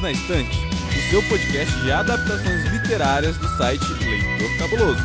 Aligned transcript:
Perdidos 0.00 0.02
na 0.02 0.12
Estante, 0.12 0.56
o 0.56 1.10
seu 1.10 1.22
podcast 1.28 1.80
de 1.82 1.92
adaptações 1.92 2.64
literárias 2.72 3.36
do 3.36 3.48
site 3.56 3.84
Leitor 3.84 4.58
Cabuloso. 4.58 5.00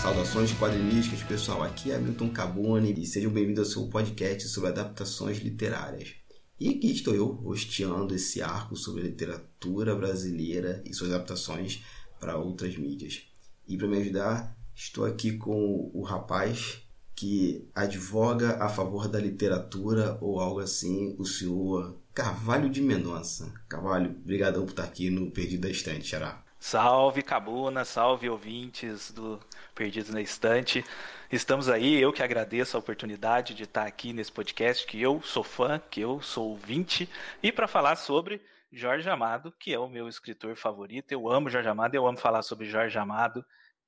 Saudações 0.00 0.52
quadrinísticas, 0.52 1.22
pessoal. 1.22 1.62
Aqui 1.62 1.92
é 1.92 1.98
Milton 1.98 2.30
Cabone 2.30 2.94
e 2.98 3.06
sejam 3.06 3.30
bem-vindos 3.30 3.68
ao 3.68 3.72
seu 3.72 3.90
podcast 3.90 4.48
sobre 4.48 4.70
adaptações 4.70 5.38
literárias. 5.38 6.14
E 6.58 6.68
aqui 6.68 6.90
estou 6.90 7.14
eu, 7.14 7.40
hosteando 7.44 8.14
esse 8.14 8.42
arco 8.42 8.76
sobre 8.76 9.02
literatura 9.02 9.94
brasileira 9.94 10.82
e 10.86 10.94
suas 10.94 11.10
adaptações 11.10 11.82
para 12.18 12.36
outras 12.36 12.76
mídias. 12.76 13.22
E 13.66 13.76
para 13.76 13.88
me 13.88 13.98
ajudar, 13.98 14.63
estou 14.74 15.04
aqui 15.04 15.36
com 15.36 15.90
o 15.92 16.02
rapaz 16.02 16.82
que 17.14 17.68
advoga 17.74 18.62
a 18.62 18.68
favor 18.68 19.08
da 19.08 19.20
literatura 19.20 20.18
ou 20.20 20.40
algo 20.40 20.60
assim, 20.60 21.14
o 21.18 21.24
senhor 21.24 21.96
Carvalho 22.12 22.68
de 22.68 22.82
Mendonça. 22.82 23.52
Carvalho, 23.68 24.10
obrigadão 24.10 24.64
por 24.64 24.70
estar 24.70 24.84
aqui 24.84 25.10
no 25.10 25.30
Perdido 25.30 25.62
da 25.62 25.70
Estante, 25.70 26.06
Xará. 26.06 26.42
Salve 26.58 27.22
Cabuna, 27.22 27.84
salve 27.84 28.28
ouvintes 28.28 29.10
do 29.10 29.38
Perdidos 29.74 30.10
na 30.10 30.20
Estante. 30.20 30.82
Estamos 31.30 31.68
aí, 31.68 32.00
eu 32.00 32.12
que 32.12 32.22
agradeço 32.22 32.76
a 32.76 32.80
oportunidade 32.80 33.54
de 33.54 33.64
estar 33.64 33.86
aqui 33.86 34.12
nesse 34.12 34.32
podcast, 34.32 34.86
que 34.86 35.00
eu 35.00 35.20
sou 35.22 35.44
fã, 35.44 35.78
que 35.90 36.00
eu 36.00 36.22
sou 36.22 36.48
ouvinte, 36.48 37.08
e 37.42 37.52
para 37.52 37.68
falar 37.68 37.96
sobre 37.96 38.40
Jorge 38.72 39.08
Amado, 39.10 39.52
que 39.58 39.74
é 39.74 39.78
o 39.78 39.88
meu 39.88 40.08
escritor 40.08 40.56
favorito. 40.56 41.12
Eu 41.12 41.30
amo 41.30 41.50
Jorge 41.50 41.68
Amado, 41.68 41.94
eu 41.94 42.06
amo 42.06 42.18
falar 42.18 42.42
sobre 42.42 42.66
Jorge 42.66 42.98
Amado. 42.98 43.44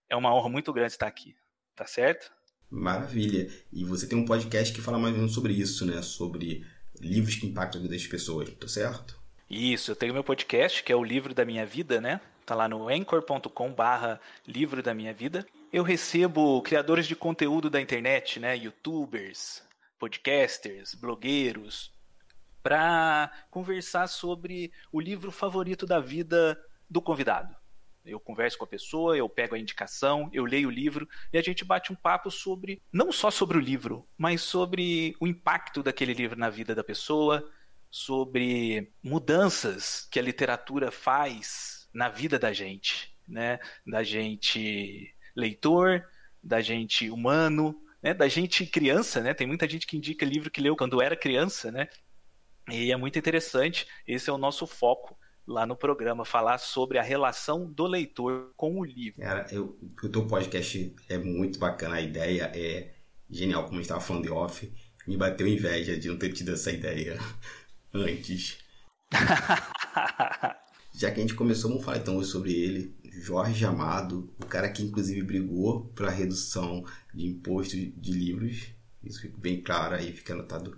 É 0.08 0.16
uma 0.16 0.34
honra 0.34 0.48
muito 0.48 0.72
grande 0.72 0.92
estar 0.92 1.06
aqui, 1.06 1.34
tá 1.74 1.86
certo? 1.86 2.30
Maravilha. 2.70 3.50
E 3.72 3.84
você 3.84 4.08
tem 4.08 4.18
um 4.18 4.24
podcast 4.24 4.74
que 4.74 4.80
fala 4.80 4.98
mais 4.98 5.12
ou 5.14 5.18
menos 5.18 5.34
sobre 5.34 5.52
isso, 5.52 5.86
né? 5.86 6.02
Sobre 6.02 6.64
livros 7.00 7.36
que 7.36 7.46
impactam 7.46 7.80
a 7.80 7.82
vida 7.82 7.94
das 7.94 8.06
pessoas, 8.06 8.50
tá 8.54 8.68
certo? 8.68 9.18
Isso, 9.48 9.90
eu 9.92 9.96
tenho 9.96 10.12
meu 10.12 10.24
podcast, 10.24 10.82
que 10.82 10.92
é 10.92 10.96
o 10.96 11.04
Livro 11.04 11.32
da 11.32 11.44
Minha 11.44 11.64
Vida, 11.64 12.00
né? 12.00 12.20
Tá 12.44 12.54
lá 12.54 12.68
no 12.68 12.88
anchor.com 12.88 13.72
barra 13.72 14.20
Livro 14.46 14.82
da 14.82 14.92
Minha 14.92 15.14
Vida. 15.14 15.46
Eu 15.72 15.82
recebo 15.82 16.60
criadores 16.62 17.06
de 17.06 17.14
conteúdo 17.14 17.70
da 17.70 17.80
internet, 17.80 18.40
né? 18.40 18.56
Youtubers, 18.56 19.62
podcasters, 19.98 20.94
blogueiros, 20.94 21.92
para 22.62 23.30
conversar 23.50 24.08
sobre 24.08 24.72
o 24.90 25.00
livro 25.00 25.30
favorito 25.30 25.86
da 25.86 26.00
vida 26.00 26.60
do 26.90 27.00
convidado. 27.00 27.55
Eu 28.06 28.20
converso 28.20 28.56
com 28.56 28.64
a 28.64 28.68
pessoa, 28.68 29.16
eu 29.16 29.28
pego 29.28 29.54
a 29.54 29.58
indicação, 29.58 30.30
eu 30.32 30.44
leio 30.44 30.68
o 30.68 30.72
livro 30.72 31.08
e 31.32 31.38
a 31.38 31.42
gente 31.42 31.64
bate 31.64 31.92
um 31.92 31.96
papo 31.96 32.30
sobre, 32.30 32.80
não 32.92 33.10
só 33.10 33.30
sobre 33.30 33.58
o 33.58 33.60
livro, 33.60 34.06
mas 34.16 34.42
sobre 34.42 35.16
o 35.20 35.26
impacto 35.26 35.82
daquele 35.82 36.14
livro 36.14 36.38
na 36.38 36.48
vida 36.48 36.74
da 36.74 36.84
pessoa, 36.84 37.50
sobre 37.90 38.92
mudanças 39.02 40.06
que 40.10 40.18
a 40.18 40.22
literatura 40.22 40.90
faz 40.90 41.88
na 41.92 42.08
vida 42.08 42.38
da 42.38 42.52
gente, 42.52 43.16
né? 43.26 43.58
Da 43.86 44.02
gente 44.02 45.14
leitor, 45.34 46.04
da 46.42 46.60
gente 46.60 47.10
humano, 47.10 47.80
né? 48.02 48.14
Da 48.14 48.28
gente 48.28 48.66
criança, 48.66 49.20
né? 49.20 49.34
Tem 49.34 49.46
muita 49.46 49.68
gente 49.68 49.86
que 49.86 49.96
indica 49.96 50.24
livro 50.24 50.50
que 50.50 50.60
leu 50.60 50.76
quando 50.76 51.02
era 51.02 51.16
criança, 51.16 51.72
né? 51.72 51.88
E 52.70 52.92
é 52.92 52.96
muito 52.96 53.18
interessante. 53.18 53.86
Esse 54.06 54.28
é 54.28 54.32
o 54.32 54.38
nosso 54.38 54.66
foco 54.66 55.18
lá 55.46 55.64
no 55.64 55.76
programa, 55.76 56.24
falar 56.24 56.58
sobre 56.58 56.98
a 56.98 57.02
relação 57.02 57.70
do 57.70 57.86
leitor 57.86 58.52
com 58.56 58.80
o 58.80 58.84
livro. 58.84 59.20
Cara, 59.20 59.46
eu, 59.52 59.78
o 60.02 60.08
teu 60.08 60.26
podcast 60.26 60.94
é 61.08 61.18
muito 61.18 61.58
bacana, 61.58 61.96
a 61.96 62.00
ideia 62.00 62.50
é 62.54 62.94
genial, 63.30 63.64
como 63.64 63.74
a 63.74 63.76
gente 63.76 63.84
estava 63.84 64.00
falando 64.00 64.24
de 64.24 64.30
off. 64.30 64.72
Me 65.06 65.16
bateu 65.16 65.46
inveja 65.46 65.96
de 65.96 66.08
não 66.08 66.18
ter 66.18 66.32
tido 66.32 66.52
essa 66.52 66.72
ideia 66.72 67.18
antes. 67.94 68.58
Já 70.92 71.10
que 71.10 71.20
a 71.20 71.22
gente 71.22 71.34
começou, 71.34 71.70
vamos 71.70 71.84
falar 71.84 71.98
então 71.98 72.22
sobre 72.24 72.52
ele, 72.52 72.96
Jorge 73.20 73.64
Amado, 73.64 74.32
o 74.40 74.46
cara 74.46 74.70
que 74.70 74.82
inclusive 74.82 75.22
brigou 75.22 75.84
pela 75.88 76.10
redução 76.10 76.84
de 77.14 77.26
imposto 77.26 77.76
de 77.76 78.12
livros. 78.12 78.68
Isso 79.04 79.20
fica 79.20 79.36
bem 79.38 79.62
claro 79.62 79.94
aí, 79.94 80.12
fica 80.12 80.32
anotado 80.32 80.76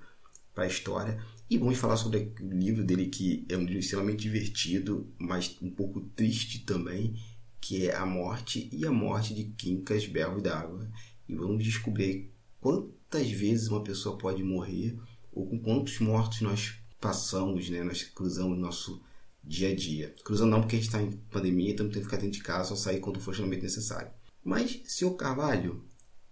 para 0.54 0.64
a 0.64 0.66
história. 0.66 1.22
E 1.50 1.56
vamos 1.56 1.78
falar 1.78 1.96
sobre 1.96 2.32
o 2.40 2.50
livro 2.50 2.84
dele, 2.84 3.06
que 3.06 3.46
é 3.48 3.56
um 3.56 3.64
livro 3.64 3.78
extremamente 3.78 4.20
divertido, 4.20 5.10
mas 5.18 5.56
um 5.62 5.70
pouco 5.70 6.00
triste 6.14 6.60
também, 6.60 7.14
que 7.58 7.86
é 7.86 7.94
A 7.96 8.04
Morte 8.04 8.68
e 8.70 8.84
a 8.86 8.92
Morte 8.92 9.34
de 9.34 9.44
Quincas 9.44 10.06
Berros 10.06 10.42
d'Água. 10.42 10.90
E 11.26 11.34
vamos 11.34 11.64
descobrir 11.64 12.30
quantas 12.60 13.30
vezes 13.30 13.68
uma 13.68 13.82
pessoa 13.82 14.18
pode 14.18 14.42
morrer, 14.42 14.98
ou 15.32 15.46
com 15.46 15.58
quantos 15.58 15.98
mortos 16.00 16.42
nós 16.42 16.74
passamos, 17.00 17.70
né? 17.70 17.82
nós 17.82 18.02
cruzamos 18.02 18.58
nosso 18.58 19.00
dia 19.42 19.70
a 19.70 19.74
dia. 19.74 20.14
Cruzando 20.24 20.50
não 20.50 20.60
porque 20.60 20.76
a 20.76 20.78
gente 20.78 20.88
está 20.88 21.00
em 21.00 21.12
pandemia, 21.30 21.70
então 21.70 21.86
tem 21.86 22.00
que 22.00 22.04
ficar 22.04 22.18
dentro 22.18 22.32
de 22.32 22.42
casa, 22.42 22.68
só 22.70 22.76
sair 22.76 23.00
quando 23.00 23.20
for 23.20 23.30
extremamente 23.30 23.62
necessário. 23.62 24.10
Mas, 24.44 24.82
senhor 24.84 25.14
Carvalho, 25.14 25.82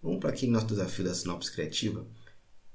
vamos 0.03 0.21
para 0.21 0.31
aquele 0.31 0.53
nosso 0.53 0.67
desafio 0.67 1.05
da 1.05 1.15
sinopse 1.15 1.51
criativa. 1.51 2.07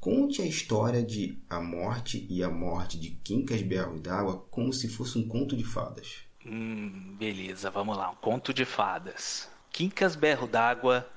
Conte 0.02 0.42
a 0.42 0.46
história 0.48 1.04
de 1.04 1.38
A 1.48 1.62
Morte 1.62 2.26
e 2.28 2.44
a 2.44 2.50
Morte 2.50 3.00
de 3.00 3.12
Quincas 3.12 3.62
Berros 3.62 4.02
d'Água 4.02 4.44
como 4.50 4.74
se 4.74 4.90
fosse 4.90 5.16
um 5.20 5.28
conto 5.28 5.56
de 5.56 5.64
fadas. 5.64 6.24
Hum, 6.44 7.16
beleza, 7.20 7.70
vamos 7.70 7.96
lá. 7.96 8.10
Um 8.10 8.16
conto 8.16 8.52
de 8.52 8.66
fadas. 8.66 9.48
Quincas 9.70 10.16
Berro 10.16 10.48
d'Água 10.48 11.08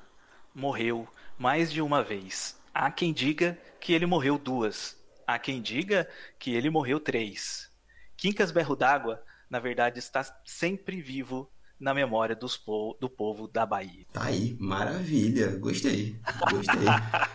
morreu 0.55 1.09
mais 1.39 1.72
de 1.72 1.81
uma 1.81 2.03
vez. 2.03 2.61
Há 2.75 2.91
quem 2.91 3.11
diga 3.11 3.59
que 3.81 3.95
ele 3.95 4.05
morreu 4.05 4.37
duas. 4.37 5.03
Há 5.27 5.39
quem 5.39 5.62
diga 5.62 6.06
que 6.39 6.53
ele 6.55 6.69
morreu 6.69 7.01
três. 7.01 7.72
Quincas 8.19 8.51
Berro 8.51 8.77
d'Água, 8.77 9.25
na 9.49 9.61
verdade, 9.61 9.99
está 9.99 10.22
sempre 10.45 11.01
vivo 11.01 11.51
na 11.84 11.93
memória 11.93 12.34
dos 12.34 12.56
po 12.56 12.97
do 12.99 13.11
povo 13.11 13.47
da 13.47 13.67
Bahia. 13.67 14.06
Tá 14.11 14.25
aí, 14.25 14.56
maravilha, 14.59 15.55
gostei, 15.59 16.17
gostei. 16.50 16.87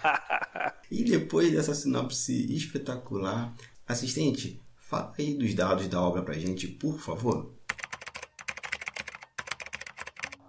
e 0.90 1.04
depois 1.04 1.52
dessa 1.52 1.76
sinopse 1.76 2.52
espetacular, 2.56 3.54
assistente, 3.88 4.60
fala 4.76 5.14
aí 5.20 5.36
dos 5.36 5.54
dados 5.54 5.88
da 5.88 6.02
obra 6.02 6.24
pra 6.24 6.34
gente, 6.34 6.68
por 6.68 7.00
favor. 7.00 7.54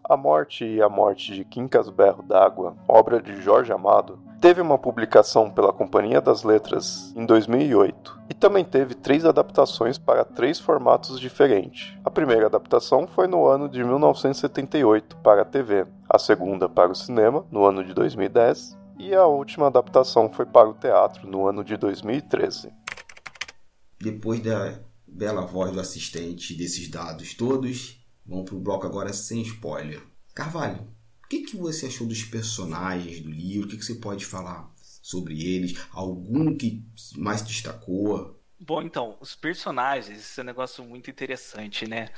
A 0.02 0.16
Morte 0.16 0.64
e 0.64 0.80
a 0.80 0.88
Morte 0.88 1.34
de 1.34 1.44
Quincas 1.44 1.90
Berro 1.90 2.22
d'Água, 2.22 2.78
obra 2.88 3.20
de 3.20 3.42
Jorge 3.42 3.70
Amado, 3.70 4.18
teve 4.40 4.60
uma 4.60 4.78
publicação 4.78 5.50
pela 5.50 5.72
Companhia 5.72 6.20
das 6.20 6.42
Letras 6.42 7.12
em 7.14 7.26
2008 7.26 8.20
e 8.30 8.34
também 8.34 8.64
teve 8.64 8.94
três 8.94 9.24
adaptações 9.24 9.98
para 9.98 10.24
três 10.24 10.58
formatos 10.58 11.20
diferentes. 11.20 11.96
A 12.04 12.10
primeira 12.10 12.46
adaptação 12.46 13.06
foi 13.06 13.26
no 13.26 13.46
ano 13.46 13.68
de 13.68 13.84
1978 13.84 15.16
para 15.18 15.42
a 15.42 15.44
TV, 15.44 15.86
a 16.08 16.18
segunda 16.18 16.68
para 16.68 16.92
o 16.92 16.94
cinema 16.94 17.46
no 17.50 17.64
ano 17.64 17.84
de 17.84 17.92
2010 17.92 18.78
e 18.98 19.14
a 19.14 19.26
última 19.26 19.66
adaptação 19.66 20.30
foi 20.30 20.46
para 20.46 20.68
o 20.68 20.74
teatro 20.74 21.28
no 21.28 21.46
ano 21.46 21.62
de 21.62 21.76
2013. 21.76 22.72
Depois 24.00 24.40
da 24.40 24.80
bela 25.06 25.42
voz 25.42 25.72
do 25.72 25.80
assistente 25.80 26.56
desses 26.56 26.88
dados 26.88 27.34
todos, 27.34 28.00
Vamos 28.30 28.48
para 28.48 28.56
o 28.56 28.60
bloco 28.60 28.86
agora 28.86 29.12
sem 29.12 29.42
spoiler. 29.42 30.00
Carvalho, 30.32 30.86
que, 31.30 31.42
que 31.42 31.56
você 31.56 31.86
achou 31.86 32.08
dos 32.08 32.24
personagens 32.24 33.20
do 33.20 33.30
livro? 33.30 33.68
O 33.68 33.70
que, 33.70 33.76
que 33.76 33.84
você 33.84 33.94
pode 33.94 34.26
falar 34.26 34.68
sobre 35.00 35.40
eles? 35.40 35.78
Algum 35.92 36.56
que 36.56 36.84
mais 37.16 37.40
destacou? 37.40 38.36
Bom, 38.58 38.82
então, 38.82 39.16
os 39.20 39.36
personagens, 39.36 40.18
esse 40.18 40.40
é 40.40 40.42
um 40.42 40.46
negócio 40.46 40.84
muito 40.84 41.08
interessante, 41.08 41.88
né? 41.88 42.08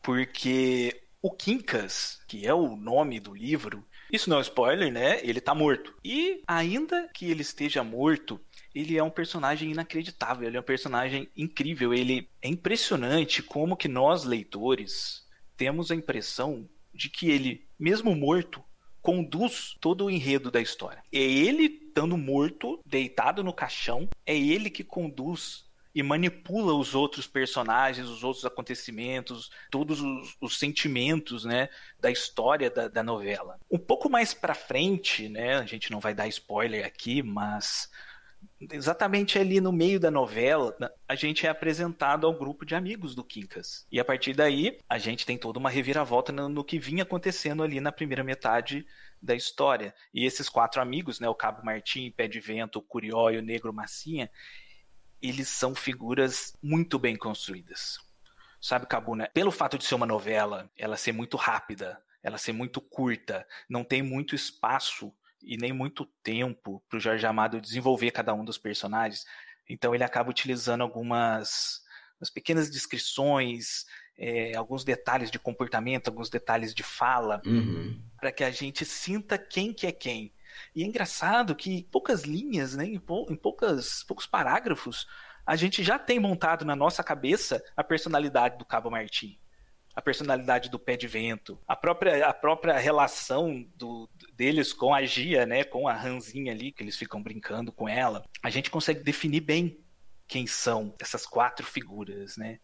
Porque 0.00 1.02
o 1.20 1.32
Quincas, 1.32 2.20
que 2.28 2.46
é 2.46 2.54
o 2.54 2.76
nome 2.76 3.18
do 3.18 3.34
livro, 3.34 3.84
isso 4.10 4.30
não 4.30 4.38
é 4.38 4.42
spoiler, 4.42 4.92
né? 4.92 5.20
Ele 5.24 5.40
tá 5.40 5.52
morto. 5.52 5.92
E 6.04 6.40
ainda 6.46 7.08
que 7.12 7.28
ele 7.28 7.42
esteja 7.42 7.82
morto, 7.82 8.40
ele 8.72 8.96
é 8.96 9.02
um 9.02 9.10
personagem 9.10 9.72
inacreditável, 9.72 10.46
ele 10.46 10.56
é 10.56 10.60
um 10.60 10.64
personagem 10.64 11.28
incrível, 11.36 11.92
ele 11.92 12.28
é 12.40 12.48
impressionante 12.48 13.42
como 13.42 13.76
que 13.76 13.88
nós 13.88 14.22
leitores 14.22 15.26
temos 15.56 15.90
a 15.90 15.94
impressão 15.96 16.68
de 16.92 17.08
que 17.08 17.30
ele, 17.30 17.66
mesmo 17.78 18.14
morto, 18.14 18.62
conduz 19.02 19.76
todo 19.80 20.04
o 20.04 20.10
enredo 20.10 20.50
da 20.50 20.60
história. 20.60 21.02
É 21.12 21.18
ele, 21.18 21.80
estando 21.88 22.16
morto, 22.16 22.80
deitado 22.84 23.42
no 23.42 23.52
caixão, 23.52 24.08
é 24.26 24.36
ele 24.36 24.70
que 24.70 24.84
conduz 24.84 25.64
e 25.94 26.02
manipula 26.02 26.72
os 26.72 26.94
outros 26.94 27.26
personagens, 27.26 28.08
os 28.08 28.22
outros 28.22 28.44
acontecimentos, 28.44 29.50
todos 29.70 30.00
os, 30.00 30.36
os 30.40 30.58
sentimentos, 30.58 31.44
né, 31.44 31.68
da 31.98 32.10
história 32.10 32.70
da, 32.70 32.86
da, 32.86 33.02
novela. 33.02 33.58
Um 33.70 33.78
pouco 33.78 34.08
mais 34.08 34.32
para 34.32 34.54
frente, 34.54 35.28
né, 35.28 35.56
a 35.56 35.66
gente 35.66 35.90
não 35.90 35.98
vai 35.98 36.14
dar 36.14 36.28
spoiler 36.28 36.86
aqui, 36.86 37.22
mas 37.22 37.90
exatamente 38.70 39.38
ali 39.38 39.60
no 39.60 39.72
meio 39.72 39.98
da 39.98 40.10
novela, 40.10 40.76
a 41.08 41.14
gente 41.14 41.46
é 41.46 41.50
apresentado 41.50 42.26
ao 42.26 42.36
grupo 42.36 42.66
de 42.66 42.74
amigos 42.74 43.14
do 43.14 43.24
Quincas. 43.24 43.86
E 43.90 43.98
a 43.98 44.04
partir 44.04 44.34
daí, 44.34 44.78
a 44.88 44.98
gente 44.98 45.24
tem 45.24 45.38
toda 45.38 45.58
uma 45.58 45.70
reviravolta 45.70 46.30
no, 46.30 46.48
no 46.48 46.64
que 46.64 46.78
vinha 46.78 47.02
acontecendo 47.02 47.62
ali 47.62 47.80
na 47.80 47.90
primeira 47.90 48.22
metade 48.22 48.86
da 49.22 49.34
história. 49.34 49.94
E 50.12 50.26
esses 50.26 50.48
quatro 50.48 50.80
amigos, 50.80 51.20
né, 51.20 51.28
o 51.28 51.34
Cabo 51.34 51.64
Martim, 51.64 52.10
Pé 52.10 52.28
de 52.28 52.40
Vento, 52.40 52.78
o 52.78 52.82
Curió 52.82 53.30
e 53.30 53.38
o 53.38 53.42
Negro 53.42 53.72
Massinha, 53.72 54.30
eles 55.22 55.48
são 55.48 55.74
figuras 55.74 56.54
muito 56.62 56.98
bem 56.98 57.16
construídas. 57.16 57.98
Sabe, 58.60 58.86
Cabuna, 58.86 59.30
pelo 59.32 59.50
fato 59.50 59.78
de 59.78 59.84
ser 59.84 59.94
uma 59.94 60.06
novela, 60.06 60.70
ela 60.76 60.96
ser 60.96 61.12
muito 61.12 61.36
rápida, 61.36 61.98
ela 62.22 62.36
ser 62.36 62.52
muito 62.52 62.78
curta, 62.80 63.46
não 63.68 63.82
tem 63.82 64.02
muito 64.02 64.34
espaço 64.34 65.12
e 65.42 65.56
nem 65.56 65.72
muito 65.72 66.06
tempo 66.22 66.82
para 66.88 66.96
o 66.96 67.00
Jorge 67.00 67.26
Amado 67.26 67.60
desenvolver 67.60 68.10
cada 68.10 68.34
um 68.34 68.44
dos 68.44 68.58
personagens. 68.58 69.24
Então 69.68 69.94
ele 69.94 70.04
acaba 70.04 70.30
utilizando 70.30 70.82
algumas 70.82 71.82
pequenas 72.34 72.70
descrições, 72.70 73.86
é, 74.18 74.54
alguns 74.56 74.84
detalhes 74.84 75.30
de 75.30 75.38
comportamento, 75.38 76.08
alguns 76.08 76.28
detalhes 76.28 76.74
de 76.74 76.82
fala, 76.82 77.40
uhum. 77.46 78.02
para 78.18 78.30
que 78.30 78.44
a 78.44 78.50
gente 78.50 78.84
sinta 78.84 79.38
quem 79.38 79.72
que 79.72 79.86
é 79.86 79.92
quem. 79.92 80.32
E 80.74 80.82
é 80.82 80.86
engraçado 80.86 81.54
que 81.54 81.72
em 81.72 81.82
poucas 81.82 82.24
linhas, 82.24 82.76
né, 82.76 82.84
em, 82.84 82.98
pou, 82.98 83.26
em 83.30 83.36
poucas, 83.36 84.04
poucos 84.04 84.26
parágrafos, 84.26 85.06
a 85.46 85.56
gente 85.56 85.82
já 85.82 85.98
tem 85.98 86.18
montado 86.18 86.64
na 86.64 86.76
nossa 86.76 87.02
cabeça 87.02 87.62
a 87.76 87.82
personalidade 87.82 88.58
do 88.58 88.64
Cabo 88.64 88.90
Martim 88.90 89.38
a 89.94 90.00
personalidade 90.00 90.70
do 90.70 90.78
pé 90.78 90.96
de 90.96 91.06
vento, 91.06 91.58
a 91.66 91.74
própria, 91.74 92.26
a 92.26 92.32
própria 92.32 92.78
relação 92.78 93.66
do, 93.76 94.08
deles 94.32 94.72
com 94.72 94.94
a 94.94 95.04
Gia, 95.04 95.44
né, 95.44 95.64
com 95.64 95.88
a 95.88 95.92
Ranzinha 95.92 96.52
ali, 96.52 96.72
que 96.72 96.82
eles 96.82 96.96
ficam 96.96 97.22
brincando 97.22 97.72
com 97.72 97.88
ela, 97.88 98.24
a 98.42 98.50
gente 98.50 98.70
consegue 98.70 99.02
definir 99.02 99.40
bem 99.40 99.84
quem 100.28 100.46
são 100.46 100.94
essas 101.00 101.26
quatro 101.26 101.66
figuras, 101.66 102.36
né? 102.36 102.60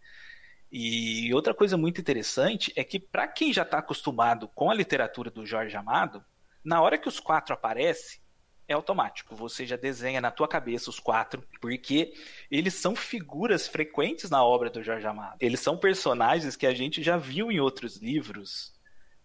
E 0.70 1.32
outra 1.34 1.54
coisa 1.54 1.76
muito 1.76 2.00
interessante 2.00 2.72
é 2.76 2.84
que 2.84 2.98
para 2.98 3.26
quem 3.26 3.52
já 3.52 3.62
está 3.62 3.78
acostumado 3.78 4.48
com 4.48 4.70
a 4.70 4.74
literatura 4.74 5.30
do 5.30 5.46
Jorge 5.46 5.76
Amado, 5.76 6.24
na 6.64 6.80
hora 6.80 6.98
que 6.98 7.08
os 7.08 7.20
quatro 7.20 7.54
aparecem, 7.54 8.20
é 8.68 8.74
automático. 8.74 9.34
Você 9.36 9.64
já 9.66 9.76
desenha 9.76 10.20
na 10.20 10.30
tua 10.30 10.48
cabeça 10.48 10.90
os 10.90 10.98
quatro, 10.98 11.42
porque 11.60 12.14
eles 12.50 12.74
são 12.74 12.96
figuras 12.96 13.68
frequentes 13.68 14.30
na 14.30 14.44
obra 14.44 14.70
do 14.70 14.82
Jorge 14.82 15.06
Amado. 15.06 15.36
Eles 15.40 15.60
são 15.60 15.76
personagens 15.76 16.56
que 16.56 16.66
a 16.66 16.74
gente 16.74 17.02
já 17.02 17.16
viu 17.16 17.50
em 17.50 17.60
outros 17.60 17.96
livros, 17.96 18.74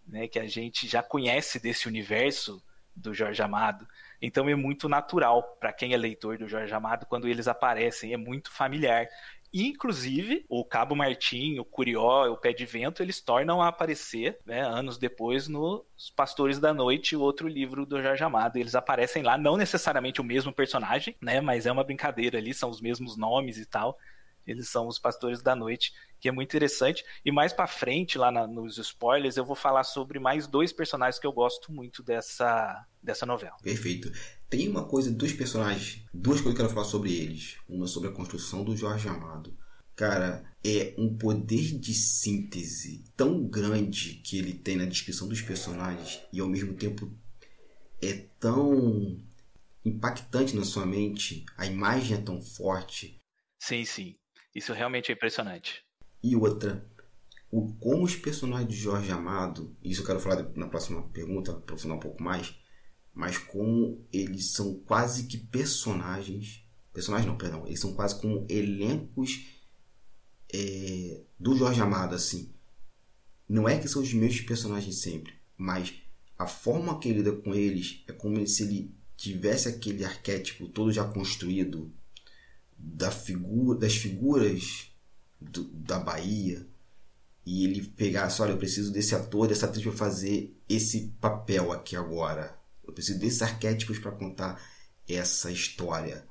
né, 0.08 0.28
que 0.28 0.40
a 0.40 0.48
gente 0.48 0.88
já 0.88 1.02
conhece 1.02 1.60
desse 1.60 1.88
universo 1.88 2.62
do 2.96 3.14
Jorge 3.14 3.42
Amado. 3.42 3.88
Então 4.22 4.48
é 4.48 4.56
muito 4.56 4.88
natural 4.88 5.58
para 5.60 5.74
quem 5.74 5.94
é 5.94 5.98
leitor 5.98 6.38
do 6.38 6.48
Jorge 6.48 6.74
Amado 6.74 7.06
quando 7.06 7.28
eles 7.28 7.48
aparecem, 7.48 8.14
é 8.14 8.18
muito 8.18 8.52
familiar. 8.52 9.08
Inclusive, 9.54 10.46
o 10.48 10.64
Cabo 10.64 10.96
Martim, 10.96 11.60
o 11.60 11.66
Curió, 11.66 12.32
o 12.32 12.38
Pé 12.38 12.54
de 12.54 12.66
Vento, 12.66 13.04
eles 13.04 13.20
tornam 13.20 13.62
a 13.62 13.68
aparecer, 13.68 14.40
né, 14.46 14.62
anos 14.62 14.98
depois, 14.98 15.50
nos 15.50 15.84
Pastores 16.16 16.58
da 16.58 16.74
Noite, 16.74 17.18
o 17.18 17.22
outro 17.22 17.50
livro 17.50 17.86
do 17.86 18.02
Jorge 18.02 18.24
Amado. 18.24 18.56
Eles 18.56 18.76
aparecem 18.76 19.24
lá, 19.24 19.38
não 19.38 19.58
necessariamente 19.58 20.22
o 20.22 20.24
mesmo 20.24 20.54
personagem, 20.54 21.18
né, 21.22 21.42
mas 21.42 21.66
é 21.66 21.72
uma 21.72 21.84
brincadeira 21.84 22.38
ali, 22.38 22.54
são 22.54 22.70
os 22.70 22.80
mesmos 22.80 23.18
nomes 23.18 23.58
e 23.58 23.66
tal. 23.66 23.98
Eles 24.46 24.70
são 24.70 24.88
os 24.88 25.00
Pastores 25.00 25.42
da 25.42 25.56
Noite, 25.56 25.94
que 26.20 26.28
é 26.28 26.32
muito 26.32 26.50
interessante. 26.50 27.04
E 27.24 27.32
mais 27.32 27.54
para 27.54 27.68
frente, 27.68 28.18
lá 28.18 28.32
na, 28.32 28.48
nos 28.48 28.78
spoilers, 28.78 29.38
eu 29.38 29.46
vou 29.46 29.56
falar 29.56 29.84
sobre 29.84 30.20
mais 30.20 30.48
dois 30.48 30.72
personagens 30.72 31.20
que 31.20 31.28
eu 31.28 31.32
gosto 31.32 31.72
muito 31.72 32.04
dessa, 32.04 32.86
dessa 33.02 33.26
novela. 33.26 33.56
Perfeito. 33.62 34.12
Tem 34.50 34.68
uma 34.68 34.86
coisa 34.86 35.12
dos 35.12 35.34
personagens, 35.34 36.04
duas 36.14 36.42
coisas 36.42 36.58
que 36.58 36.62
eu 36.62 36.66
quero 36.66 36.70
falar 36.74 36.88
sobre 36.88 37.14
eles. 37.14 37.58
Uma 37.68 37.88
sobre 37.88 38.10
a 38.10 38.14
construção 38.14 38.64
do 38.64 38.76
Jorge 38.76 39.08
Amado. 39.08 39.58
Cara, 39.96 40.44
é 40.64 40.94
um 40.98 41.16
poder 41.18 41.78
de 41.80 41.94
síntese 41.94 43.04
tão 43.16 43.48
grande 43.48 44.16
que 44.16 44.38
ele 44.38 44.54
tem 44.54 44.76
na 44.76 44.86
descrição 44.86 45.28
dos 45.28 45.42
personagens 45.42 46.22
e 46.32 46.40
ao 46.40 46.48
mesmo 46.48 46.74
tempo 46.74 47.12
é 48.02 48.14
tão 48.40 49.20
impactante 49.86 50.56
na 50.56 50.64
sua 50.64 50.86
mente, 50.86 51.46
a 51.58 51.66
imagem 51.66 52.18
é 52.18 52.22
tão 52.22 52.42
forte. 52.42 53.20
Sim, 53.60 53.86
sim. 53.86 54.16
Isso 54.54 54.74
realmente 54.74 55.12
é 55.12 55.16
impressionante. 55.16 55.84
E 56.24 56.36
outra, 56.36 56.86
o 57.50 57.74
como 57.76 58.04
os 58.04 58.16
personagens 58.16 58.70
de 58.70 58.76
Jorge 58.76 59.12
Amado, 59.12 59.76
isso 59.84 60.02
eu 60.02 60.06
quero 60.06 60.20
falar 60.20 60.50
na 60.56 60.68
próxima 60.68 61.04
pergunta, 61.10 61.52
aprofundar 61.52 61.98
um 61.98 62.00
pouco 62.00 62.22
mais, 62.22 62.56
mas 63.14 63.38
como 63.38 64.06
eles 64.12 64.52
são 64.52 64.76
quase 64.86 65.28
que 65.28 65.38
personagens, 65.38 66.66
personagens 66.94 67.28
não, 67.28 67.38
perdão, 67.38 67.66
eles 67.66 67.80
são 67.80 67.94
quase 67.94 68.20
como 68.20 68.46
elencos 68.50 69.46
é, 70.54 71.24
do 71.40 71.56
Jorge 71.56 71.82
Amado, 71.82 72.16
assim. 72.16 72.54
Não 73.48 73.68
é 73.68 73.78
que 73.78 73.88
são 73.88 74.02
os 74.02 74.14
mesmos 74.14 74.42
personagens 74.42 75.02
sempre, 75.02 75.34
mas 75.58 75.94
a 76.38 76.48
forma 76.48 77.00
que 77.00 77.10
ele 77.10 77.20
lida 77.20 77.34
com 77.34 77.54
eles 77.54 78.04
é 78.08 78.14
como 78.14 78.46
se 78.48 78.64
ele 78.64 78.96
tivesse 79.18 79.68
aquele 79.68 80.06
arquétipo 80.06 80.68
todo 80.68 80.92
já 80.92 81.04
construído 81.04 81.94
da 82.84 83.12
figura, 83.12 83.80
das 83.80 83.96
figuras 83.96 84.92
do, 85.40 85.64
da 85.66 86.00
Bahia 86.00 86.66
e 87.46 87.66
ele 87.66 87.82
pegasse, 87.82 88.42
olha, 88.42 88.52
eu 88.52 88.58
preciso 88.58 88.92
desse 88.92 89.16
ator, 89.16 89.48
dessa 89.48 89.66
atriz 89.66 89.84
para 89.84 89.94
fazer 89.94 90.56
esse 90.70 91.14
papel 91.20 91.72
aqui 91.72 91.96
agora. 91.96 92.58
Eu 92.84 92.94
preciso 92.94 93.20
desses 93.20 93.42
arquétipos 93.42 94.00
para 94.00 94.12
contar 94.12 94.62
essa 95.08 95.52
história, 95.52 96.26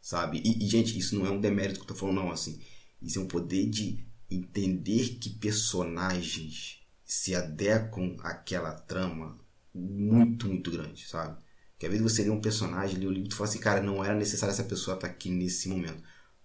sabe? 0.00 0.40
E, 0.42 0.64
e, 0.64 0.68
gente, 0.68 0.98
isso 0.98 1.18
não 1.18 1.26
é 1.26 1.30
um 1.30 1.40
demérito 1.40 1.80
que 1.80 1.84
eu 1.84 1.88
tô 1.88 1.94
falando, 1.94 2.16
não, 2.16 2.30
assim. 2.30 2.58
Isso 3.02 3.18
é 3.18 3.22
um 3.22 3.28
poder 3.28 3.68
de 3.68 4.04
entender 4.30 5.16
que 5.20 5.30
personagens 5.30 6.80
se 7.04 7.34
adequam 7.34 8.16
àquela 8.20 8.72
trama 8.72 9.38
muito, 9.74 10.48
muito 10.48 10.70
grande, 10.70 11.06
sabe? 11.06 11.38
Que 11.78 11.86
às 11.86 11.92
vezes 11.92 12.02
você 12.02 12.22
lê 12.22 12.30
um 12.30 12.40
personagem, 12.40 12.98
lê 12.98 13.06
o 13.06 13.10
livro 13.10 13.28
e 13.28 13.34
fala 13.34 13.48
assim, 13.48 13.58
cara, 13.58 13.82
não 13.82 14.02
era 14.02 14.14
necessário 14.14 14.52
essa 14.52 14.64
pessoa 14.64 14.94
estar 14.94 15.06
aqui 15.06 15.30
nesse 15.30 15.68
momento. 15.68 16.02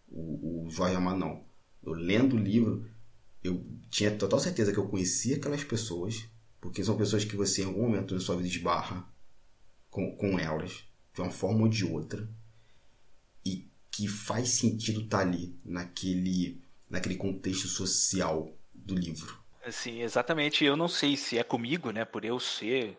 O, 0.09 0.65
o 0.65 0.69
Jorge 0.69 0.95
Amado, 0.95 1.19
não. 1.19 1.45
Eu 1.83 1.93
lendo 1.93 2.35
o 2.35 2.39
livro, 2.39 2.85
eu 3.43 3.65
tinha 3.89 4.11
total 4.11 4.39
certeza 4.39 4.71
que 4.71 4.77
eu 4.77 4.87
conhecia 4.87 5.37
aquelas 5.37 5.63
pessoas, 5.63 6.25
porque 6.59 6.83
são 6.83 6.97
pessoas 6.97 7.23
que 7.23 7.35
você 7.35 7.61
em 7.61 7.65
algum 7.65 7.83
momento 7.83 8.13
na 8.13 8.19
sua 8.19 8.35
vida 8.35 8.47
esbarra 8.47 9.07
com, 9.89 10.15
com 10.15 10.37
elas, 10.37 10.83
de 11.13 11.21
uma 11.21 11.31
forma 11.31 11.61
ou 11.61 11.69
de 11.69 11.85
outra, 11.85 12.29
e 13.45 13.69
que 13.89 14.07
faz 14.07 14.49
sentido 14.49 15.01
estar 15.01 15.19
ali, 15.19 15.57
naquele, 15.63 16.61
naquele 16.89 17.15
contexto 17.15 17.67
social 17.67 18.53
do 18.73 18.95
livro. 18.95 19.39
Sim, 19.69 20.01
exatamente. 20.01 20.63
Eu 20.63 20.75
não 20.75 20.87
sei 20.87 21.15
se 21.15 21.37
é 21.37 21.43
comigo, 21.43 21.91
né, 21.91 22.05
por 22.05 22.25
eu 22.25 22.39
ser 22.39 22.97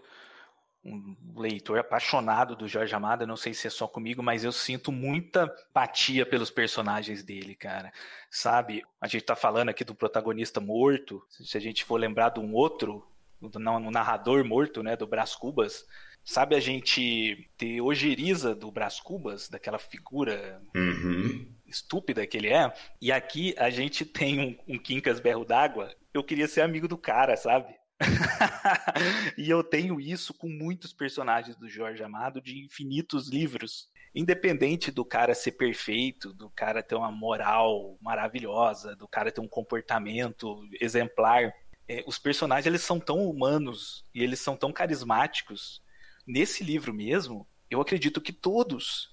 um 0.85 1.15
leitor 1.37 1.79
apaixonado 1.79 2.57
do 2.57 2.67
Jorge 2.67 2.95
Amado, 2.95 3.27
não 3.27 3.37
sei 3.37 3.55
se 3.55 3.67
é 3.69 3.71
só 3.71 3.87
comigo, 3.87 4.23
mas 4.23 4.43
eu 4.43 4.51
sinto 4.51 4.91
muita 4.91 5.53
empatia 5.71 6.27
pelos 6.27 6.51
personagens 6.51 7.23
dele, 7.23 7.55
cara. 7.55 7.93
Sabe? 8.31 8.83
A 9.01 9.07
gente 9.07 9.25
tá 9.25 9.37
falando 9.37 9.69
aqui 9.69 9.85
do 9.85 9.95
protagonista 9.95 10.61
morto, 10.61 11.25
se 11.29 11.57
a 11.57 11.61
gente 11.61 11.85
for 11.85 11.99
lembrar 11.99 12.31
de 12.31 12.41
um 12.41 12.53
outro, 12.53 13.07
do 13.41 13.59
narrador 13.59 14.45
morto, 14.45 14.83
né, 14.83 14.97
do 14.97 15.07
Brás 15.07 15.35
Cubas, 15.35 15.87
sabe 16.25 16.55
a 16.55 16.61
gente 16.61 17.49
ter 17.57 17.81
ojeriza 17.81 18.55
do 18.55 18.71
Brás 18.71 19.01
Cubas, 19.01 19.49
daquela 19.49 19.79
figura 19.79 20.61
uhum. 20.75 21.47
estúpida 21.67 22.27
que 22.27 22.37
ele 22.37 22.49
é, 22.49 22.73
e 23.01 23.11
aqui 23.11 23.55
a 23.59 23.71
gente 23.71 24.05
tem 24.05 24.41
um, 24.69 24.75
um 24.75 24.79
Quincas 24.79 25.21
Berro 25.21 25.45
d'Água, 25.45 25.93
eu 26.15 26.23
queria 26.23 26.47
ser 26.47 26.61
amigo 26.61 26.87
do 26.87 26.99
cara, 26.99 27.37
sabe? 27.37 27.75
e 29.37 29.49
eu 29.49 29.63
tenho 29.63 30.01
isso 30.01 30.35
com 30.35 30.49
muitos 30.49 30.93
personagens 30.93 31.57
do 31.57 31.69
Jorge 31.69 32.03
Amado 32.03 32.41
de 32.41 32.65
infinitos 32.65 33.29
livros. 33.29 33.91
Independente 34.15 34.91
do 34.91 35.05
cara 35.05 35.35
ser 35.35 35.53
perfeito, 35.53 36.33
do 36.35 36.51
cara 36.51 36.83
ter 36.83 36.95
uma 36.95 37.11
moral 37.11 37.97
maravilhosa, 38.01 38.95
do 38.95 39.09
cara 39.09 39.33
ter 39.33 39.41
um 39.41 39.49
comportamento 39.49 40.63
exemplar, 40.81 41.53
é, 41.89 42.05
os 42.07 42.19
personagens 42.19 42.67
eles 42.67 42.83
são 42.83 43.01
tão 43.01 43.27
humanos 43.29 44.05
e 44.15 44.23
eles 44.23 44.41
são 44.41 44.57
tão 44.57 44.73
carismáticos. 44.73 45.83
Nesse 46.27 46.63
livro 46.63 46.93
mesmo, 46.93 47.47
eu 47.71 47.81
acredito 47.81 48.21
que 48.21 48.33
todos 48.33 49.12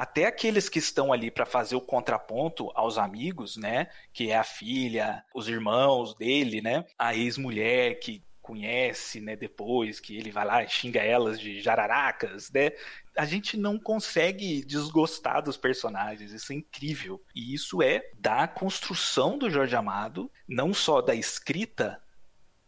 até 0.00 0.24
aqueles 0.24 0.66
que 0.70 0.78
estão 0.78 1.12
ali 1.12 1.30
para 1.30 1.44
fazer 1.44 1.76
o 1.76 1.80
contraponto 1.80 2.70
aos 2.74 2.96
amigos, 2.96 3.58
né? 3.58 3.86
Que 4.14 4.30
é 4.30 4.38
a 4.38 4.42
filha, 4.42 5.22
os 5.34 5.46
irmãos 5.46 6.14
dele, 6.14 6.62
né? 6.62 6.86
A 6.98 7.14
ex-mulher 7.14 7.98
que 8.00 8.24
conhece, 8.40 9.20
né, 9.20 9.36
depois 9.36 10.00
que 10.00 10.16
ele 10.16 10.30
vai 10.32 10.46
lá 10.46 10.64
e 10.64 10.68
xinga 10.70 11.02
elas 11.02 11.38
de 11.38 11.60
jararacas, 11.60 12.50
né? 12.50 12.70
A 13.14 13.26
gente 13.26 13.58
não 13.58 13.78
consegue 13.78 14.64
desgostar 14.64 15.42
dos 15.42 15.58
personagens, 15.58 16.32
isso 16.32 16.50
é 16.50 16.56
incrível. 16.56 17.22
E 17.34 17.52
isso 17.52 17.82
é 17.82 18.10
da 18.18 18.48
construção 18.48 19.36
do 19.36 19.50
Jorge 19.50 19.76
Amado, 19.76 20.32
não 20.48 20.72
só 20.72 21.02
da 21.02 21.14
escrita, 21.14 22.02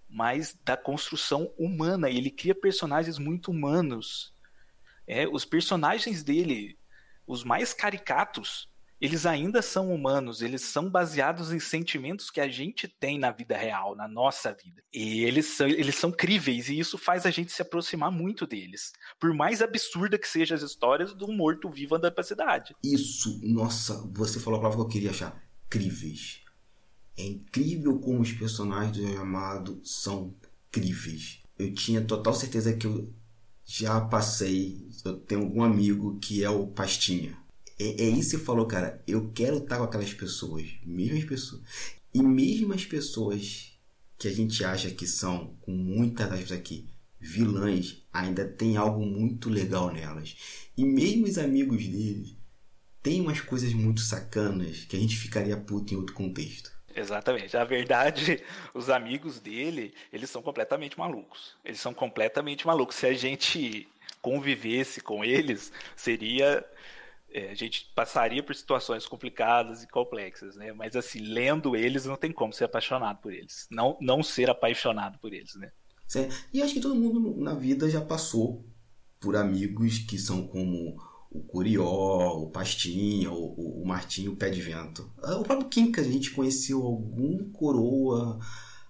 mas 0.06 0.54
da 0.62 0.76
construção 0.76 1.50
humana. 1.56 2.10
Ele 2.10 2.30
cria 2.30 2.54
personagens 2.54 3.18
muito 3.18 3.50
humanos. 3.50 4.34
É, 5.06 5.26
os 5.26 5.46
personagens 5.46 6.22
dele 6.22 6.76
os 7.26 7.44
mais 7.44 7.72
caricatos, 7.72 8.68
eles 9.02 9.26
ainda 9.26 9.60
são 9.60 9.92
humanos, 9.92 10.42
eles 10.42 10.62
são 10.62 10.88
baseados 10.88 11.52
em 11.52 11.58
sentimentos 11.58 12.30
que 12.30 12.40
a 12.40 12.48
gente 12.48 12.86
tem 12.86 13.18
na 13.18 13.32
vida 13.32 13.56
real, 13.56 13.96
na 13.96 14.06
nossa 14.06 14.52
vida. 14.52 14.80
E 14.94 15.24
eles 15.24 15.46
são, 15.46 15.66
eles 15.66 15.96
são 15.96 16.12
críveis, 16.12 16.68
e 16.68 16.78
isso 16.78 16.96
faz 16.96 17.26
a 17.26 17.30
gente 17.32 17.50
se 17.50 17.60
aproximar 17.60 18.12
muito 18.12 18.46
deles. 18.46 18.92
Por 19.18 19.34
mais 19.34 19.60
absurda 19.60 20.16
que 20.16 20.28
sejam 20.28 20.56
as 20.56 20.62
histórias 20.62 21.12
do 21.12 21.26
morto-vivo 21.26 21.96
andando 21.96 22.14
pra 22.14 22.22
cidade. 22.22 22.76
Isso, 22.80 23.40
nossa, 23.42 24.08
você 24.14 24.38
falou 24.38 24.60
a 24.60 24.62
palavra 24.62 24.84
que 24.84 24.86
eu 24.86 24.92
queria 24.92 25.10
achar. 25.10 25.36
Críveis. 25.68 26.40
É 27.18 27.24
incrível 27.24 27.98
como 27.98 28.20
os 28.20 28.32
personagens 28.32 28.96
do 28.96 29.20
Amado 29.20 29.80
são 29.82 30.32
críveis. 30.70 31.42
Eu 31.58 31.74
tinha 31.74 32.02
total 32.02 32.34
certeza 32.34 32.72
que 32.72 32.86
eu 32.86 33.12
já 33.64 34.00
passei. 34.00 34.88
Eu 35.04 35.18
tenho 35.18 35.42
algum 35.42 35.62
amigo 35.62 36.18
que 36.18 36.44
é 36.44 36.50
o 36.50 36.66
Pastinha. 36.66 37.36
É, 37.78 38.04
é 38.04 38.08
isso 38.08 38.38
que 38.38 38.44
falou, 38.44 38.66
cara. 38.66 39.02
Eu 39.06 39.30
quero 39.32 39.58
estar 39.58 39.78
com 39.78 39.84
aquelas 39.84 40.12
pessoas. 40.12 40.70
Mesmas 40.84 41.24
pessoas. 41.24 41.62
E 42.14 42.22
mesmo 42.22 42.72
as 42.72 42.84
pessoas 42.84 43.72
que 44.18 44.28
a 44.28 44.32
gente 44.32 44.64
acha 44.64 44.90
que 44.90 45.06
são, 45.06 45.56
com 45.62 45.72
muitas 45.72 46.30
aspas 46.30 46.52
aqui, 46.52 46.88
vilãs, 47.18 48.04
ainda 48.12 48.46
tem 48.46 48.76
algo 48.76 49.04
muito 49.04 49.48
legal 49.48 49.92
nelas. 49.92 50.36
E 50.76 50.84
mesmo 50.84 51.26
os 51.26 51.38
amigos 51.38 51.86
deles 51.86 52.36
tem 53.02 53.20
umas 53.20 53.40
coisas 53.40 53.72
muito 53.74 54.00
sacanas 54.00 54.84
que 54.84 54.96
a 54.96 55.00
gente 55.00 55.16
ficaria 55.16 55.56
puto 55.56 55.92
em 55.92 55.96
outro 55.96 56.14
contexto. 56.14 56.70
Exatamente. 56.94 57.56
A 57.56 57.64
verdade, 57.64 58.42
os 58.74 58.90
amigos 58.90 59.40
dele, 59.40 59.94
eles 60.12 60.30
são 60.30 60.42
completamente 60.42 60.98
malucos. 60.98 61.56
Eles 61.64 61.80
são 61.80 61.94
completamente 61.94 62.66
malucos. 62.66 62.96
Se 62.96 63.06
a 63.06 63.12
gente 63.14 63.88
convivesse 64.20 65.00
com 65.00 65.24
eles, 65.24 65.72
seria 65.96 66.64
é, 67.34 67.50
a 67.50 67.54
gente 67.54 67.90
passaria 67.94 68.42
por 68.42 68.54
situações 68.54 69.06
complicadas 69.06 69.82
e 69.82 69.88
complexas, 69.88 70.54
né? 70.54 70.72
Mas 70.72 70.94
assim, 70.94 71.20
lendo 71.20 71.74
eles, 71.74 72.04
não 72.04 72.16
tem 72.16 72.30
como 72.30 72.52
ser 72.52 72.64
apaixonado 72.64 73.20
por 73.20 73.32
eles, 73.32 73.66
não 73.70 73.96
não 74.00 74.22
ser 74.22 74.50
apaixonado 74.50 75.18
por 75.18 75.32
eles, 75.32 75.54
né? 75.54 75.72
Sim. 76.06 76.28
E 76.52 76.62
acho 76.62 76.74
que 76.74 76.80
todo 76.80 76.94
mundo 76.94 77.34
na 77.40 77.54
vida 77.54 77.88
já 77.88 78.02
passou 78.02 78.64
por 79.18 79.34
amigos 79.34 79.98
que 79.98 80.18
são 80.18 80.46
como 80.46 80.96
o 81.34 81.42
Curió, 81.42 82.36
o 82.36 82.50
Pastinha, 82.50 83.30
o, 83.30 83.82
o 83.82 83.86
Martinho, 83.86 84.32
o 84.32 84.36
Pé 84.36 84.50
de 84.50 84.60
Vento. 84.60 85.10
Ah, 85.22 85.36
o 85.36 85.42
próprio 85.42 85.68
Quincas, 85.68 86.06
a 86.06 86.10
gente 86.10 86.30
conheceu 86.30 86.82
algum 86.82 87.50
coroa, 87.50 88.38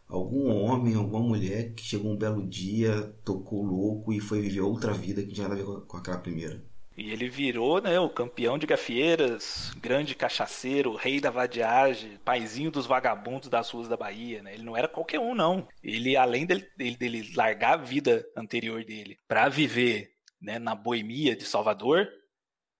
algum 0.09 0.51
homem, 0.51 0.95
alguma 0.95 1.21
mulher 1.21 1.73
que 1.75 1.83
chegou 1.83 2.13
um 2.13 2.17
belo 2.17 2.47
dia, 2.47 3.15
tocou 3.25 3.63
louco 3.63 4.13
e 4.13 4.21
foi 4.21 4.41
viver 4.41 4.61
outra 4.61 4.93
vida 4.93 5.23
que 5.23 5.35
já 5.35 5.45
nada 5.45 5.55
a 5.55 5.65
ver 5.65 5.81
com 5.87 5.97
aquela 5.97 6.19
primeira. 6.19 6.63
E 6.97 7.11
ele 7.11 7.29
virou 7.29 7.81
né, 7.81 7.99
o 7.99 8.11
campeão 8.11 8.59
de 8.59 8.67
gafieiras, 8.67 9.73
grande 9.81 10.15
cachaceiro, 10.15 10.95
rei 10.95 11.21
da 11.21 11.31
vadiagem, 11.31 12.19
paizinho 12.23 12.71
dos 12.71 12.85
vagabundos 12.85 13.49
das 13.49 13.71
ruas 13.71 13.89
da 13.89 13.97
Bahia. 13.97 14.43
Né? 14.43 14.55
Ele 14.55 14.63
não 14.63 14.77
era 14.77 14.87
qualquer 14.87 15.19
um, 15.19 15.35
não. 15.35 15.67
Ele, 15.83 16.17
além 16.17 16.45
dele, 16.45 16.67
dele, 16.77 16.97
dele 16.97 17.33
largar 17.35 17.75
a 17.75 17.83
vida 17.83 18.27
anterior 18.37 18.85
dele 18.85 19.19
para 19.27 19.49
viver 19.49 20.13
né, 20.41 20.59
na 20.59 20.75
boemia 20.75 21.35
de 21.35 21.45
Salvador, 21.45 22.09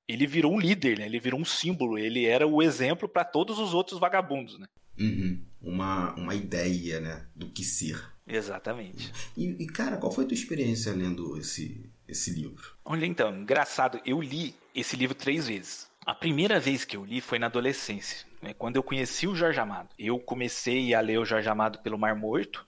ele 0.09 0.27
virou 0.27 0.53
um 0.53 0.61
líder, 0.61 0.99
né? 0.99 1.07
Ele 1.07 1.21
virou 1.21 1.41
um 1.41 1.45
símbolo, 1.45 1.99
ele 1.99 2.27
era 2.27 2.47
o 2.47 2.63
exemplo 2.63 3.09
para 3.09 3.25
todos 3.25 3.59
os 3.59 3.75
outros 3.75 3.99
vagabundos, 3.99 4.59
né? 4.59 4.67
Uhum. 4.99 5.43
Uma, 5.61 6.15
uma 6.15 6.35
ideia, 6.35 7.01
né, 7.01 7.27
do 7.35 7.49
que 7.49 7.65
ser. 7.65 8.03
Exatamente. 8.27 9.13
E, 9.37 9.63
e, 9.63 9.67
cara, 9.67 9.97
qual 9.97 10.13
foi 10.13 10.25
a 10.25 10.27
tua 10.27 10.35
experiência 10.35 10.93
lendo 10.93 11.37
esse, 11.39 11.91
esse 12.07 12.31
livro? 12.31 12.77
Olha, 12.85 13.07
então, 13.07 13.35
engraçado, 13.37 14.01
eu 14.05 14.21
li 14.21 14.55
esse 14.75 14.97
livro 14.97 15.15
três 15.15 15.47
vezes. 15.47 15.91
A 16.05 16.15
primeira 16.15 16.59
vez 16.59 16.85
que 16.85 16.97
eu 16.97 17.05
li 17.05 17.21
foi 17.21 17.39
na 17.39 17.47
adolescência, 17.47 18.27
né, 18.41 18.53
quando 18.55 18.77
eu 18.77 18.83
conheci 18.83 19.27
o 19.27 19.35
Jorge 19.35 19.61
Amado. 19.61 19.91
Eu 19.99 20.19
comecei 20.19 20.95
a 20.95 21.01
ler 21.01 21.19
o 21.19 21.25
Jorge 21.25 21.49
Amado 21.49 21.79
pelo 21.79 21.99
Mar 21.99 22.17
Morto, 22.17 22.67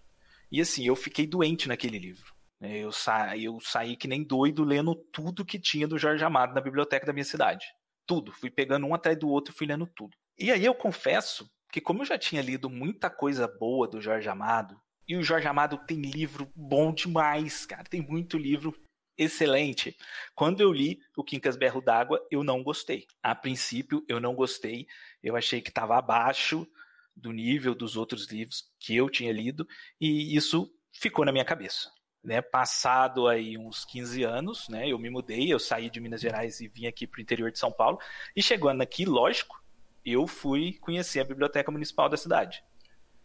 e 0.50 0.60
assim, 0.60 0.86
eu 0.86 0.94
fiquei 0.94 1.26
doente 1.26 1.66
naquele 1.66 1.98
livro. 1.98 2.33
É, 2.64 2.78
eu, 2.78 2.90
sa 2.90 3.36
eu 3.36 3.60
saí 3.60 3.94
que 3.94 4.08
nem 4.08 4.24
doido 4.24 4.64
lendo 4.64 4.94
tudo 5.12 5.44
que 5.44 5.58
tinha 5.58 5.86
do 5.86 5.98
Jorge 5.98 6.24
Amado 6.24 6.54
na 6.54 6.62
biblioteca 6.62 7.04
da 7.04 7.12
minha 7.12 7.24
cidade. 7.24 7.66
Tudo. 8.06 8.32
Fui 8.32 8.50
pegando 8.50 8.86
um 8.86 8.94
atrás 8.94 9.18
do 9.18 9.28
outro 9.28 9.52
e 9.52 9.56
fui 9.56 9.66
lendo 9.66 9.86
tudo. 9.86 10.16
E 10.38 10.50
aí 10.50 10.64
eu 10.64 10.74
confesso 10.74 11.46
que, 11.70 11.80
como 11.80 12.00
eu 12.00 12.06
já 12.06 12.16
tinha 12.16 12.40
lido 12.40 12.70
muita 12.70 13.10
coisa 13.10 13.46
boa 13.46 13.86
do 13.86 14.00
Jorge 14.00 14.28
Amado, 14.30 14.80
e 15.06 15.14
o 15.14 15.22
Jorge 15.22 15.46
Amado 15.46 15.76
tem 15.86 16.00
livro 16.00 16.50
bom 16.56 16.94
demais, 16.94 17.66
cara. 17.66 17.84
Tem 17.84 18.00
muito 18.00 18.38
livro 18.38 18.74
excelente. 19.18 19.94
Quando 20.34 20.62
eu 20.62 20.72
li 20.72 20.98
o 21.14 21.22
Quincas 21.22 21.58
Berro 21.58 21.82
d'Água, 21.82 22.18
eu 22.30 22.42
não 22.42 22.62
gostei. 22.62 23.04
A 23.22 23.34
princípio, 23.34 24.02
eu 24.08 24.18
não 24.18 24.34
gostei. 24.34 24.86
Eu 25.22 25.36
achei 25.36 25.60
que 25.60 25.68
estava 25.68 25.98
abaixo 25.98 26.66
do 27.14 27.30
nível 27.30 27.74
dos 27.74 27.94
outros 27.94 28.30
livros 28.30 28.64
que 28.80 28.96
eu 28.96 29.10
tinha 29.10 29.32
lido, 29.32 29.68
e 30.00 30.34
isso 30.34 30.68
ficou 30.92 31.24
na 31.26 31.30
minha 31.30 31.44
cabeça 31.44 31.92
né, 32.24 32.40
passado 32.40 33.28
aí 33.28 33.58
uns 33.58 33.84
15 33.84 34.22
anos, 34.22 34.68
né, 34.68 34.88
eu 34.88 34.98
me 34.98 35.10
mudei, 35.10 35.52
eu 35.52 35.58
saí 35.58 35.90
de 35.90 36.00
Minas 36.00 36.20
Gerais 36.20 36.60
e 36.60 36.68
vim 36.68 36.86
aqui 36.86 37.06
para 37.06 37.18
o 37.18 37.22
interior 37.22 37.52
de 37.52 37.58
São 37.58 37.70
Paulo, 37.70 37.98
e 38.34 38.42
chegando 38.42 38.80
aqui, 38.80 39.04
lógico, 39.04 39.62
eu 40.04 40.26
fui 40.26 40.78
conhecer 40.80 41.20
a 41.20 41.24
biblioteca 41.24 41.70
municipal 41.70 42.08
da 42.08 42.16
cidade. 42.16 42.64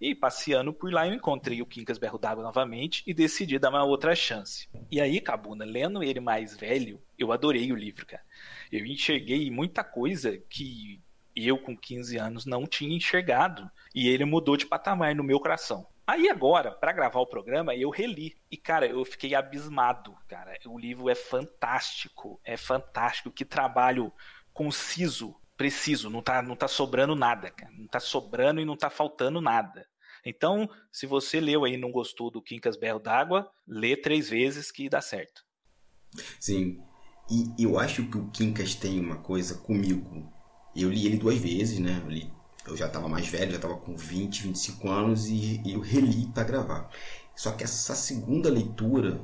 E 0.01 0.15
passeando 0.15 0.73
por 0.73 0.93
lá 0.93 1.05
eu 1.07 1.13
encontrei 1.13 1.61
o 1.61 1.65
Quincas 1.65 1.97
Berro 1.97 2.17
d'Água 2.17 2.41
novamente 2.41 3.03
e 3.05 3.13
decidi 3.13 3.59
dar 3.59 3.69
uma 3.69 3.83
outra 3.83 4.15
chance. 4.15 4.69
E 4.89 5.01
aí, 5.01 5.19
Cabuna, 5.19 5.65
lendo 5.65 6.01
ele 6.01 6.21
mais 6.21 6.55
velho, 6.55 7.01
eu 7.17 7.33
adorei 7.33 7.69
o 7.71 7.75
livro, 7.75 8.05
cara. 8.05 8.23
Eu 8.71 8.85
enxerguei 8.85 9.51
muita 9.51 9.83
coisa 9.83 10.37
que 10.49 11.01
eu 11.35 11.57
com 11.57 11.75
15 11.75 12.17
anos 12.17 12.45
não 12.45 12.65
tinha 12.65 12.95
enxergado 12.95 13.69
e 13.93 14.07
ele 14.07 14.23
mudou 14.23 14.55
de 14.55 14.65
patamar 14.65 15.13
no 15.13 15.23
meu 15.23 15.39
coração. 15.39 15.85
Aí 16.09 16.27
agora, 16.27 16.71
para 16.71 16.91
gravar 16.91 17.19
o 17.19 17.27
programa, 17.27 17.75
eu 17.75 17.91
reli. 17.91 18.35
E, 18.49 18.57
cara, 18.57 18.87
eu 18.87 19.05
fiquei 19.05 19.35
abismado, 19.35 20.15
cara. 20.27 20.57
O 20.65 20.75
livro 20.75 21.07
é 21.07 21.13
fantástico. 21.13 22.41
É 22.43 22.57
fantástico. 22.57 23.29
Que 23.29 23.45
trabalho 23.45 24.11
conciso, 24.51 25.35
preciso. 25.55 26.09
Não 26.09 26.23
tá, 26.23 26.41
não 26.41 26.55
tá 26.55 26.67
sobrando 26.67 27.15
nada, 27.15 27.51
cara. 27.51 27.71
Não 27.77 27.85
tá 27.85 27.99
sobrando 27.99 28.59
e 28.59 28.65
não 28.65 28.75
tá 28.75 28.89
faltando 28.89 29.39
nada. 29.39 29.85
Então, 30.25 30.67
se 30.91 31.05
você 31.05 31.39
leu 31.39 31.63
aí 31.63 31.75
e 31.75 31.77
não 31.77 31.91
gostou 31.91 32.31
do 32.31 32.41
Quincas 32.41 32.75
Berro 32.75 32.97
d'Água, 32.97 33.47
lê 33.67 33.95
três 33.95 34.31
vezes 34.31 34.71
que 34.71 34.89
dá 34.89 35.01
certo. 35.01 35.43
Sim. 36.39 36.81
E 37.29 37.63
eu 37.63 37.77
acho 37.77 38.09
que 38.09 38.17
o 38.17 38.31
Quincas 38.31 38.73
tem 38.73 38.99
uma 38.99 39.17
coisa 39.17 39.59
comigo. 39.59 40.33
Eu 40.75 40.89
li 40.89 41.05
ele 41.05 41.17
duas 41.17 41.37
vezes, 41.37 41.77
né? 41.77 42.01
Eu 42.03 42.09
li 42.09 42.38
eu 42.69 42.77
já 42.77 42.87
estava 42.87 43.07
mais 43.07 43.27
velho, 43.27 43.51
já 43.51 43.57
estava 43.57 43.77
com 43.77 43.95
20, 43.95 44.43
25 44.43 44.89
anos 44.89 45.27
e, 45.27 45.61
e 45.65 45.73
eu 45.73 45.79
reli 45.79 46.27
para 46.27 46.43
gravar. 46.43 46.89
Só 47.35 47.51
que 47.51 47.63
essa 47.63 47.95
segunda 47.95 48.49
leitura, 48.49 49.21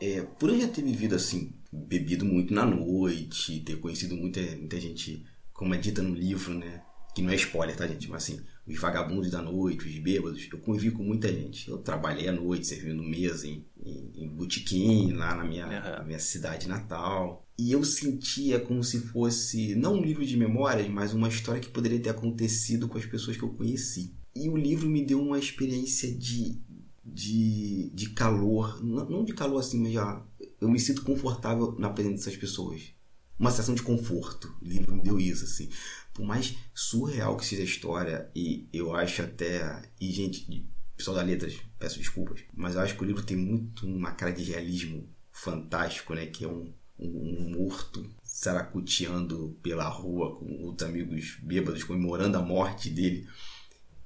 é, 0.00 0.22
por 0.22 0.50
eu 0.50 0.60
já 0.60 0.68
ter 0.68 0.82
vivido 0.82 1.14
assim, 1.14 1.54
bebido 1.72 2.24
muito 2.24 2.52
na 2.52 2.64
noite, 2.66 3.60
ter 3.60 3.76
conhecido 3.76 4.16
muita, 4.16 4.40
muita 4.56 4.80
gente, 4.80 5.24
como 5.52 5.74
é 5.74 5.78
dita 5.78 6.02
no 6.02 6.14
livro, 6.14 6.54
né? 6.54 6.82
Que 7.14 7.22
não 7.22 7.30
é 7.30 7.36
spoiler, 7.36 7.76
tá, 7.76 7.86
gente? 7.86 8.08
Mas 8.08 8.24
assim, 8.24 8.40
os 8.66 8.78
vagabundos 8.78 9.30
da 9.30 9.40
noite, 9.40 9.86
os 9.86 9.98
bêbados, 9.98 10.46
eu 10.52 10.58
convivi 10.58 10.90
com 10.90 11.02
muita 11.02 11.32
gente. 11.32 11.68
Eu 11.68 11.78
trabalhei 11.78 12.28
à 12.28 12.32
noite, 12.32 12.66
servindo 12.66 13.02
mesa 13.02 13.48
em, 13.48 13.66
em, 13.82 14.12
em 14.24 14.28
botequim, 14.28 15.12
lá 15.12 15.34
na 15.34 15.44
minha, 15.44 15.66
uhum. 15.66 15.70
na 15.70 16.04
minha 16.04 16.18
cidade 16.18 16.68
natal. 16.68 17.47
E 17.58 17.72
eu 17.72 17.82
sentia 17.82 18.60
como 18.60 18.84
se 18.84 19.00
fosse, 19.00 19.74
não 19.74 19.94
um 19.94 20.02
livro 20.02 20.24
de 20.24 20.36
memórias, 20.36 20.88
mas 20.88 21.12
uma 21.12 21.28
história 21.28 21.60
que 21.60 21.68
poderia 21.68 22.00
ter 22.00 22.10
acontecido 22.10 22.86
com 22.86 22.96
as 22.96 23.04
pessoas 23.04 23.36
que 23.36 23.42
eu 23.42 23.48
conheci. 23.48 24.14
E 24.34 24.48
o 24.48 24.56
livro 24.56 24.88
me 24.88 25.04
deu 25.04 25.20
uma 25.20 25.38
experiência 25.38 26.14
de, 26.14 26.60
de, 27.04 27.90
de 27.92 28.10
calor, 28.10 28.80
não 28.84 29.24
de 29.24 29.32
calor 29.32 29.58
assim, 29.58 29.80
mas 29.82 29.92
já 29.92 30.24
eu 30.60 30.68
me 30.68 30.78
sinto 30.78 31.02
confortável 31.02 31.74
na 31.78 31.90
presença 31.90 32.26
dessas 32.26 32.36
pessoas. 32.36 32.92
Uma 33.36 33.50
sensação 33.50 33.74
de 33.74 33.82
conforto. 33.82 34.56
O 34.62 34.64
livro 34.64 34.94
me 34.94 35.02
deu 35.02 35.18
isso, 35.18 35.44
assim. 35.44 35.68
Por 36.12 36.24
mais 36.24 36.56
surreal 36.74 37.36
que 37.36 37.46
seja 37.46 37.62
a 37.62 37.64
história, 37.64 38.30
e 38.34 38.68
eu 38.72 38.94
acho 38.94 39.22
até. 39.22 39.82
E, 40.00 40.10
gente, 40.12 40.68
pessoal 40.96 41.16
da 41.16 41.22
letras, 41.22 41.56
peço 41.78 41.98
desculpas, 41.98 42.42
mas 42.54 42.74
eu 42.74 42.80
acho 42.80 42.96
que 42.96 43.02
o 43.02 43.06
livro 43.06 43.22
tem 43.22 43.36
muito 43.36 43.86
uma 43.86 44.12
cara 44.12 44.32
de 44.32 44.42
realismo 44.42 45.08
fantástico, 45.30 46.14
né? 46.14 46.26
Que 46.26 46.44
é 46.44 46.48
um 46.48 46.72
um 46.98 47.50
morto 47.56 48.08
saracuteando 48.22 49.56
pela 49.62 49.88
rua 49.88 50.36
com 50.36 50.64
outros 50.64 50.88
amigos 50.88 51.38
bêbados 51.42 51.84
comemorando 51.84 52.36
a 52.36 52.42
morte 52.42 52.90
dele. 52.90 53.26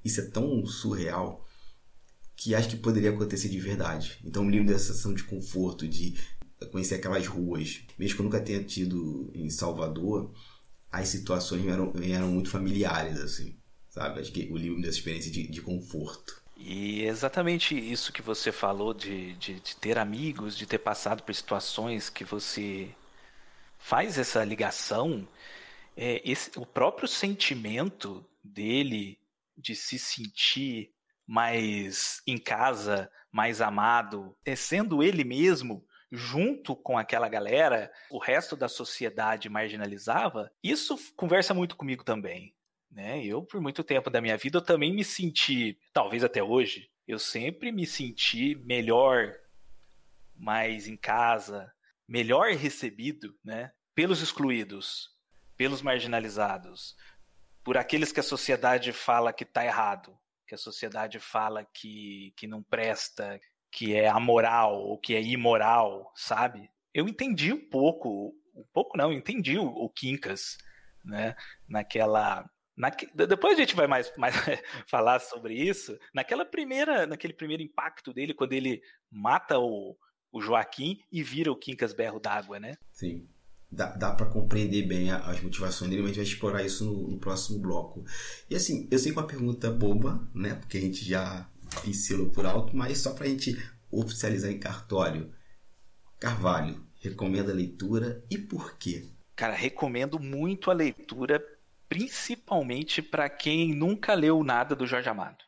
Isso 0.03 0.21
é 0.21 0.25
tão 0.25 0.65
surreal 0.65 1.47
que 2.35 2.53
acho 2.53 2.69
que 2.69 2.75
poderia 2.77 3.11
acontecer 3.11 3.49
de 3.49 3.59
verdade. 3.59 4.19
Então, 4.23 4.43
um 4.43 4.49
livro 4.49 4.67
dessa 4.67 4.87
sensação 4.87 5.13
de 5.13 5.23
conforto, 5.23 5.87
de 5.87 6.15
conhecer 6.71 6.95
aquelas 6.95 7.27
ruas, 7.27 7.81
mesmo 7.97 8.15
que 8.15 8.21
eu 8.21 8.25
nunca 8.25 8.41
tenha 8.41 8.63
tido 8.63 9.31
em 9.33 9.49
Salvador, 9.49 10.33
as 10.91 11.07
situações 11.07 11.65
eram, 11.65 11.93
eram 12.01 12.31
muito 12.31 12.49
familiares, 12.49 13.19
assim, 13.19 13.57
sabe? 13.89 14.19
Acho 14.19 14.31
que 14.31 14.51
o 14.51 14.57
livro 14.57 14.75
me 14.75 14.81
deu 14.81 14.89
essa 14.89 14.99
experiência 14.99 15.31
de, 15.31 15.47
de 15.47 15.61
conforto. 15.61 16.42
E 16.55 17.03
exatamente 17.03 17.75
isso 17.77 18.13
que 18.13 18.21
você 18.21 18.51
falou 18.51 18.93
de, 18.93 19.33
de, 19.35 19.59
de, 19.59 19.75
ter 19.75 19.97
amigos, 19.97 20.57
de 20.57 20.65
ter 20.65 20.77
passado 20.77 21.23
por 21.23 21.33
situações 21.33 22.09
que 22.09 22.23
você 22.23 22.93
faz 23.77 24.17
essa 24.17 24.43
ligação, 24.43 25.27
é, 25.97 26.21
esse, 26.23 26.51
o 26.57 26.65
próprio 26.65 27.07
sentimento 27.07 28.25
dele 28.43 29.19
de 29.57 29.75
se 29.75 29.97
sentir 29.97 30.91
mais 31.25 32.21
em 32.27 32.37
casa, 32.37 33.11
mais 33.31 33.61
amado, 33.61 34.35
é, 34.45 34.55
sendo 34.55 35.01
ele 35.01 35.23
mesmo, 35.23 35.85
junto 36.11 36.75
com 36.75 36.97
aquela 36.97 37.27
galera, 37.27 37.91
o 38.11 38.19
resto 38.19 38.55
da 38.55 38.69
sociedade 38.69 39.49
marginalizava, 39.49 40.51
isso 40.61 40.97
conversa 41.15 41.53
muito 41.53 41.75
comigo 41.75 42.03
também. 42.03 42.53
Né? 42.93 43.25
Eu, 43.25 43.41
por 43.41 43.59
muito 43.59 43.83
tempo 43.83 44.09
da 44.11 44.21
minha 44.21 44.37
vida, 44.37 44.59
eu 44.59 44.61
também 44.61 44.93
me 44.93 45.03
senti, 45.03 45.79
talvez 45.91 46.23
até 46.23 46.43
hoje, 46.43 46.91
eu 47.07 47.17
sempre 47.17 47.71
me 47.71 47.87
senti 47.87 48.55
melhor, 48.63 49.33
mais 50.35 50.87
em 50.87 50.95
casa, 50.95 51.73
melhor 52.07 52.51
recebido, 52.51 53.35
né? 53.43 53.71
Pelos 53.95 54.21
excluídos, 54.21 55.09
pelos 55.57 55.81
marginalizados, 55.81 56.95
por 57.63 57.77
aqueles 57.77 58.11
que 58.11 58.19
a 58.19 58.23
sociedade 58.23 58.91
fala 58.91 59.33
que 59.33 59.43
está 59.43 59.65
errado, 59.65 60.15
que 60.47 60.53
a 60.53 60.57
sociedade 60.57 61.19
fala 61.19 61.65
que, 61.65 62.31
que 62.37 62.45
não 62.45 62.61
presta, 62.61 63.39
que 63.71 63.95
é 63.95 64.07
amoral 64.07 64.79
ou 64.79 64.99
que 64.99 65.15
é 65.15 65.21
imoral, 65.21 66.11
sabe? 66.15 66.69
Eu 66.93 67.07
entendi 67.07 67.51
um 67.51 67.69
pouco, 67.69 68.35
um 68.53 68.65
pouco 68.71 68.95
não, 68.97 69.11
entendi 69.11 69.57
o, 69.57 69.65
o 69.65 69.89
Quincas, 69.89 70.57
né? 71.03 71.35
Naquela 71.67 72.47
Naque... 72.75 73.09
Depois 73.13 73.57
a 73.57 73.61
gente 73.61 73.75
vai 73.75 73.87
mais, 73.87 74.11
mais 74.17 74.35
falar 74.87 75.19
sobre 75.19 75.53
isso. 75.53 75.97
Naquela 76.13 76.45
primeira, 76.45 77.05
naquele 77.05 77.33
primeiro 77.33 77.63
impacto 77.63 78.13
dele, 78.13 78.33
quando 78.33 78.53
ele 78.53 78.81
mata 79.11 79.59
o, 79.59 79.95
o 80.31 80.41
Joaquim 80.41 80.99
e 81.11 81.21
vira 81.21 81.51
o 81.51 81.55
Quincas 81.55 81.93
Berro 81.93 82.19
d'Água, 82.19 82.59
né? 82.59 82.75
Sim 82.91 83.27
dá, 83.73 83.87
dá 83.87 84.11
para 84.11 84.27
compreender 84.27 84.83
bem 84.83 85.11
as 85.11 85.41
motivações 85.41 85.89
dele, 85.89 86.03
mas 86.03 86.11
a 86.11 86.13
gente 86.13 86.23
vai 86.23 86.33
explorar 86.33 86.63
isso 86.63 86.85
no, 86.85 87.07
no, 87.09 87.17
próximo 87.17 87.59
bloco. 87.59 88.05
E 88.49 88.55
assim, 88.55 88.87
eu 88.91 88.99
sei 88.99 89.11
que 89.11 89.17
é 89.17 89.21
uma 89.21 89.27
pergunta 89.27 89.71
boba, 89.71 90.27
né? 90.33 90.55
Porque 90.55 90.77
a 90.77 90.81
gente 90.81 91.03
já 91.03 91.49
pincelou 91.83 92.29
por 92.29 92.45
alto, 92.45 92.75
mas 92.75 92.99
só 92.99 93.13
para 93.13 93.25
a 93.25 93.29
gente 93.29 93.57
oficializar 93.91 94.51
em 94.51 94.59
cartório. 94.59 95.31
Carvalho, 96.19 96.85
recomenda 97.01 97.51
a 97.51 97.55
leitura 97.55 98.23
e 98.29 98.37
por 98.37 98.77
quê? 98.77 99.09
Cara, 99.35 99.53
recomendo 99.53 100.19
muito 100.19 100.69
a 100.69 100.73
leitura, 100.73 101.43
principalmente 101.93 103.03
para 103.03 103.29
quem 103.29 103.71
nunca 103.71 104.15
leu 104.15 104.43
nada 104.43 104.75
do 104.75 104.87
Jorge 104.87 105.07
Amado. 105.07 105.43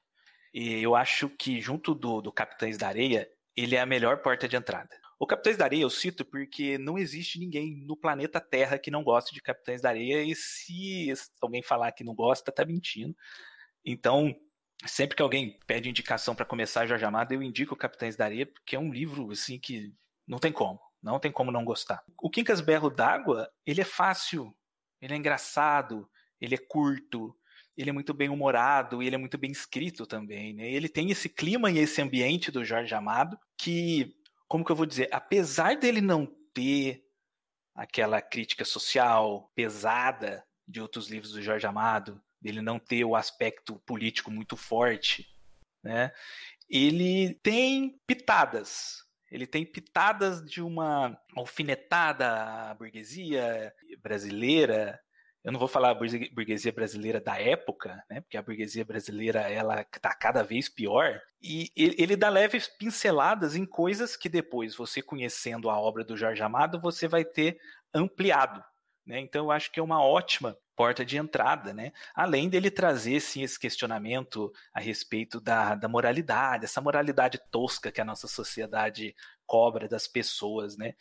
E 0.54 0.80
eu 0.80 0.96
acho 0.96 1.28
que, 1.28 1.60
junto 1.60 1.96
do, 1.96 2.22
do 2.22 2.32
Capitães 2.32 2.78
da 2.78 2.88
Areia, 2.88 3.28
ele 3.58 3.76
é 3.76 3.82
a 3.82 3.86
melhor 3.86 4.22
porta 4.22 4.48
de 4.48 4.56
entrada. 4.56 4.96
O 5.18 5.26
Capitães 5.26 5.58
da 5.58 5.66
Areia 5.66 5.82
eu 5.82 5.90
cito 5.90 6.24
porque 6.24 6.78
não 6.78 7.00
existe 7.00 7.40
ninguém 7.40 7.84
no 7.88 7.98
planeta 7.98 8.40
Terra 8.40 8.78
que 8.78 8.92
não 8.92 9.04
goste 9.04 9.34
de 9.34 9.42
Capitães 9.42 9.82
da 9.82 9.90
Areia, 9.90 10.22
e 10.22 10.36
se 10.36 11.12
alguém 11.42 11.64
falar 11.64 11.92
que 11.94 12.04
não 12.04 12.14
gosta, 12.14 12.52
tá 12.52 12.64
mentindo. 12.64 13.16
Então, 13.84 14.32
sempre 14.86 15.16
que 15.16 15.24
alguém 15.24 15.60
pede 15.66 15.90
indicação 15.90 16.36
para 16.36 16.46
começar 16.46 16.86
Jorge 16.86 17.06
Amado, 17.06 17.34
eu 17.34 17.42
indico 17.42 17.74
o 17.74 17.78
Capitães 17.78 18.16
da 18.16 18.26
Areia, 18.26 18.46
porque 18.46 18.76
é 18.76 18.80
um 18.80 18.94
livro 18.94 19.32
assim 19.32 19.58
que 19.58 19.92
não 20.28 20.38
tem 20.38 20.52
como, 20.52 20.80
não 21.02 21.18
tem 21.18 21.32
como 21.32 21.52
não 21.52 21.66
gostar. 21.66 22.04
O 22.22 22.30
Quincas 22.30 22.62
Berro 22.62 22.92
d'Água, 22.92 23.52
ele 23.66 23.82
é 23.82 23.86
fácil, 23.86 24.56
ele 25.02 25.16
é 25.16 25.18
engraçado, 25.18 26.08
ele 26.40 26.56
é 26.56 26.58
curto, 26.58 27.36
ele 27.78 27.90
é 27.90 27.94
muito 27.94 28.14
bem 28.14 28.30
humorado 28.30 29.02
e 29.02 29.08
ele 29.08 29.16
é 29.16 29.20
muito 29.20 29.38
bem 29.38 29.52
escrito 29.52 30.06
também, 30.06 30.54
né? 30.54 30.70
Ele 30.70 30.88
tem 30.88 31.12
esse 31.12 31.28
clima 31.30 31.70
e 31.70 31.78
esse 31.78 32.02
ambiente 32.02 32.52
do 32.52 32.64
Jorge 32.64 32.94
Amado 32.94 33.38
que 33.58 34.16
como 34.48 34.64
que 34.64 34.72
eu 34.72 34.76
vou 34.76 34.86
dizer, 34.86 35.10
apesar 35.12 35.76
dele 35.76 36.02
não 36.02 36.26
ter 36.54 37.04
aquela 37.74 38.22
crítica 38.22 38.64
social 38.64 39.52
pesada 39.56 40.46
de 40.68 40.80
outros 40.80 41.10
livros 41.10 41.32
do 41.32 41.42
Jorge 41.42 41.68
Amado, 41.68 42.22
dele 42.42 42.62
não 42.62 42.80
ter 42.80 43.04
o 43.04 43.16
aspecto 43.16 43.80
político 43.80 44.32
muito 44.32 44.56
forte, 44.56 45.28
né? 45.84 46.12
Ele 46.70 47.34
tem 47.44 48.00
pitadas. 48.08 49.04
Ele 49.32 49.46
tem 49.46 49.66
pitadas 49.66 50.44
de 50.46 50.62
uma 50.62 51.20
alfinetada 51.36 52.70
à 52.70 52.74
burguesia 52.74 53.74
brasileira, 54.02 55.00
eu 55.46 55.52
não 55.52 55.60
vou 55.60 55.68
falar 55.68 55.92
a 55.92 55.94
burguesia 55.94 56.72
brasileira 56.72 57.22
da 57.22 57.40
época, 57.40 58.04
né, 58.10 58.20
porque 58.20 58.36
a 58.36 58.42
burguesia 58.42 58.84
brasileira 58.84 59.42
ela 59.42 59.82
está 59.82 60.12
cada 60.12 60.42
vez 60.42 60.68
pior, 60.68 61.22
e 61.40 61.72
ele 61.76 62.16
dá 62.16 62.30
leves 62.30 62.68
pinceladas 62.68 63.56
em 63.56 63.64
coisas 63.64 64.18
que 64.18 64.28
depois, 64.28 64.76
você 64.76 65.04
conhecendo 65.04 65.70
a 65.70 65.80
obra 65.80 66.04
do 66.04 66.18
Jorge 66.18 66.42
Amado, 66.42 66.82
você 66.82 67.08
vai 67.08 67.24
ter 67.24 67.60
ampliado. 67.94 68.64
Né? 69.06 69.20
Então 69.20 69.46
eu 69.46 69.52
acho 69.52 69.72
que 69.72 69.80
é 69.80 69.84
uma 69.84 70.04
ótima 70.04 70.58
porta 70.76 71.06
de 71.06 71.16
entrada, 71.16 71.74
né? 71.74 71.94
Além 72.14 72.50
dele 72.50 72.70
trazer 72.70 73.20
sim, 73.22 73.44
esse 73.44 73.58
questionamento 73.58 74.52
a 74.74 74.80
respeito 74.80 75.40
da, 75.40 75.74
da 75.76 75.88
moralidade, 75.88 76.66
essa 76.66 76.82
moralidade 76.82 77.40
tosca 77.50 77.92
que 77.92 78.02
a 78.02 78.06
nossa 78.06 78.28
sociedade 78.28 79.16
cobra 79.46 79.88
das 79.88 80.08
pessoas, 80.08 80.78
né? 80.78 80.94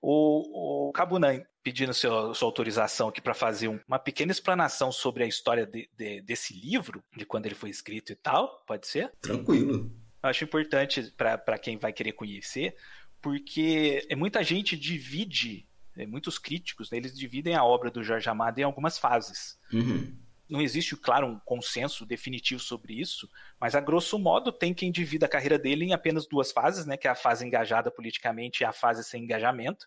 O, 0.00 0.88
o 0.88 0.92
Cabunan 0.92 1.42
pedindo 1.62 1.92
seu, 1.92 2.34
sua 2.34 2.48
autorização 2.48 3.08
aqui 3.08 3.20
para 3.20 3.34
fazer 3.34 3.68
um, 3.68 3.78
uma 3.86 3.98
pequena 3.98 4.32
explanação 4.32 4.90
sobre 4.90 5.24
a 5.24 5.26
história 5.26 5.66
de, 5.66 5.88
de, 5.96 6.22
desse 6.22 6.54
livro, 6.54 7.02
de 7.16 7.26
quando 7.26 7.46
ele 7.46 7.54
foi 7.54 7.70
escrito 7.70 8.12
e 8.12 8.16
tal, 8.16 8.64
pode 8.66 8.86
ser? 8.86 9.12
Tranquilo. 9.20 9.92
Eu 10.22 10.28
acho 10.30 10.44
importante 10.44 11.12
para 11.16 11.58
quem 11.58 11.78
vai 11.78 11.92
querer 11.92 12.12
conhecer, 12.12 12.74
porque 13.20 14.06
muita 14.16 14.42
gente 14.42 14.76
divide, 14.76 15.66
né, 15.96 16.06
muitos 16.06 16.38
críticos, 16.38 16.90
né, 16.90 16.98
eles 16.98 17.16
dividem 17.16 17.54
a 17.54 17.64
obra 17.64 17.90
do 17.90 18.02
Jorge 18.02 18.28
Amado 18.28 18.58
em 18.58 18.62
algumas 18.62 18.98
fases. 18.98 19.58
Uhum. 19.72 20.16
Não 20.50 20.60
existe, 20.60 20.96
claro, 20.96 21.28
um 21.28 21.38
consenso 21.38 22.04
definitivo 22.04 22.60
sobre 22.60 22.94
isso, 22.94 23.30
mas 23.60 23.76
a 23.76 23.80
grosso 23.80 24.18
modo 24.18 24.50
tem 24.50 24.74
quem 24.74 24.90
divida 24.90 25.26
a 25.26 25.28
carreira 25.28 25.58
dele 25.58 25.84
em 25.84 25.92
apenas 25.92 26.26
duas 26.26 26.50
fases, 26.50 26.84
né, 26.84 26.96
que 26.96 27.06
é 27.06 27.10
a 27.10 27.14
fase 27.14 27.46
engajada 27.46 27.90
politicamente 27.90 28.62
e 28.62 28.64
a 28.64 28.72
fase 28.72 29.04
sem 29.04 29.22
engajamento. 29.22 29.86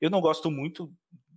Eu 0.00 0.08
não 0.08 0.20
gosto 0.20 0.50
muito 0.50 0.90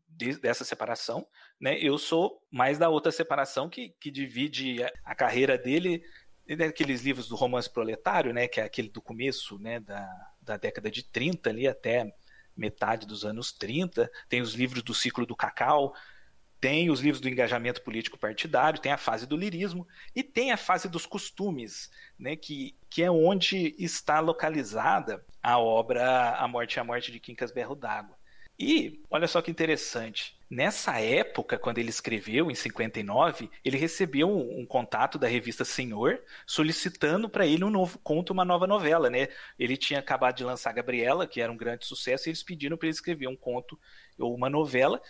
de, 0.07 0.39
dessa 0.39 0.63
separação, 0.63 1.27
né? 1.59 1.77
Eu 1.77 1.97
sou 1.97 2.41
mais 2.49 2.77
da 2.79 2.89
outra 2.89 3.11
separação 3.11 3.69
que, 3.69 3.89
que 3.99 4.09
divide 4.09 4.81
a, 4.81 4.91
a 5.03 5.15
carreira 5.15 5.57
dele 5.57 6.01
daqueles 6.57 7.01
livros 7.01 7.27
do 7.27 7.35
romance 7.35 7.69
proletário, 7.69 8.31
né, 8.31 8.47
que 8.47 8.61
é 8.61 8.63
aquele 8.63 8.89
do 8.89 9.01
começo, 9.01 9.57
né, 9.57 9.79
da, 9.79 10.07
da 10.39 10.57
década 10.57 10.91
de 10.91 11.03
30 11.03 11.49
ali 11.49 11.67
até 11.67 12.13
metade 12.55 13.05
dos 13.05 13.25
anos 13.25 13.51
30, 13.51 14.09
tem 14.29 14.41
os 14.41 14.53
livros 14.53 14.83
do 14.83 14.93
ciclo 14.93 15.25
do 15.25 15.35
cacau, 15.35 15.93
tem 16.65 16.89
os 16.89 16.99
livros 16.99 17.21
do 17.21 17.29
engajamento 17.29 17.83
político 17.83 18.17
partidário, 18.17 18.81
tem 18.81 18.91
a 18.91 18.97
fase 18.97 19.27
do 19.27 19.37
lirismo 19.37 19.87
e 20.15 20.23
tem 20.23 20.51
a 20.51 20.57
fase 20.57 20.89
dos 20.89 21.05
costumes, 21.05 21.91
né, 22.17 22.35
que, 22.35 22.75
que 22.89 23.03
é 23.03 23.11
onde 23.11 23.75
está 23.77 24.19
localizada 24.19 25.23
a 25.43 25.59
obra 25.59 26.31
A 26.31 26.47
Morte 26.47 26.77
e 26.77 26.79
a 26.79 26.83
Morte 26.83 27.11
de 27.11 27.19
Quincas 27.19 27.51
Berro 27.51 27.75
d'Água. 27.75 28.17
E 28.57 29.03
olha 29.11 29.27
só 29.27 29.43
que 29.43 29.51
interessante. 29.51 30.35
Nessa 30.49 30.99
época, 30.99 31.57
quando 31.57 31.77
ele 31.77 31.89
escreveu, 31.89 32.49
em 32.49 32.55
59, 32.55 33.49
ele 33.63 33.77
recebeu 33.77 34.29
um, 34.29 34.61
um 34.61 34.65
contato 34.65 35.19
da 35.19 35.27
revista 35.27 35.65
Senhor 35.65 36.19
solicitando 36.47 37.27
para 37.27 37.45
ele 37.45 37.63
um 37.63 37.69
novo 37.69 37.99
conto, 37.99 38.31
uma 38.31 38.45
nova 38.45 38.65
novela, 38.65 39.09
né? 39.09 39.27
Ele 39.59 39.75
tinha 39.75 39.99
acabado 39.99 40.37
de 40.37 40.43
lançar 40.43 40.71
Gabriela, 40.71 41.27
que 41.27 41.41
era 41.41 41.51
um 41.51 41.57
grande 41.57 41.85
sucesso, 41.85 42.27
e 42.27 42.29
eles 42.29 42.43
pediram 42.43 42.77
para 42.77 42.87
ele 42.87 42.95
escrever 42.95 43.27
um 43.27 43.35
conto 43.35 43.77
ou 44.17 44.33
uma 44.33 44.49
novela. 44.49 45.01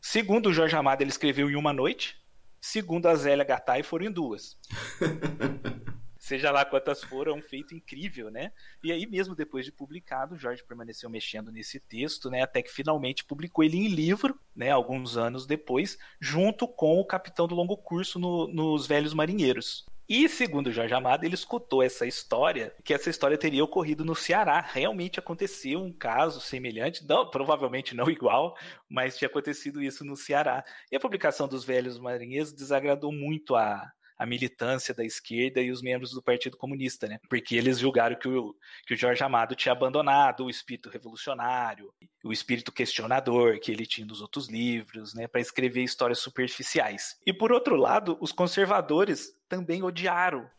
Segundo 0.00 0.48
o 0.48 0.52
Jorge 0.52 0.76
Amado, 0.76 1.02
ele 1.02 1.10
escreveu 1.10 1.50
em 1.50 1.56
uma 1.56 1.72
noite. 1.72 2.16
Segundo 2.60 3.06
a 3.06 3.14
Zélia 3.14 3.44
Gattai, 3.44 3.82
foram 3.82 4.06
em 4.06 4.12
duas. 4.12 4.56
seja 6.20 6.50
lá 6.52 6.64
quantas 6.64 7.02
foram, 7.02 7.32
é 7.32 7.34
um 7.34 7.42
feito 7.42 7.74
incrível, 7.74 8.30
né? 8.30 8.52
E 8.84 8.92
aí, 8.92 9.04
mesmo 9.04 9.34
depois 9.34 9.64
de 9.64 9.72
publicado, 9.72 10.34
o 10.34 10.38
Jorge 10.38 10.62
permaneceu 10.62 11.10
mexendo 11.10 11.50
nesse 11.50 11.80
texto, 11.80 12.30
né? 12.30 12.42
Até 12.42 12.62
que 12.62 12.70
finalmente 12.70 13.24
publicou 13.24 13.64
ele 13.64 13.78
em 13.78 13.88
livro, 13.88 14.38
né? 14.54 14.70
Alguns 14.70 15.16
anos 15.16 15.44
depois, 15.46 15.98
junto 16.20 16.68
com 16.68 17.00
o 17.00 17.04
Capitão 17.04 17.48
do 17.48 17.54
Longo 17.54 17.76
Curso 17.76 18.18
no, 18.20 18.46
nos 18.46 18.86
Velhos 18.86 19.12
Marinheiros. 19.12 19.86
E 20.12 20.28
segundo 20.28 20.72
Jorge 20.72 20.92
Amado, 20.92 21.22
ele 21.22 21.36
escutou 21.36 21.84
essa 21.84 22.04
história, 22.04 22.74
que 22.82 22.92
essa 22.92 23.08
história 23.08 23.38
teria 23.38 23.62
ocorrido 23.62 24.04
no 24.04 24.16
Ceará. 24.16 24.60
Realmente 24.60 25.20
aconteceu 25.20 25.80
um 25.80 25.92
caso 25.92 26.40
semelhante, 26.40 27.06
não, 27.06 27.30
provavelmente 27.30 27.94
não 27.94 28.10
igual, 28.10 28.56
mas 28.88 29.16
tinha 29.16 29.28
acontecido 29.28 29.80
isso 29.80 30.04
no 30.04 30.16
Ceará. 30.16 30.64
E 30.90 30.96
a 30.96 31.00
publicação 31.00 31.46
dos 31.46 31.62
Velhos 31.62 31.96
Marinheiros 31.96 32.52
desagradou 32.52 33.12
muito 33.12 33.54
a, 33.54 33.88
a 34.20 34.26
militância 34.26 34.92
da 34.92 35.02
esquerda 35.02 35.62
e 35.62 35.70
os 35.70 35.80
membros 35.80 36.10
do 36.10 36.22
Partido 36.22 36.54
Comunista, 36.54 37.08
né? 37.08 37.18
Porque 37.26 37.56
eles 37.56 37.78
julgaram 37.78 38.14
que 38.14 38.28
o, 38.28 38.54
que 38.86 38.92
o 38.92 38.96
Jorge 38.96 39.24
Amado 39.24 39.54
tinha 39.54 39.72
abandonado 39.72 40.44
o 40.44 40.50
espírito 40.50 40.90
revolucionário, 40.90 41.90
o 42.22 42.30
espírito 42.30 42.70
questionador 42.70 43.58
que 43.58 43.72
ele 43.72 43.86
tinha 43.86 44.06
nos 44.06 44.20
outros 44.20 44.46
livros, 44.46 45.14
né? 45.14 45.26
Para 45.26 45.40
escrever 45.40 45.82
histórias 45.82 46.18
superficiais. 46.18 47.18
E 47.24 47.32
por 47.32 47.50
outro 47.50 47.76
lado, 47.76 48.18
os 48.20 48.30
conservadores 48.30 49.34
também 49.48 49.82
odiaram 49.82 50.50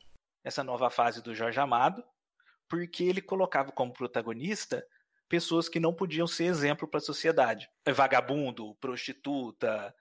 essa 0.43 0.63
nova 0.63 0.89
fase 0.89 1.21
do 1.21 1.35
Jorge 1.35 1.59
Amado, 1.59 2.03
porque 2.67 3.03
ele 3.03 3.21
colocava 3.21 3.71
como 3.71 3.93
protagonista 3.93 4.83
pessoas 5.29 5.69
que 5.69 5.79
não 5.79 5.93
podiam 5.93 6.25
ser 6.25 6.45
exemplo 6.45 6.87
para 6.87 6.97
a 6.97 7.01
sociedade. 7.01 7.69
É 7.85 7.93
vagabundo, 7.93 8.73
prostituta, 8.81 9.93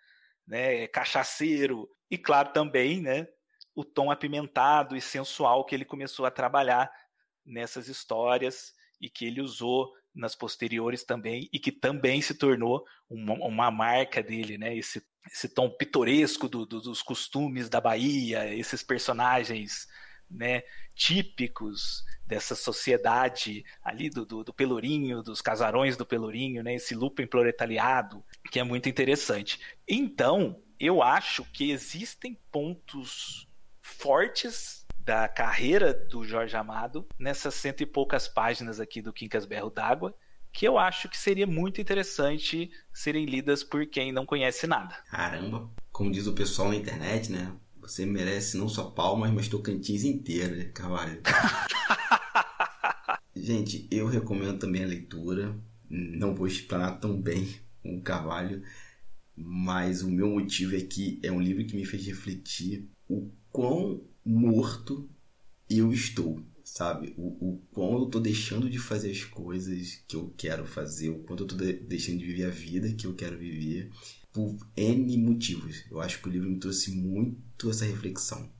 né, 0.47 0.89
cachaceiro 0.89 1.87
e 2.11 2.17
claro 2.17 2.55
também, 2.55 3.03
né, 3.03 3.29
o 3.75 3.85
tom 3.85 4.11
apimentado 4.11 4.97
e 4.97 5.01
sensual 5.01 5.65
que 5.65 5.75
ele 5.75 5.85
começou 5.85 6.27
a 6.27 6.31
trabalhar 6.31 6.91
nessas 7.45 7.89
histórias 7.89 8.75
e 9.01 9.09
que 9.09 9.25
ele 9.25 9.41
usou 9.41 9.93
nas 10.15 10.35
posteriores 10.35 11.05
também 11.05 11.49
e 11.53 11.59
que 11.59 11.71
também 11.71 12.21
se 12.21 12.35
tornou 12.35 12.85
uma, 13.09 13.35
uma 13.35 13.71
marca 13.71 14.23
dele, 14.23 14.59
né? 14.59 14.77
Esse, 14.77 15.03
esse 15.27 15.49
tom 15.49 15.71
pitoresco 15.71 16.49
do, 16.49 16.67
do, 16.67 16.81
dos 16.81 17.03
costumes 17.03 17.69
da 17.69 17.81
Bahia, 17.81 18.53
esses 18.55 18.83
personagens 18.83 19.87
né, 20.31 20.63
típicos 20.95 22.05
dessa 22.25 22.55
sociedade 22.55 23.65
ali 23.83 24.09
do, 24.09 24.25
do, 24.25 24.45
do, 24.45 24.55
Pelourinho, 24.55 25.23
dos 25.23 25.43
casarões 25.43 25.97
do 25.97 26.07
Pelourinho, 26.07 26.63
né, 26.63 26.75
esse 26.75 26.95
looping 26.95 27.27
proletariado, 27.27 28.25
que 28.51 28.61
é 28.61 28.63
muito 28.63 28.89
interessante. 28.89 29.59
Então, 29.89 30.63
eu 30.79 31.03
acho 31.03 31.45
que 31.53 31.73
existem 31.73 32.39
pontos 32.53 33.50
fortes 33.91 34.87
da 34.99 35.29
carreira 35.29 35.93
do 35.93 36.25
Jorge 36.25 36.57
Amado 36.57 37.07
nessas 37.19 37.55
cento 37.55 37.83
e 37.83 37.87
poucas 37.87 38.29
páginas 38.29 38.79
aqui 38.79 39.03
do 39.03 39.13
Quincas 39.13 39.45
Berro 39.45 39.71
d'Água, 39.71 40.15
que 40.53 40.67
eu 40.67 40.79
acho 40.79 41.09
que 41.09 41.19
seria 41.19 41.47
muito 41.47 41.81
interessante 41.81 42.71
serem 42.93 43.25
lidas 43.25 43.63
por 43.63 43.87
quem 43.87 44.13
não 44.13 44.27
conhece 44.27 44.67
nada. 44.67 44.97
Caramba, 45.11 45.71
como 45.93 46.11
diz 46.11 46.27
o 46.27 46.33
pessoal 46.33 46.69
na 46.69 46.77
internet, 46.77 47.31
né? 47.31 47.53
Você 47.81 48.07
merece 48.07 48.57
não 48.57 48.69
só 48.69 48.85
palmas, 48.85 49.31
mas 49.31 49.49
Tocantins 49.49 50.05
inteira, 50.05 50.65
Carvalho. 50.73 51.21
Gente, 53.35 53.89
eu 53.91 54.07
recomendo 54.07 54.59
também 54.59 54.85
a 54.85 54.87
leitura. 54.87 55.57
Não 55.89 56.35
vou 56.35 56.47
explanar 56.47 57.01
tão 57.01 57.21
bem 57.21 57.49
o 57.85 58.01
Carvalho, 58.01 58.63
mas 59.35 60.03
o 60.03 60.11
meu 60.11 60.29
motivo 60.29 60.77
é 60.77 60.81
que 60.81 61.19
é 61.23 61.33
um 61.33 61.41
livro 61.41 61.65
que 61.65 61.75
me 61.75 61.85
fez 61.85 62.07
refletir 62.07 62.89
o 63.09 63.31
quão 63.53 64.03
morto 64.25 65.09
eu 65.69 65.93
estou, 65.93 66.43
sabe? 66.65 67.15
O, 67.17 67.29
o 67.53 67.63
quão 67.73 67.99
eu 67.99 68.07
tô 68.07 68.21
deixando 68.21 68.69
de 68.69 68.79
fazer 68.79 69.11
as 69.11 69.25
coisas 69.25 70.03
que 70.07 70.17
eu 70.17 70.33
quero 70.37 70.67
fazer, 70.67 71.11
o 71.11 71.21
quanto 71.21 71.45
eu 71.45 71.47
tô 71.47 71.57
de 71.57 71.73
deixando 71.73 72.19
de 72.19 72.27
viver 72.27 72.45
a 72.45 72.51
vida 72.51 72.93
que 72.93 73.07
eu 73.07 73.15
quero 73.15 73.39
viver 73.39 73.91
por 74.33 74.57
N 74.77 75.17
motivos. 75.19 75.85
Eu 75.91 76.01
acho 76.01 76.21
que 76.21 76.29
o 76.29 76.33
livro 76.33 76.49
me 76.49 76.59
trouxe 76.59 76.93
muito 76.93 77.71
essa 77.71 77.85
reflexão. 77.85 78.51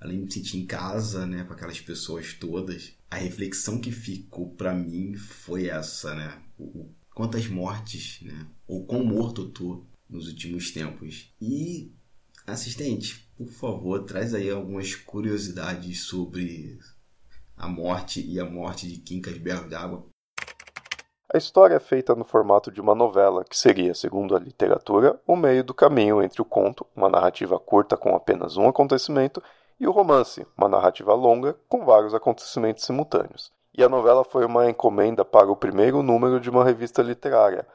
Além 0.00 0.18
de 0.18 0.24
me 0.24 0.32
sentir 0.32 0.58
em 0.58 0.66
casa, 0.66 1.26
né, 1.26 1.44
com 1.44 1.52
aquelas 1.52 1.80
pessoas 1.80 2.34
todas, 2.34 2.92
a 3.08 3.16
reflexão 3.16 3.80
que 3.80 3.92
ficou 3.92 4.50
para 4.50 4.74
mim 4.74 5.14
foi 5.14 5.66
essa, 5.66 6.14
né? 6.14 6.42
O, 6.58 6.90
quantas 7.14 7.46
mortes, 7.46 8.20
né? 8.22 8.46
Ou 8.66 8.84
quão 8.84 9.04
morto 9.04 9.42
eu 9.42 9.50
tô 9.50 9.86
nos 10.08 10.26
últimos 10.26 10.70
tempos. 10.72 11.32
E, 11.40 11.92
assistente, 12.46 13.28
por 13.36 13.48
favor, 13.48 14.04
traz 14.04 14.34
aí 14.34 14.50
algumas 14.50 14.94
curiosidades 14.94 16.04
sobre 16.04 16.78
a 17.56 17.68
morte 17.68 18.24
e 18.24 18.38
a 18.40 18.44
morte 18.44 18.88
de 18.88 18.98
Quincas 18.98 19.38
Berro 19.38 19.68
d'Água 19.68 20.12
a 21.34 21.38
história 21.38 21.76
é 21.76 21.80
feita 21.80 22.14
no 22.14 22.26
formato 22.26 22.70
de 22.70 22.78
uma 22.78 22.94
novela, 22.94 23.42
que 23.42 23.56
seria, 23.56 23.94
segundo 23.94 24.36
a 24.36 24.38
literatura, 24.38 25.18
o 25.26 25.34
meio 25.34 25.64
do 25.64 25.72
caminho 25.72 26.22
entre 26.22 26.42
o 26.42 26.44
conto, 26.44 26.86
uma 26.94 27.08
narrativa 27.08 27.58
curta 27.58 27.96
com 27.96 28.14
apenas 28.14 28.58
um 28.58 28.68
acontecimento, 28.68 29.42
e 29.80 29.88
o 29.88 29.92
romance, 29.92 30.46
uma 30.54 30.68
narrativa 30.68 31.14
longa 31.14 31.56
com 31.70 31.86
vários 31.86 32.14
acontecimentos 32.14 32.84
simultâneos. 32.84 33.50
E 33.72 33.82
a 33.82 33.88
novela 33.88 34.24
foi 34.24 34.44
uma 34.44 34.68
encomenda 34.68 35.24
para 35.24 35.50
o 35.50 35.56
primeiro 35.56 36.02
número 36.02 36.38
de 36.38 36.50
uma 36.50 36.66
revista 36.66 37.00
literária, 37.00 37.66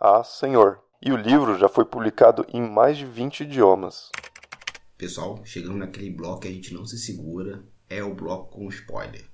A 0.00 0.24
Senhor. 0.24 0.80
E 1.06 1.12
o 1.12 1.16
livro 1.16 1.56
já 1.56 1.68
foi 1.68 1.84
publicado 1.84 2.44
em 2.52 2.60
mais 2.60 2.98
de 2.98 3.06
20 3.06 3.44
idiomas. 3.44 4.10
Pessoal, 4.98 5.40
chegando 5.44 5.76
naquele 5.76 6.10
bloco 6.10 6.40
que 6.40 6.48
a 6.48 6.50
gente 6.50 6.74
não 6.74 6.84
se 6.84 6.98
segura, 6.98 7.64
é 7.88 8.02
o 8.02 8.12
bloco 8.12 8.56
com 8.56 8.68
spoiler. 8.70 9.24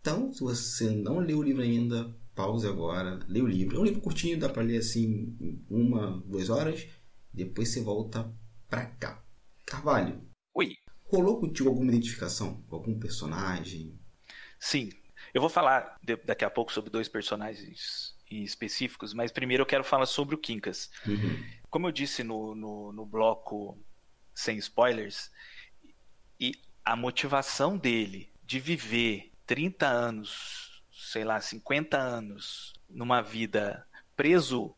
Então, 0.00 0.32
se 0.32 0.40
você 0.40 0.90
não 0.90 1.20
leu 1.20 1.38
o 1.38 1.42
livro 1.44 1.62
ainda, 1.62 2.12
pause 2.34 2.66
agora, 2.66 3.20
lê 3.28 3.40
o 3.40 3.46
livro. 3.46 3.76
É 3.76 3.80
um 3.80 3.84
livro 3.84 4.00
curtinho, 4.00 4.36
dá 4.36 4.48
para 4.48 4.64
ler 4.64 4.78
assim 4.78 5.62
uma, 5.70 6.20
duas 6.26 6.50
horas. 6.50 6.88
Depois 7.32 7.68
você 7.68 7.80
volta 7.80 8.28
pra 8.68 8.86
cá. 8.86 9.22
Carvalho. 9.64 10.20
Oi. 10.54 10.74
Rolou 11.04 11.38
contigo 11.38 11.68
alguma 11.68 11.92
identificação 11.92 12.64
com 12.68 12.74
algum 12.74 12.98
personagem? 12.98 13.96
Sim. 14.58 14.90
Eu 15.32 15.40
vou 15.40 15.50
falar 15.50 16.00
de, 16.02 16.16
daqui 16.16 16.44
a 16.44 16.50
pouco 16.50 16.72
sobre 16.72 16.90
dois 16.90 17.08
personagens 17.08 18.15
específicos, 18.30 19.14
mas 19.14 19.30
primeiro 19.30 19.62
eu 19.62 19.66
quero 19.66 19.84
falar 19.84 20.06
sobre 20.06 20.34
o 20.34 20.38
Quincas. 20.38 20.90
Uhum. 21.06 21.44
Como 21.70 21.86
eu 21.86 21.92
disse 21.92 22.22
no, 22.22 22.54
no, 22.54 22.92
no 22.92 23.06
bloco 23.06 23.78
sem 24.34 24.58
spoilers, 24.58 25.30
e 26.38 26.52
a 26.84 26.94
motivação 26.94 27.76
dele 27.76 28.30
de 28.44 28.60
viver 28.60 29.32
30 29.46 29.86
anos 29.86 30.66
sei 30.96 31.24
lá, 31.24 31.40
50 31.40 31.96
anos 31.96 32.72
numa 32.88 33.20
vida 33.22 33.86
preso 34.16 34.74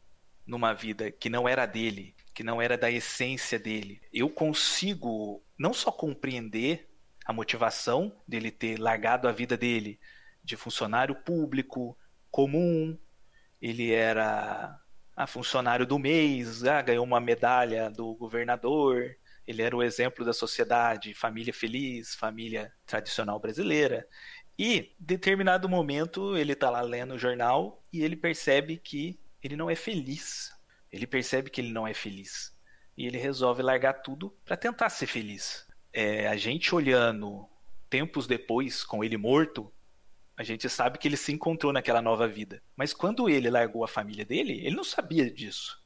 numa 0.46 0.72
vida 0.72 1.10
que 1.10 1.28
não 1.28 1.48
era 1.48 1.66
dele, 1.66 2.14
que 2.34 2.42
não 2.42 2.60
era 2.60 2.76
da 2.76 2.90
essência 2.90 3.58
dele, 3.58 4.00
eu 4.12 4.30
consigo 4.30 5.42
não 5.58 5.74
só 5.74 5.92
compreender 5.92 6.88
a 7.24 7.32
motivação 7.32 8.16
dele 8.26 8.50
ter 8.50 8.78
largado 8.78 9.28
a 9.28 9.32
vida 9.32 9.56
dele 9.56 10.00
de 10.42 10.56
funcionário 10.56 11.14
público 11.14 11.96
comum, 12.30 12.96
ele 13.60 13.92
era 13.92 14.78
a 15.16 15.26
funcionário 15.26 15.84
do 15.84 15.98
mês, 15.98 16.64
ah, 16.64 16.80
ganhou 16.80 17.04
uma 17.04 17.20
medalha 17.20 17.90
do 17.90 18.14
governador, 18.14 19.16
ele 19.46 19.62
era 19.62 19.76
o 19.76 19.82
exemplo 19.82 20.24
da 20.24 20.32
sociedade, 20.32 21.14
família 21.14 21.52
feliz, 21.52 22.14
família 22.14 22.72
tradicional 22.86 23.40
brasileira. 23.40 24.06
E, 24.58 24.94
determinado 24.98 25.68
momento, 25.68 26.36
ele 26.36 26.52
está 26.52 26.68
lá 26.68 26.82
lendo 26.82 27.14
o 27.14 27.18
jornal 27.18 27.82
e 27.92 28.02
ele 28.02 28.14
percebe 28.14 28.76
que 28.76 29.18
ele 29.42 29.56
não 29.56 29.70
é 29.70 29.74
feliz. 29.74 30.52
Ele 30.92 31.06
percebe 31.06 31.48
que 31.48 31.60
ele 31.60 31.72
não 31.72 31.86
é 31.86 31.94
feliz. 31.94 32.54
E 32.96 33.06
ele 33.06 33.18
resolve 33.18 33.62
largar 33.62 33.94
tudo 33.94 34.36
para 34.44 34.56
tentar 34.56 34.90
ser 34.90 35.06
feliz. 35.06 35.66
É, 35.92 36.28
a 36.28 36.36
gente 36.36 36.74
olhando 36.74 37.48
tempos 37.88 38.26
depois, 38.26 38.84
com 38.84 39.02
ele 39.02 39.16
morto, 39.16 39.72
a 40.38 40.44
gente 40.44 40.68
sabe 40.68 40.98
que 40.98 41.08
ele 41.08 41.16
se 41.16 41.32
encontrou 41.32 41.72
naquela 41.72 42.00
nova 42.00 42.28
vida. 42.28 42.62
Mas 42.76 42.94
quando 42.94 43.28
ele 43.28 43.50
largou 43.50 43.82
a 43.82 43.88
família 43.88 44.24
dele, 44.24 44.52
ele 44.64 44.76
não 44.76 44.84
sabia 44.84 45.28
disso. 45.28 45.82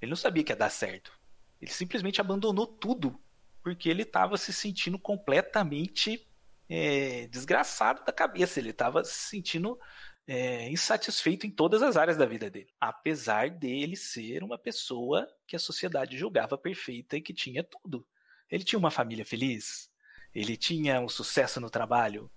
Ele 0.00 0.08
não 0.08 0.16
sabia 0.16 0.42
que 0.42 0.50
ia 0.50 0.56
dar 0.56 0.70
certo. 0.70 1.12
Ele 1.60 1.70
simplesmente 1.70 2.18
abandonou 2.18 2.66
tudo 2.66 3.20
porque 3.62 3.90
ele 3.90 4.00
estava 4.00 4.38
se 4.38 4.54
sentindo 4.54 4.98
completamente 4.98 6.26
é, 6.66 7.26
desgraçado 7.26 8.02
da 8.02 8.10
cabeça. 8.10 8.58
Ele 8.58 8.70
estava 8.70 9.04
se 9.04 9.28
sentindo 9.28 9.78
é, 10.26 10.70
insatisfeito 10.70 11.46
em 11.46 11.50
todas 11.50 11.82
as 11.82 11.98
áreas 11.98 12.16
da 12.16 12.24
vida 12.24 12.48
dele. 12.48 12.72
Apesar 12.80 13.50
dele 13.50 13.96
ser 13.96 14.42
uma 14.42 14.56
pessoa 14.56 15.28
que 15.46 15.54
a 15.54 15.58
sociedade 15.58 16.16
julgava 16.16 16.56
perfeita 16.56 17.18
e 17.18 17.20
que 17.20 17.34
tinha 17.34 17.62
tudo. 17.62 18.06
Ele 18.50 18.64
tinha 18.64 18.78
uma 18.78 18.90
família 18.90 19.26
feliz, 19.26 19.90
ele 20.34 20.56
tinha 20.56 20.98
um 21.02 21.08
sucesso 21.08 21.60
no 21.60 21.68
trabalho, 21.68 22.30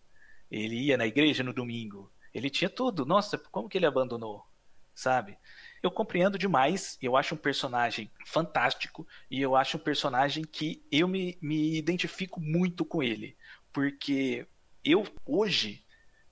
ele 0.54 0.76
ia 0.76 0.98
na 0.98 1.08
igreja 1.08 1.44
no 1.44 1.54
domingo, 1.54 2.12
ele 2.34 2.50
tinha 2.50 2.70
tudo. 2.70 3.06
Nossa, 3.06 3.38
como 3.38 3.68
que 3.68 3.78
ele 3.78 3.86
abandonou? 3.86 4.46
Sabe? 4.94 5.38
Eu 5.82 5.89
compreendo 5.89 6.38
demais, 6.38 6.98
eu 7.02 7.18
acho 7.18 7.34
um 7.34 7.38
personagem 7.38 8.12
fantástico 8.26 9.08
e 9.30 9.42
eu 9.42 9.56
acho 9.56 9.78
um 9.78 9.80
personagem 9.80 10.44
que 10.44 10.86
eu 10.92 11.08
me, 11.08 11.38
me 11.42 11.76
identifico 11.76 12.39
muito 12.39 12.86
com 12.86 13.02
ele 13.02 13.36
porque 13.74 14.46
eu 14.86 15.04
hoje 15.26 15.84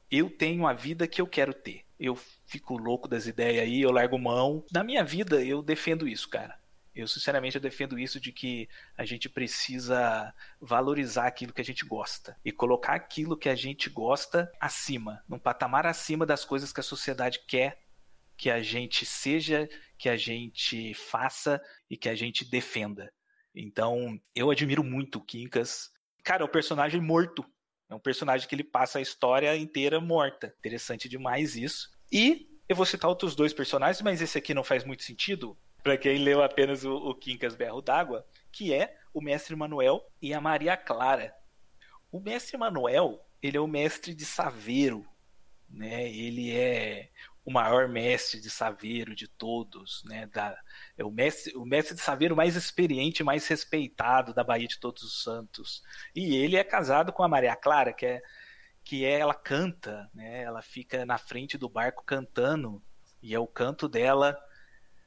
eu 0.09 0.29
tenho 0.29 0.67
a 0.67 0.73
vida 0.73 1.07
que 1.07 1.19
eu 1.19 1.25
quero 1.25 1.53
ter. 1.53 1.85
Eu 1.99 2.15
fico 2.45 2.77
louco 2.77 3.07
das 3.07 3.25
ideias 3.25 3.63
aí, 3.63 3.81
eu 3.81 3.91
largo 3.91 4.19
mão. 4.19 4.63
Na 4.71 4.83
minha 4.83 5.03
vida 5.03 5.43
eu 5.43 5.61
defendo 5.61 6.07
isso, 6.07 6.29
cara. 6.29 6.60
Eu 6.93 7.07
sinceramente 7.07 7.55
eu 7.55 7.61
defendo 7.61 7.97
isso 7.97 8.19
de 8.19 8.31
que 8.31 8.67
a 8.97 9.05
gente 9.05 9.29
precisa 9.29 10.33
valorizar 10.59 11.27
aquilo 11.27 11.53
que 11.53 11.61
a 11.61 11.65
gente 11.65 11.85
gosta 11.85 12.37
e 12.43 12.51
colocar 12.51 12.93
aquilo 12.93 13.37
que 13.37 13.47
a 13.47 13.55
gente 13.55 13.89
gosta 13.89 14.51
acima, 14.59 15.23
num 15.27 15.39
patamar 15.39 15.85
acima 15.85 16.25
das 16.25 16.43
coisas 16.43 16.73
que 16.73 16.79
a 16.79 16.83
sociedade 16.83 17.39
quer 17.47 17.79
que 18.37 18.49
a 18.49 18.61
gente 18.61 19.05
seja, 19.05 19.69
que 19.99 20.09
a 20.09 20.17
gente 20.17 20.95
faça 20.95 21.61
e 21.87 21.95
que 21.95 22.09
a 22.09 22.15
gente 22.15 22.43
defenda. 22.49 23.13
Então, 23.53 24.19
eu 24.33 24.49
admiro 24.49 24.83
muito 24.83 25.19
o 25.19 25.23
Quincas, 25.23 25.91
Cara, 26.23 26.43
é 26.43 26.45
um 26.45 26.49
personagem 26.49 27.01
morto. 27.01 27.45
É 27.89 27.95
um 27.95 27.99
personagem 27.99 28.47
que 28.47 28.55
ele 28.55 28.63
passa 28.63 28.99
a 28.99 29.01
história 29.01 29.55
inteira 29.57 29.99
morta. 29.99 30.53
Interessante 30.59 31.09
demais 31.09 31.55
isso. 31.55 31.89
E 32.11 32.47
eu 32.69 32.75
vou 32.75 32.85
citar 32.85 33.09
outros 33.09 33.35
dois 33.35 33.53
personagens, 33.53 34.01
mas 34.01 34.21
esse 34.21 34.37
aqui 34.37 34.53
não 34.53 34.63
faz 34.63 34.83
muito 34.85 35.03
sentido 35.03 35.57
para 35.83 35.97
quem 35.97 36.17
leu 36.17 36.43
apenas 36.43 36.83
o, 36.83 36.95
o 36.95 37.15
Quincas 37.15 37.55
Berro 37.55 37.81
d'Água, 37.81 38.25
que 38.51 38.73
é 38.73 38.97
o 39.13 39.21
Mestre 39.21 39.55
Manuel 39.55 40.05
e 40.21 40.33
a 40.33 40.41
Maria 40.41 40.77
Clara. 40.77 41.33
O 42.11 42.19
Mestre 42.19 42.57
Manuel, 42.57 43.25
ele 43.41 43.57
é 43.57 43.59
o 43.59 43.67
mestre 43.67 44.13
de 44.13 44.25
Saveiro, 44.25 45.05
né? 45.69 46.09
Ele 46.09 46.55
é 46.55 47.09
o 47.43 47.51
maior 47.51 47.87
mestre 47.87 48.39
de 48.39 48.49
saveiro 48.49 49.15
de 49.15 49.27
todos, 49.27 50.03
né? 50.05 50.27
Da, 50.27 50.55
é 50.97 51.03
o 51.03 51.09
mestre, 51.09 51.55
o 51.55 51.65
mestre 51.65 51.95
de 51.95 52.01
saveiro 52.01 52.35
mais 52.35 52.55
experiente, 52.55 53.23
mais 53.23 53.47
respeitado 53.47 54.33
da 54.33 54.43
Bahia 54.43 54.67
de 54.67 54.79
Todos 54.79 55.01
os 55.01 55.23
Santos. 55.23 55.81
E 56.15 56.35
ele 56.35 56.55
é 56.55 56.63
casado 56.63 57.11
com 57.11 57.23
a 57.23 57.27
Maria 57.27 57.55
Clara, 57.55 57.93
que 57.93 58.05
é 58.05 58.21
que 58.83 59.05
é, 59.05 59.19
ela 59.19 59.33
canta, 59.33 60.09
né? 60.13 60.41
Ela 60.41 60.61
fica 60.61 61.05
na 61.05 61.17
frente 61.17 61.57
do 61.57 61.69
barco 61.69 62.03
cantando 62.03 62.81
e 63.21 63.33
é 63.33 63.39
o 63.39 63.47
canto 63.47 63.87
dela 63.87 64.37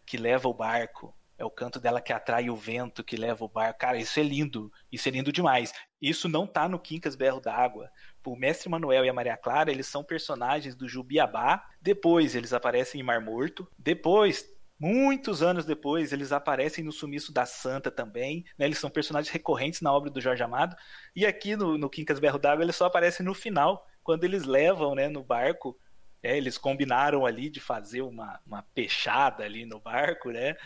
que 0.06 0.16
leva 0.16 0.48
o 0.48 0.54
barco. 0.54 1.14
É 1.36 1.44
o 1.44 1.50
canto 1.50 1.80
dela 1.80 2.00
que 2.00 2.12
atrai 2.12 2.48
o 2.48 2.54
vento, 2.54 3.02
que 3.02 3.16
leva 3.16 3.44
o 3.44 3.48
barco. 3.48 3.80
Cara, 3.80 3.98
isso 3.98 4.20
é 4.20 4.22
lindo. 4.22 4.72
Isso 4.90 5.08
é 5.08 5.12
lindo 5.12 5.32
demais. 5.32 5.72
Isso 6.00 6.28
não 6.28 6.46
tá 6.46 6.68
no 6.68 6.78
Quincas 6.78 7.16
Berro 7.16 7.40
d'Água. 7.40 7.90
O 8.24 8.36
Mestre 8.36 8.68
Manuel 8.68 9.04
e 9.04 9.08
a 9.08 9.12
Maria 9.12 9.36
Clara, 9.36 9.70
eles 9.70 9.86
são 9.86 10.04
personagens 10.04 10.76
do 10.76 10.88
Jubiabá. 10.88 11.64
Depois 11.80 12.34
eles 12.34 12.52
aparecem 12.52 13.00
em 13.00 13.04
Mar 13.04 13.20
Morto. 13.20 13.68
Depois 13.78 14.54
Muitos 14.78 15.40
anos 15.40 15.64
depois, 15.64 16.12
eles 16.12 16.32
aparecem 16.32 16.84
no 16.84 16.90
Sumiço 16.90 17.32
da 17.32 17.46
Santa 17.46 17.90
também. 17.90 18.44
Né? 18.58 18.66
Eles 18.66 18.78
são 18.78 18.90
personagens 18.90 19.32
recorrentes 19.32 19.80
na 19.80 19.92
obra 19.92 20.10
do 20.10 20.20
Jorge 20.20 20.42
Amado. 20.42 20.76
E 21.14 21.24
aqui 21.24 21.54
no, 21.56 21.78
no 21.78 21.88
Quincas 21.88 22.18
Berro 22.18 22.38
d'Água, 22.38 22.64
eles 22.64 22.76
só 22.76 22.86
aparecem 22.86 23.24
no 23.24 23.34
final, 23.34 23.86
quando 24.02 24.24
eles 24.24 24.44
levam 24.44 24.94
né, 24.94 25.08
no 25.08 25.22
barco. 25.22 25.78
É, 26.24 26.38
eles 26.38 26.56
combinaram 26.56 27.26
ali 27.26 27.50
de 27.50 27.60
fazer 27.60 28.00
uma, 28.00 28.40
uma 28.46 28.62
peixada 28.74 29.44
ali 29.44 29.66
no 29.66 29.78
barco, 29.78 30.30
né? 30.30 30.56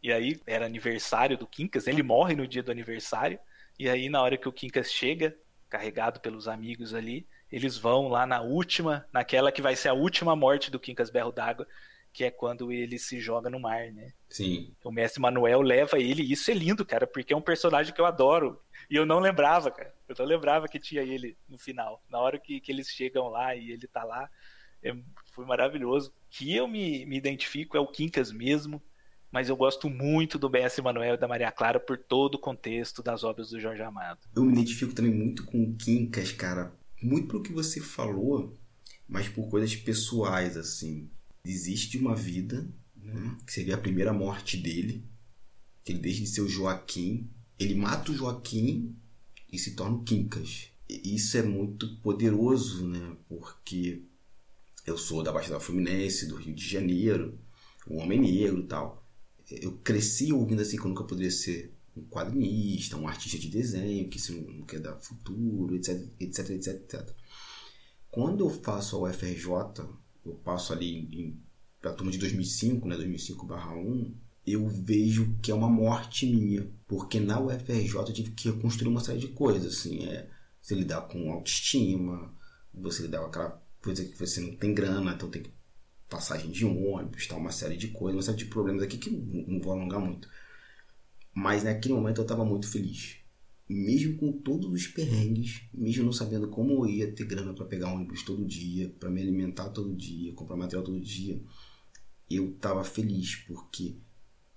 E 0.00 0.12
aí 0.12 0.40
era 0.46 0.64
aniversário 0.64 1.36
do 1.36 1.44
Quincas, 1.44 1.88
ele 1.88 2.04
morre 2.04 2.36
no 2.36 2.46
dia 2.46 2.62
do 2.62 2.70
aniversário. 2.70 3.36
E 3.76 3.88
aí, 3.88 4.08
na 4.08 4.22
hora 4.22 4.36
que 4.36 4.48
o 4.48 4.52
Quincas 4.52 4.92
chega, 4.92 5.36
carregado 5.68 6.20
pelos 6.20 6.46
amigos 6.46 6.94
ali, 6.94 7.26
eles 7.50 7.76
vão 7.76 8.06
lá 8.06 8.26
na 8.26 8.40
última, 8.40 9.06
naquela 9.12 9.50
que 9.50 9.60
vai 9.60 9.74
ser 9.74 9.88
a 9.88 9.92
última 9.92 10.36
morte 10.36 10.70
do 10.70 10.78
Quincas 10.78 11.10
Berro 11.10 11.32
d'Água, 11.32 11.66
que 12.12 12.22
é 12.22 12.30
quando 12.30 12.70
ele 12.70 12.96
se 12.96 13.18
joga 13.18 13.50
no 13.50 13.58
mar, 13.58 13.90
né? 13.90 14.12
Sim. 14.28 14.72
O 14.84 14.92
mestre 14.92 15.20
Manuel 15.20 15.62
leva 15.62 15.98
ele, 15.98 16.22
e 16.22 16.30
isso 16.30 16.48
é 16.48 16.54
lindo, 16.54 16.86
cara, 16.86 17.08
porque 17.08 17.32
é 17.32 17.36
um 17.36 17.42
personagem 17.42 17.92
que 17.92 18.00
eu 18.00 18.06
adoro. 18.06 18.62
E 18.88 18.94
eu 18.94 19.04
não 19.04 19.18
lembrava, 19.18 19.68
cara. 19.68 19.92
Eu 20.08 20.14
não 20.16 20.26
lembrava 20.26 20.68
que 20.68 20.78
tinha 20.78 21.02
ele 21.02 21.36
no 21.48 21.58
final. 21.58 22.00
Na 22.08 22.20
hora 22.20 22.38
que, 22.38 22.60
que 22.60 22.70
eles 22.70 22.88
chegam 22.88 23.26
lá 23.28 23.56
e 23.56 23.72
ele 23.72 23.88
tá 23.88 24.04
lá, 24.04 24.30
é, 24.90 24.96
foi 25.32 25.44
maravilhoso. 25.44 26.12
Que 26.30 26.54
eu 26.54 26.68
me, 26.68 27.06
me 27.06 27.16
identifico 27.16 27.76
é 27.76 27.80
o 27.80 27.86
Quincas 27.86 28.32
mesmo 28.32 28.82
mas 29.30 29.48
eu 29.48 29.56
gosto 29.56 29.90
muito 29.90 30.38
do 30.38 30.48
B.S. 30.48 30.80
Manuel 30.80 31.14
e 31.14 31.18
da 31.18 31.28
Maria 31.28 31.52
Clara 31.52 31.78
por 31.78 31.98
todo 31.98 32.36
o 32.36 32.38
contexto 32.38 33.02
das 33.02 33.24
obras 33.24 33.50
do 33.50 33.60
Jorge 33.60 33.82
Amado. 33.82 34.20
Eu 34.34 34.44
me 34.44 34.52
identifico 34.52 34.94
também 34.94 35.12
muito 35.12 35.44
com 35.44 35.62
o 35.62 35.74
Quincas, 35.74 36.32
cara. 36.32 36.72
Muito 37.02 37.28
pelo 37.28 37.42
que 37.42 37.52
você 37.52 37.80
falou, 37.80 38.58
mas 39.06 39.28
por 39.28 39.48
coisas 39.48 39.76
pessoais, 39.76 40.56
assim. 40.56 41.10
Existe 41.44 41.98
uma 41.98 42.14
vida, 42.14 42.66
né, 42.96 43.36
que 43.46 43.52
seria 43.52 43.74
a 43.74 43.80
primeira 43.80 44.12
morte 44.12 44.56
dele, 44.56 45.04
que 45.84 45.92
ele 45.92 46.00
deixa 46.00 46.20
de 46.20 46.26
ser 46.26 46.40
o 46.40 46.48
Joaquim. 46.48 47.28
Ele 47.58 47.74
mata 47.74 48.10
o 48.10 48.14
Joaquim 48.14 48.96
e 49.52 49.58
se 49.58 49.74
torna 49.76 49.96
o 49.96 50.02
Quincas. 50.04 50.70
Isso 50.88 51.36
é 51.36 51.42
muito 51.42 51.96
poderoso, 51.98 52.88
né? 52.88 53.14
Porque 53.28 54.02
eu 54.88 54.98
sou 54.98 55.22
da 55.22 55.32
Baixada 55.32 55.60
Fluminense, 55.60 56.26
do 56.26 56.36
Rio 56.36 56.54
de 56.54 56.68
Janeiro, 56.68 57.38
um 57.88 57.98
homem 57.98 58.20
negro 58.20 58.66
tal 58.66 59.08
eu 59.50 59.78
cresci 59.78 60.32
ouvindo 60.32 60.60
assim 60.60 60.76
que 60.76 60.82
eu 60.82 60.88
nunca 60.88 61.04
poderia 61.04 61.30
ser 61.30 61.74
um 61.96 62.04
quadrinista, 62.04 62.96
um 62.96 63.08
artista 63.08 63.38
de 63.38 63.48
desenho, 63.48 64.08
que 64.08 64.18
isso 64.18 64.32
não 64.32 64.64
quer 64.64 64.80
dar 64.80 64.96
futuro, 64.96 65.74
etc, 65.74 66.08
etc, 66.20 66.50
etc, 66.50 66.74
etc. 66.74 67.16
Quando 68.10 68.44
eu 68.44 68.50
faço 68.50 68.96
a 68.96 69.10
UFRJ, 69.10 69.48
eu 70.24 70.34
passo 70.44 70.72
ali 70.72 71.36
para 71.80 71.90
a 71.90 71.94
turma 71.94 72.12
de 72.12 72.18
2005, 72.18 72.86
né, 72.86 72.96
2005/1, 72.96 74.14
eu 74.46 74.66
vejo 74.68 75.36
que 75.42 75.50
é 75.50 75.54
uma 75.54 75.68
morte 75.68 76.26
minha, 76.26 76.70
porque 76.86 77.20
na 77.20 77.40
UFRJ 77.40 77.96
eu 77.96 78.12
tive 78.12 78.30
que 78.32 78.50
reconstruir 78.50 78.88
uma 78.88 79.00
série 79.00 79.18
de 79.18 79.28
coisas, 79.28 79.78
assim, 79.78 80.06
é 80.06 80.30
você 80.60 80.74
lidar 80.74 81.02
com 81.02 81.32
autoestima, 81.32 82.34
você 82.72 83.02
lidar 83.02 83.20
com 83.20 83.26
aquela 83.26 83.62
coisa 83.88 84.04
que 84.04 84.18
você 84.18 84.40
não 84.40 84.54
tem 84.54 84.74
grana, 84.74 85.14
então 85.14 85.30
tem 85.30 85.42
passagem 86.10 86.50
de 86.50 86.64
ônibus, 86.66 87.26
tá, 87.26 87.36
uma 87.36 87.50
série 87.50 87.76
de 87.76 87.88
coisas, 87.88 88.16
uma 88.16 88.22
série 88.22 88.36
de 88.36 88.44
problemas 88.44 88.82
aqui 88.82 88.98
que 88.98 89.10
não 89.10 89.60
vou 89.60 89.72
alongar 89.72 89.98
muito. 89.98 90.28
Mas 91.32 91.64
naquele 91.64 91.94
momento 91.94 92.18
eu 92.18 92.22
estava 92.22 92.44
muito 92.44 92.68
feliz. 92.68 93.16
Mesmo 93.66 94.18
com 94.18 94.32
todos 94.32 94.70
os 94.70 94.86
perrengues, 94.86 95.62
mesmo 95.72 96.04
não 96.04 96.12
sabendo 96.12 96.48
como 96.48 96.84
eu 96.84 96.86
ia 96.86 97.12
ter 97.12 97.24
grana 97.24 97.54
para 97.54 97.64
pegar 97.64 97.92
ônibus 97.92 98.22
todo 98.22 98.44
dia, 98.44 98.90
para 99.00 99.10
me 99.10 99.22
alimentar 99.22 99.70
todo 99.70 99.94
dia, 99.94 100.34
comprar 100.34 100.56
material 100.56 100.84
todo 100.84 101.00
dia, 101.00 101.40
eu 102.30 102.50
estava 102.50 102.84
feliz 102.84 103.36
porque 103.46 103.96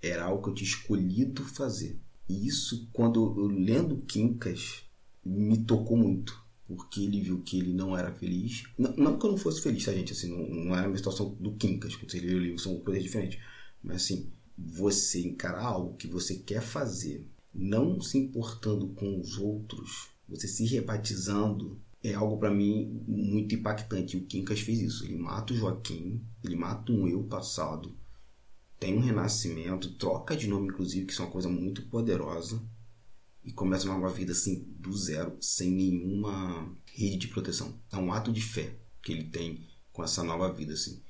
era 0.02 0.26
algo 0.26 0.44
que 0.44 0.50
eu 0.50 0.54
tinha 0.56 0.70
escolhido 0.70 1.44
fazer. 1.44 1.98
E 2.28 2.48
isso, 2.48 2.89
quando 2.91 3.34
eu 3.38 3.48
lendo 3.48 4.02
Quincas, 4.02 4.84
me 5.24 5.58
tocou 5.63 5.96
muito 5.96 6.51
porque 6.76 7.02
ele 7.02 7.22
viu 7.22 7.42
que 7.42 7.60
ele 7.60 7.74
não 7.74 7.98
era 7.98 8.12
feliz. 8.12 8.64
Não, 8.78 8.96
não 8.96 9.20
que 9.20 9.26
eu 9.26 9.32
não 9.32 9.38
fosse 9.38 9.62
feliz, 9.62 9.86
tá, 9.86 9.94
gente? 9.94 10.14
Assim, 10.14 10.30
não, 10.30 10.66
não 10.66 10.76
era 10.76 10.88
uma 10.88 10.98
situação 10.98 11.36
do 11.40 11.54
Quincas, 11.54 11.96
quando 11.96 12.12
você 12.12 12.20
lê 12.20 12.34
o 12.34 12.40
livro, 12.40 12.60
são 12.60 12.80
coisas 12.80 13.04
diferentes. 13.04 13.40
Mas, 13.84 13.98
assim, 13.98 14.32
você 14.58 15.22
encarar 15.22 15.66
algo 15.66 15.96
que 15.96 16.08
você 16.08 16.36
quer 16.36 16.62
fazer, 16.62 17.28
não 17.54 18.00
se 18.00 18.18
importando 18.18 18.90
com 18.90 19.20
os 19.20 19.38
outros, 19.38 20.10
você 20.28 20.48
se 20.48 20.66
rebatizando, 20.66 21.80
é 22.04 22.14
algo 22.14 22.38
para 22.38 22.52
mim 22.52 23.04
muito 23.08 23.56
impactante. 23.56 24.18
O 24.18 24.26
Quincas 24.26 24.60
fez 24.60 24.80
isso. 24.82 25.06
Ele 25.06 25.18
mata 25.18 25.54
o 25.54 25.56
Joaquim, 25.56 26.22
ele 26.44 26.56
mata 26.56 26.92
um 26.92 27.08
eu 27.08 27.24
passado, 27.24 27.96
tem 28.80 28.98
um 28.98 29.02
renascimento, 29.02 29.94
troca 29.94 30.36
de 30.36 30.48
nome, 30.48 30.70
inclusive, 30.70 31.06
que 31.06 31.14
é 31.20 31.24
uma 31.24 31.32
coisa 31.32 31.48
muito 31.50 31.84
poderosa 31.84 32.62
e 33.43 33.51
começa 33.51 33.86
uma 33.86 33.97
nova 33.97 34.13
vida 34.13 34.32
assim 34.32 34.65
do 34.80 34.95
zero, 34.95 35.36
sem 35.41 35.71
nenhuma 35.71 36.75
rede 36.93 37.17
de 37.17 37.27
proteção. 37.27 37.80
É 37.91 37.97
um 37.97 38.12
ato 38.12 38.32
de 38.32 38.41
fé 38.41 38.75
que 39.01 39.12
ele 39.12 39.25
tem 39.25 39.67
com 39.91 40.04
essa 40.04 40.23
nova 40.23 40.51
vida 40.54 40.73
assim. 40.73 41.01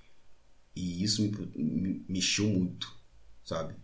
E 0.75 1.03
isso 1.03 1.21
me, 1.21 1.29
me 1.55 2.05
mexeu 2.07 2.47
muito, 2.47 2.95
sabe? 3.43 3.75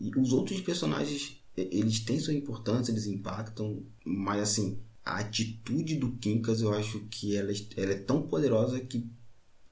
E 0.00 0.10
os 0.18 0.32
outros 0.32 0.60
personagens, 0.60 1.36
eles 1.54 2.00
têm 2.00 2.18
sua 2.18 2.32
importância, 2.32 2.90
eles 2.90 3.06
impactam, 3.06 3.84
mas 4.04 4.40
assim, 4.42 4.80
a 5.04 5.18
atitude 5.18 5.96
do 5.96 6.12
Kinkas 6.16 6.62
eu 6.62 6.72
acho 6.72 7.00
que 7.06 7.36
ela, 7.36 7.52
ela 7.76 7.92
é 7.92 7.98
tão 7.98 8.22
poderosa 8.22 8.80
que 8.80 9.06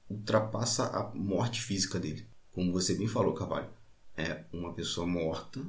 ultrapassa 0.07 0.85
a 0.87 1.13
morte 1.15 1.61
física 1.61 1.99
dele. 1.99 2.27
Como 2.51 2.71
você 2.71 2.93
bem 2.93 3.07
falou, 3.07 3.33
Cavalho, 3.33 3.69
é 4.15 4.43
uma 4.53 4.73
pessoa 4.73 5.07
morta 5.07 5.65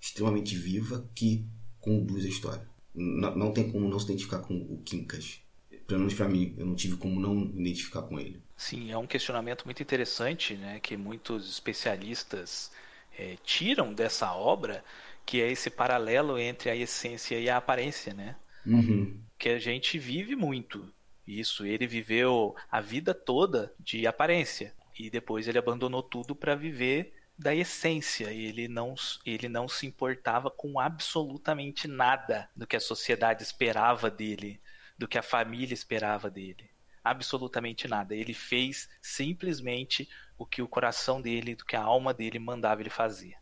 extremamente 0.00 0.56
viva 0.56 1.08
que 1.14 1.44
conduz 1.80 2.24
a 2.24 2.28
história. 2.28 2.66
Não, 2.94 3.36
não 3.36 3.52
tem 3.52 3.70
como 3.70 3.88
não 3.88 3.98
se 3.98 4.06
identificar 4.06 4.40
com 4.40 4.54
o 4.54 4.80
Quincas. 4.84 5.40
Pelo 5.86 6.00
menos 6.00 6.14
para 6.14 6.28
mim, 6.28 6.54
eu 6.56 6.66
não 6.66 6.74
tive 6.74 6.96
como 6.96 7.20
não 7.20 7.34
me 7.34 7.60
identificar 7.60 8.02
com 8.02 8.18
ele. 8.18 8.40
Sim, 8.56 8.90
é 8.90 8.98
um 8.98 9.06
questionamento 9.06 9.64
muito 9.64 9.82
interessante, 9.82 10.54
né, 10.54 10.78
que 10.80 10.96
muitos 10.96 11.50
especialistas 11.50 12.70
é, 13.18 13.36
tiram 13.44 13.92
dessa 13.92 14.32
obra, 14.32 14.84
que 15.26 15.40
é 15.40 15.50
esse 15.50 15.70
paralelo 15.70 16.38
entre 16.38 16.70
a 16.70 16.76
essência 16.76 17.38
e 17.38 17.48
a 17.48 17.56
aparência, 17.56 18.14
né? 18.14 18.36
Uhum. 18.66 19.18
Que 19.38 19.48
a 19.50 19.58
gente 19.58 19.98
vive 19.98 20.36
muito 20.36 20.92
isso. 21.26 21.64
Ele 21.64 21.86
viveu 21.86 22.54
a 22.70 22.80
vida 22.80 23.14
toda 23.14 23.72
de 23.78 24.06
aparência 24.06 24.74
e 24.98 25.08
depois 25.08 25.48
ele 25.48 25.58
abandonou 25.58 26.02
tudo 26.02 26.34
para 26.34 26.54
viver 26.54 27.14
da 27.40 27.54
essência. 27.54 28.30
Ele 28.30 28.68
não, 28.68 28.94
ele 29.24 29.48
não 29.48 29.66
se 29.66 29.86
importava 29.86 30.50
com 30.50 30.78
absolutamente 30.78 31.88
nada 31.88 32.48
do 32.54 32.66
que 32.66 32.76
a 32.76 32.80
sociedade 32.80 33.42
esperava 33.42 34.10
dele, 34.10 34.60
do 34.98 35.08
que 35.08 35.16
a 35.16 35.22
família 35.22 35.72
esperava 35.72 36.30
dele. 36.30 36.68
Absolutamente 37.02 37.88
nada. 37.88 38.14
Ele 38.14 38.34
fez 38.34 38.90
simplesmente 39.00 40.06
o 40.36 40.44
que 40.44 40.60
o 40.60 40.68
coração 40.68 41.20
dele, 41.20 41.56
do 41.56 41.64
que 41.64 41.74
a 41.74 41.82
alma 41.82 42.12
dele 42.12 42.38
mandava 42.38 42.82
ele 42.82 42.90
fazer. 42.90 43.34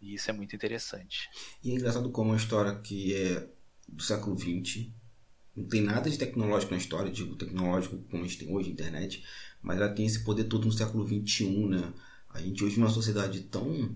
E 0.00 0.14
isso 0.14 0.28
é 0.28 0.34
muito 0.34 0.54
interessante. 0.54 1.30
E 1.62 1.70
é 1.70 1.74
engraçado 1.74 2.10
como 2.10 2.30
uma 2.30 2.36
história 2.36 2.78
que 2.80 3.14
é 3.14 3.48
do 3.88 4.02
século 4.02 4.38
XX, 4.38 4.88
não 5.56 5.66
tem 5.66 5.80
nada 5.80 6.10
de 6.10 6.18
tecnológico 6.18 6.72
na 6.72 6.78
história, 6.78 7.10
digo 7.10 7.36
tecnológico 7.36 7.96
como 8.10 8.22
a 8.22 8.26
gente 8.26 8.38
tem 8.38 8.54
hoje, 8.54 8.70
internet, 8.70 9.24
mas 9.62 9.78
ela 9.78 9.88
tem 9.88 10.04
esse 10.04 10.24
poder 10.24 10.44
todo 10.44 10.66
no 10.66 10.72
século 10.72 11.06
XXI, 11.06 11.66
né? 11.68 11.92
A 12.34 12.40
gente 12.42 12.64
hoje 12.64 12.80
numa 12.80 12.90
sociedade 12.90 13.42
tão 13.42 13.94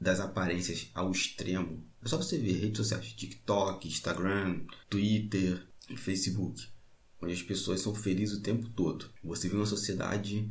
das 0.00 0.20
aparências 0.20 0.88
ao 0.94 1.10
extremo. 1.10 1.84
É 2.00 2.08
só 2.08 2.16
você 2.16 2.38
ver 2.38 2.52
redes 2.52 2.76
sociais, 2.76 3.12
TikTok, 3.12 3.88
Instagram, 3.88 4.60
Twitter, 4.88 5.66
Facebook, 5.96 6.68
onde 7.20 7.34
as 7.34 7.42
pessoas 7.42 7.80
são 7.80 7.92
felizes 7.92 8.38
o 8.38 8.42
tempo 8.42 8.68
todo. 8.70 9.10
Você 9.24 9.48
vê 9.48 9.56
uma 9.56 9.66
sociedade 9.66 10.48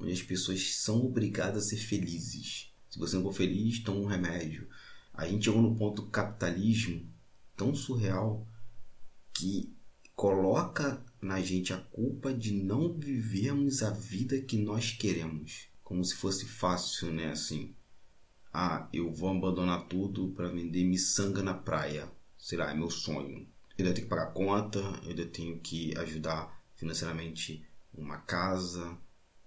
onde 0.00 0.12
as 0.12 0.22
pessoas 0.22 0.76
são 0.76 1.04
obrigadas 1.04 1.66
a 1.66 1.68
ser 1.68 1.76
felizes. 1.76 2.72
Se 2.88 2.98
você 2.98 3.16
não 3.16 3.22
for 3.22 3.34
feliz, 3.34 3.80
toma 3.80 4.00
um 4.00 4.06
remédio. 4.06 4.66
A 5.12 5.28
gente 5.28 5.44
chegou 5.44 5.60
no 5.60 5.76
ponto 5.76 6.00
do 6.02 6.08
capitalismo 6.08 7.06
tão 7.54 7.74
surreal 7.74 8.48
que 9.34 9.70
coloca 10.16 11.04
na 11.20 11.38
gente 11.42 11.70
a 11.70 11.76
culpa 11.76 12.32
de 12.32 12.50
não 12.50 12.94
vivermos 12.94 13.82
a 13.82 13.90
vida 13.90 14.40
que 14.40 14.56
nós 14.56 14.90
queremos. 14.90 15.68
Como 15.88 16.04
se 16.04 16.16
fosse 16.16 16.44
fácil, 16.44 17.10
né? 17.10 17.30
Assim, 17.30 17.74
ah, 18.52 18.86
eu 18.92 19.10
vou 19.10 19.30
abandonar 19.30 19.88
tudo 19.88 20.28
para 20.36 20.50
vender 20.50 20.84
miçanga 20.84 21.42
na 21.42 21.54
praia. 21.54 22.12
Será, 22.36 22.70
é 22.70 22.74
meu 22.74 22.90
sonho. 22.90 23.48
Eu 23.78 23.86
ainda 23.86 23.94
tenho 23.94 24.06
que 24.06 24.10
pagar 24.10 24.34
conta, 24.34 24.80
eu 25.02 25.08
ainda 25.08 25.24
tenho 25.24 25.58
que 25.60 25.96
ajudar 25.96 26.62
financeiramente 26.76 27.64
uma 27.94 28.18
casa, 28.18 28.98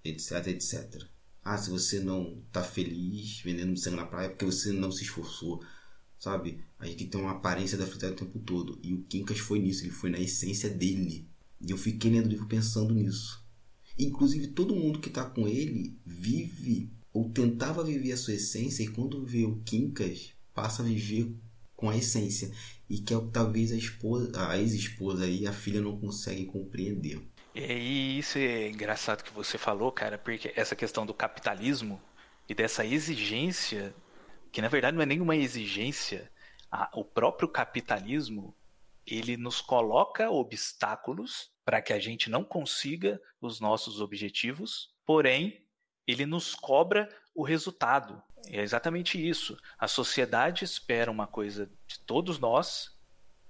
etc, 0.04 0.48
etc. 0.48 1.04
Ah, 1.44 1.60
se 1.60 1.70
você 1.70 2.00
não 2.00 2.42
tá 2.52 2.64
feliz 2.64 3.40
vendendo 3.42 3.70
miçanga 3.70 3.98
na 3.98 4.08
praia 4.08 4.26
é 4.26 4.30
porque 4.30 4.46
você 4.46 4.72
não 4.72 4.92
se 4.92 5.04
esforçou, 5.04 5.64
sabe? 6.18 6.60
A 6.80 6.88
gente 6.88 7.06
tem 7.06 7.22
uma 7.22 7.34
aparência 7.34 7.78
da 7.78 7.86
felicidade 7.86 8.14
o 8.14 8.26
tempo 8.26 8.40
todo. 8.40 8.80
E 8.82 8.96
o 8.96 9.04
Quincas 9.04 9.38
foi 9.38 9.60
nisso, 9.60 9.84
ele 9.84 9.92
foi 9.92 10.10
na 10.10 10.20
essência 10.20 10.72
dele. 10.72 11.30
E 11.62 11.70
eu 11.70 11.78
fiquei 11.78 12.10
lendo 12.10 12.26
o 12.26 12.30
livro 12.30 12.48
pensando 12.48 12.96
nisso. 12.96 13.41
Inclusive, 13.98 14.48
todo 14.48 14.76
mundo 14.76 15.00
que 15.00 15.10
está 15.10 15.26
com 15.26 15.48
ele 15.48 15.98
vive 16.06 16.90
ou 17.14 17.30
tentava 17.30 17.84
viver 17.84 18.14
a 18.14 18.18
sua 18.18 18.34
essência 18.34 18.84
e 18.84 18.88
quando 18.88 19.26
vê 19.26 19.44
o 19.44 19.62
Quincas 19.64 20.34
passa 20.54 20.82
a 20.82 20.86
viver 20.86 21.36
com 21.76 21.90
a 21.90 21.98
essência 21.98 22.52
e 22.90 23.00
que 23.00 23.14
é 23.14 23.18
o 23.18 23.26
que 23.26 23.32
talvez 23.32 23.72
a 23.72 23.76
esposa, 23.76 24.32
a 24.50 24.58
ex-esposa 24.58 25.28
e 25.28 25.48
a 25.48 25.54
filha 25.54 25.82
não 25.82 26.00
conseguem 26.00 26.46
compreender. 26.46 27.22
E 27.54 28.20
isso 28.20 28.38
é 28.38 28.70
engraçado 28.70 29.24
que 29.24 29.34
você 29.34 29.58
falou, 29.58 29.92
cara, 29.92 30.18
porque 30.18 30.54
essa 30.56 30.76
questão 30.76 31.06
do 31.06 31.14
capitalismo 31.14 32.02
e 32.48 32.56
dessa 32.56 32.86
exigência, 32.86 33.94
que 34.52 34.62
na 34.62 34.70
verdade 34.70 34.96
não 34.96 35.04
é 35.04 35.06
nenhuma 35.06 35.36
exigência, 35.36 36.32
a, 36.72 36.90
o 36.94 37.04
próprio 37.04 37.50
capitalismo 37.50 38.56
ele 39.06 39.36
nos 39.36 39.60
coloca 39.60 40.30
obstáculos 40.30 41.50
para 41.72 41.82
que 41.82 41.94
a 41.94 42.00
gente 42.00 42.30
não 42.30 42.44
consiga 42.44 43.18
os 43.40 43.62
nossos 43.62 44.02
objetivos, 44.02 44.94
porém 45.06 45.66
ele 46.06 46.26
nos 46.26 46.54
cobra 46.54 47.08
o 47.34 47.44
resultado. 47.44 48.22
É 48.48 48.62
exatamente 48.62 49.18
isso. 49.18 49.58
A 49.80 49.88
sociedade 49.88 50.66
espera 50.66 51.10
uma 51.10 51.26
coisa 51.26 51.72
de 51.88 51.98
todos 52.02 52.40
nós, 52.40 52.94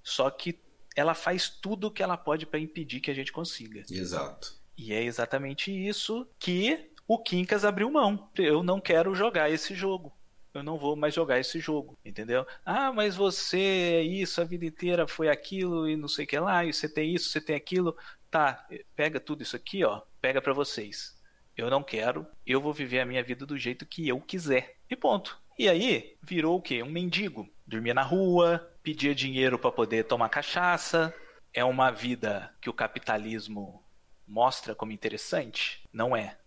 só 0.03 0.29
que 0.29 0.61
ela 0.95 1.15
faz 1.15 1.49
tudo 1.49 1.87
o 1.87 1.91
que 1.91 2.03
ela 2.03 2.15
pode 2.15 2.45
para 2.45 2.59
impedir 2.59 2.99
que 2.99 3.09
a 3.09 3.13
gente 3.15 3.31
consiga. 3.31 3.81
Exato. 3.89 4.53
E 4.77 4.93
é 4.93 5.03
exatamente 5.03 5.71
isso 5.71 6.29
que 6.37 6.91
o 7.07 7.17
Quincas 7.17 7.65
abriu 7.65 7.89
mão. 7.89 8.29
Eu 8.37 8.61
não 8.61 8.79
quero 8.79 9.15
jogar 9.15 9.49
esse 9.49 9.73
jogo. 9.73 10.15
Eu 10.53 10.63
não 10.63 10.77
vou 10.77 10.95
mais 10.95 11.13
jogar 11.13 11.39
esse 11.39 11.59
jogo, 11.59 11.97
entendeu? 12.03 12.45
Ah, 12.65 12.91
mas 12.91 13.15
você 13.15 13.59
é 13.59 14.03
isso, 14.03 14.41
a 14.41 14.43
vida 14.43 14.65
inteira 14.65 15.07
foi 15.07 15.29
aquilo 15.29 15.87
e 15.87 15.95
não 15.95 16.07
sei 16.07 16.25
o 16.25 16.27
que 16.27 16.39
lá, 16.39 16.65
e 16.65 16.73
você 16.73 16.89
tem 16.89 17.13
isso, 17.13 17.29
você 17.29 17.39
tem 17.39 17.55
aquilo. 17.55 17.95
Tá, 18.29 18.67
pega 18.95 19.19
tudo 19.19 19.43
isso 19.43 19.55
aqui, 19.55 19.83
ó, 19.83 20.01
pega 20.21 20.41
para 20.41 20.53
vocês 20.53 21.19
eu 21.55 21.69
não 21.69 21.83
quero, 21.83 22.25
eu 22.45 22.61
vou 22.61 22.73
viver 22.73 22.99
a 22.99 23.05
minha 23.05 23.23
vida 23.23 23.45
do 23.45 23.57
jeito 23.57 23.85
que 23.85 24.07
eu 24.07 24.19
quiser. 24.19 24.77
E 24.89 24.95
ponto. 24.95 25.39
E 25.57 25.69
aí, 25.69 26.17
virou 26.21 26.57
o 26.57 26.61
quê? 26.61 26.81
Um 26.81 26.89
mendigo. 26.89 27.47
Dormia 27.67 27.93
na 27.93 28.01
rua, 28.01 28.73
pedia 28.81 29.13
dinheiro 29.13 29.59
para 29.59 29.71
poder 29.71 30.05
tomar 30.05 30.29
cachaça. 30.29 31.13
É 31.53 31.63
uma 31.63 31.91
vida 31.91 32.53
que 32.61 32.69
o 32.69 32.73
capitalismo 32.73 33.83
mostra 34.27 34.73
como 34.73 34.91
interessante? 34.91 35.87
Não 35.91 36.15
é. 36.15 36.37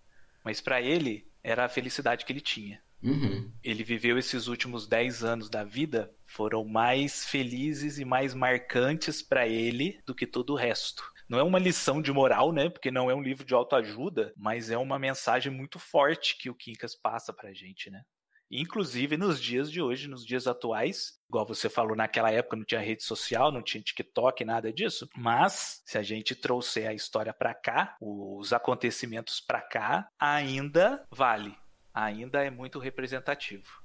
Mas 0.43 0.61
para 0.61 0.81
ele, 0.81 1.27
era 1.43 1.65
a 1.65 1.69
felicidade 1.69 2.25
que 2.25 2.33
ele 2.33 2.41
tinha. 2.41 2.83
Uhum. 3.05 3.53
Ele 3.63 3.85
viveu 3.85 4.19
esses 4.19 4.47
últimos 4.47 4.87
10 4.87 5.23
anos 5.23 5.51
da 5.51 5.63
vida, 5.63 6.11
foram 6.27 6.65
mais 6.65 7.27
felizes 7.27 7.99
e 7.99 8.05
mais 8.05 8.33
marcantes 8.35 9.23
para 9.23 9.47
ele 9.47 10.01
do 10.07 10.15
que 10.15 10.27
todo 10.27 10.55
o 10.55 10.57
resto. 10.57 11.05
Não 11.29 11.39
é 11.39 11.43
uma 11.43 11.59
lição 11.59 12.03
de 12.03 12.13
moral, 12.13 12.53
né? 12.53 12.69
Porque 12.69 12.91
não 12.91 13.11
é 13.11 13.15
um 13.15 13.23
livro 13.23 13.45
de 13.45 13.55
autoajuda, 13.55 14.33
mas 14.37 14.71
é 14.71 14.77
uma 14.77 14.99
mensagem 14.99 15.53
muito 15.53 15.79
forte 15.79 16.37
que 16.39 16.51
o 16.51 16.55
Quincas 16.55 16.95
passa 16.95 17.33
pra 17.33 17.53
gente, 17.53 17.91
né? 17.91 18.03
Inclusive 18.51 19.17
nos 19.17 19.41
dias 19.41 19.71
de 19.71 19.81
hoje, 19.81 20.07
nos 20.07 20.25
dias 20.25 20.47
atuais, 20.47 21.15
igual 21.29 21.47
você 21.47 21.69
falou, 21.69 21.97
naquela 21.97 22.31
época 22.31 22.57
não 22.57 22.65
tinha 22.65 22.81
rede 22.81 23.03
social, 23.03 23.51
não 23.51 23.63
tinha 23.63 23.83
TikTok, 23.83 24.45
nada 24.45 24.73
disso. 24.73 25.09
Mas 25.17 25.83
se 25.85 25.99
a 25.99 26.03
gente 26.03 26.35
trouxer 26.35 26.89
a 26.89 26.95
história 26.95 27.33
para 27.33 27.55
cá, 27.55 27.97
os 28.01 28.53
acontecimentos 28.53 29.41
para 29.41 29.61
cá, 29.61 30.07
ainda 30.21 31.05
vale, 31.11 31.57
ainda 31.95 32.43
é 32.43 32.51
muito 32.51 32.79
representativo. 32.79 33.83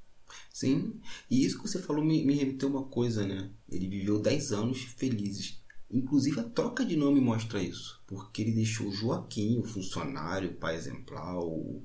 Sim, 0.51 0.99
e 1.29 1.45
isso 1.45 1.57
que 1.61 1.67
você 1.67 1.79
falou 1.81 2.03
me, 2.03 2.25
me 2.25 2.33
remeteu 2.35 2.69
uma 2.69 2.83
coisa, 2.83 3.25
né? 3.25 3.49
Ele 3.69 3.87
viveu 3.87 4.19
10 4.19 4.51
anos 4.51 4.81
felizes. 4.81 5.63
Inclusive 5.91 6.39
a 6.39 6.43
troca 6.43 6.85
de 6.85 6.95
nome 6.95 7.19
mostra 7.19 7.61
isso, 7.61 8.03
porque 8.05 8.41
ele 8.41 8.51
deixou 8.51 8.91
Joaquim, 8.91 9.59
o 9.59 9.63
funcionário, 9.63 10.51
o 10.51 10.55
pai 10.55 10.75
exemplar, 10.75 11.39
o, 11.39 11.83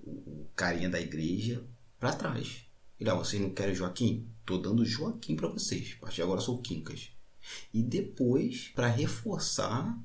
o 0.00 0.46
carinha 0.56 0.88
da 0.88 1.00
igreja, 1.00 1.64
para 2.00 2.14
trás. 2.16 2.66
Ele, 2.98 3.10
ah, 3.10 3.14
vocês 3.14 3.40
não 3.40 3.50
querem 3.50 3.74
Joaquim? 3.74 4.28
Tô 4.44 4.58
dando 4.58 4.84
Joaquim 4.84 5.36
para 5.36 5.48
vocês. 5.48 5.94
A 5.98 6.00
partir 6.00 6.16
de 6.16 6.22
agora 6.22 6.40
sou 6.40 6.60
Quincas. 6.60 7.10
E 7.72 7.82
depois, 7.82 8.72
para 8.74 8.88
reforçar, 8.88 9.96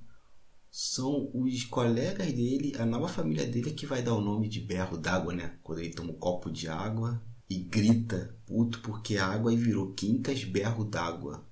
são 0.71 1.31
os 1.33 1.63
colegas 1.65 2.31
dele, 2.31 2.73
a 2.77 2.85
nova 2.85 3.07
família 3.07 3.45
dele 3.45 3.71
que 3.71 3.85
vai 3.85 4.01
dar 4.01 4.13
o 4.13 4.21
nome 4.21 4.47
de 4.47 4.61
berro 4.61 4.97
d'água, 4.97 5.33
né? 5.33 5.57
Quando 5.63 5.79
ele 5.79 5.93
toma 5.93 6.11
um 6.11 6.19
copo 6.19 6.51
de 6.51 6.67
água 6.67 7.21
e 7.49 7.57
grita, 7.57 8.37
puto, 8.45 8.79
porque 8.81 9.17
a 9.17 9.25
água 9.25 9.55
virou 9.55 9.93
Quincas 9.93 10.43
berro 10.43 10.83
d'água. 10.83 11.47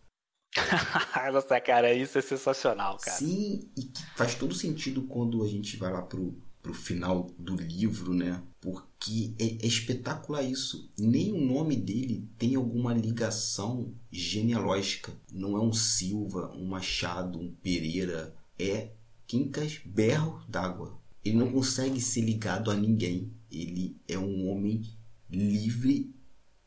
Nossa, 1.33 1.59
cara, 1.59 1.93
isso 1.93 2.17
é 2.17 2.21
sensacional, 2.21 2.97
cara. 2.97 3.17
Sim, 3.17 3.69
e 3.77 3.91
faz 4.15 4.35
todo 4.35 4.53
sentido 4.53 5.03
quando 5.03 5.43
a 5.43 5.47
gente 5.47 5.77
vai 5.77 5.91
lá 5.91 6.01
pro, 6.01 6.39
pro 6.61 6.73
final 6.73 7.31
do 7.37 7.55
livro, 7.55 8.13
né? 8.13 8.41
Porque 8.61 9.33
é, 9.39 9.45
é 9.45 9.67
espetacular 9.67 10.43
isso. 10.43 10.91
Nem 10.97 11.31
o 11.31 11.41
nome 11.41 11.75
dele 11.75 12.29
tem 12.37 12.55
alguma 12.55 12.93
ligação 12.93 13.93
genealógica. 14.11 15.11
Não 15.31 15.55
é 15.55 15.61
um 15.61 15.73
Silva, 15.73 16.51
um 16.55 16.67
Machado, 16.67 17.39
um 17.39 17.51
Pereira. 17.51 18.35
É 18.59 18.91
Quincas 19.27 19.77
Berro 19.83 20.41
d'Água. 20.47 20.97
Ele 21.23 21.35
não 21.35 21.51
consegue 21.51 21.99
ser 21.99 22.21
ligado 22.21 22.71
a 22.71 22.73
ninguém. 22.73 23.33
Ele 23.51 23.99
é 24.07 24.17
um 24.17 24.49
homem 24.49 24.81
livre 25.29 26.15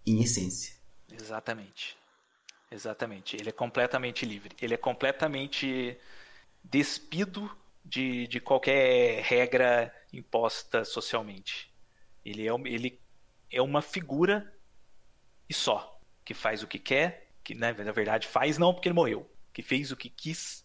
em 0.07 0.23
essência. 0.23 0.75
Exatamente. 1.11 1.97
Exatamente. 2.71 3.37
Ele 3.37 3.49
é 3.49 3.53
completamente 3.53 4.27
livre. 4.27 4.55
Ele 4.61 4.75
é 4.75 4.77
completamente 4.77 5.97
despido 6.63 7.51
de, 7.85 8.27
de 8.27 8.39
qualquer 8.41 9.23
regra 9.23 9.95
imposta 10.13 10.85
socialmente. 10.85 11.73
Ele 12.25 12.47
é, 12.47 12.53
ele 12.67 13.01
é 13.51 13.63
uma 13.63 13.83
figura 13.83 14.55
e 15.49 15.55
só. 15.55 15.99
Que 16.25 16.35
faz 16.35 16.63
o 16.63 16.67
que 16.67 16.79
quer, 16.79 17.33
que 17.43 17.55
né, 17.55 17.73
na 17.73 17.93
verdade 17.93 18.29
faz 18.29 18.59
não 18.59 18.73
porque 18.73 18.89
ele 18.89 18.95
morreu. 18.95 19.29
Que 19.53 19.63
fez 19.63 19.91
o 19.91 19.97
que 19.97 20.09
quis, 20.09 20.65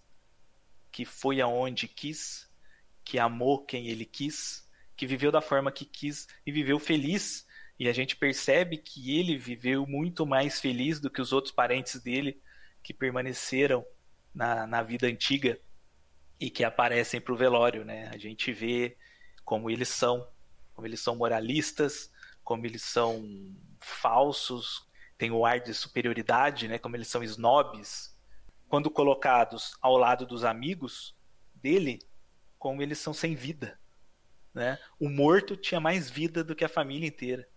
que 0.95 1.03
foi 1.03 1.41
aonde 1.41 1.89
quis, 1.89 2.49
que 3.03 3.19
amou 3.19 3.65
quem 3.65 3.89
ele 3.89 4.05
quis, 4.05 4.65
que 4.95 5.05
viveu 5.05 5.29
da 5.29 5.41
forma 5.41 5.69
que 5.69 5.83
quis 5.83 6.25
e 6.45 6.53
viveu 6.53 6.79
feliz 6.79 7.45
e 7.77 7.89
a 7.89 7.91
gente 7.91 8.15
percebe 8.15 8.77
que 8.77 9.19
ele 9.19 9.37
viveu 9.37 9.85
muito 9.85 10.25
mais 10.25 10.61
feliz 10.61 11.01
do 11.01 11.09
que 11.09 11.21
os 11.21 11.33
outros 11.33 11.53
parentes 11.53 12.01
dele 12.01 12.41
que 12.81 12.93
permaneceram 12.93 13.85
na, 14.33 14.65
na 14.65 14.81
vida 14.81 15.05
antiga 15.05 15.59
e 16.39 16.49
que 16.49 16.63
aparecem 16.63 17.19
para 17.19 17.33
o 17.33 17.37
velório, 17.37 17.83
né? 17.83 18.09
A 18.13 18.17
gente 18.17 18.53
vê 18.53 18.95
como 19.43 19.69
eles 19.69 19.89
são, 19.89 20.25
como 20.73 20.87
eles 20.87 21.01
são 21.01 21.17
moralistas, 21.17 22.09
como 22.41 22.65
eles 22.65 22.83
são 22.83 23.53
falsos, 23.81 24.87
tem 25.17 25.29
o 25.29 25.45
ar 25.45 25.59
de 25.59 25.73
superioridade, 25.73 26.69
né? 26.69 26.79
Como 26.79 26.95
eles 26.95 27.09
são 27.09 27.21
snobs. 27.21 28.14
Quando 28.67 28.89
colocados 28.89 29.77
ao 29.81 29.97
lado 29.97 30.25
dos 30.25 30.43
amigos 30.43 31.15
dele, 31.53 31.99
como 32.57 32.81
eles 32.81 32.97
são 32.97 33.13
sem 33.13 33.35
vida, 33.35 33.79
né? 34.53 34.79
O 34.99 35.09
morto 35.09 35.55
tinha 35.55 35.79
mais 35.79 36.09
vida 36.09 36.43
do 36.43 36.55
que 36.55 36.65
a 36.65 36.69
família 36.69 37.07
inteira. 37.07 37.47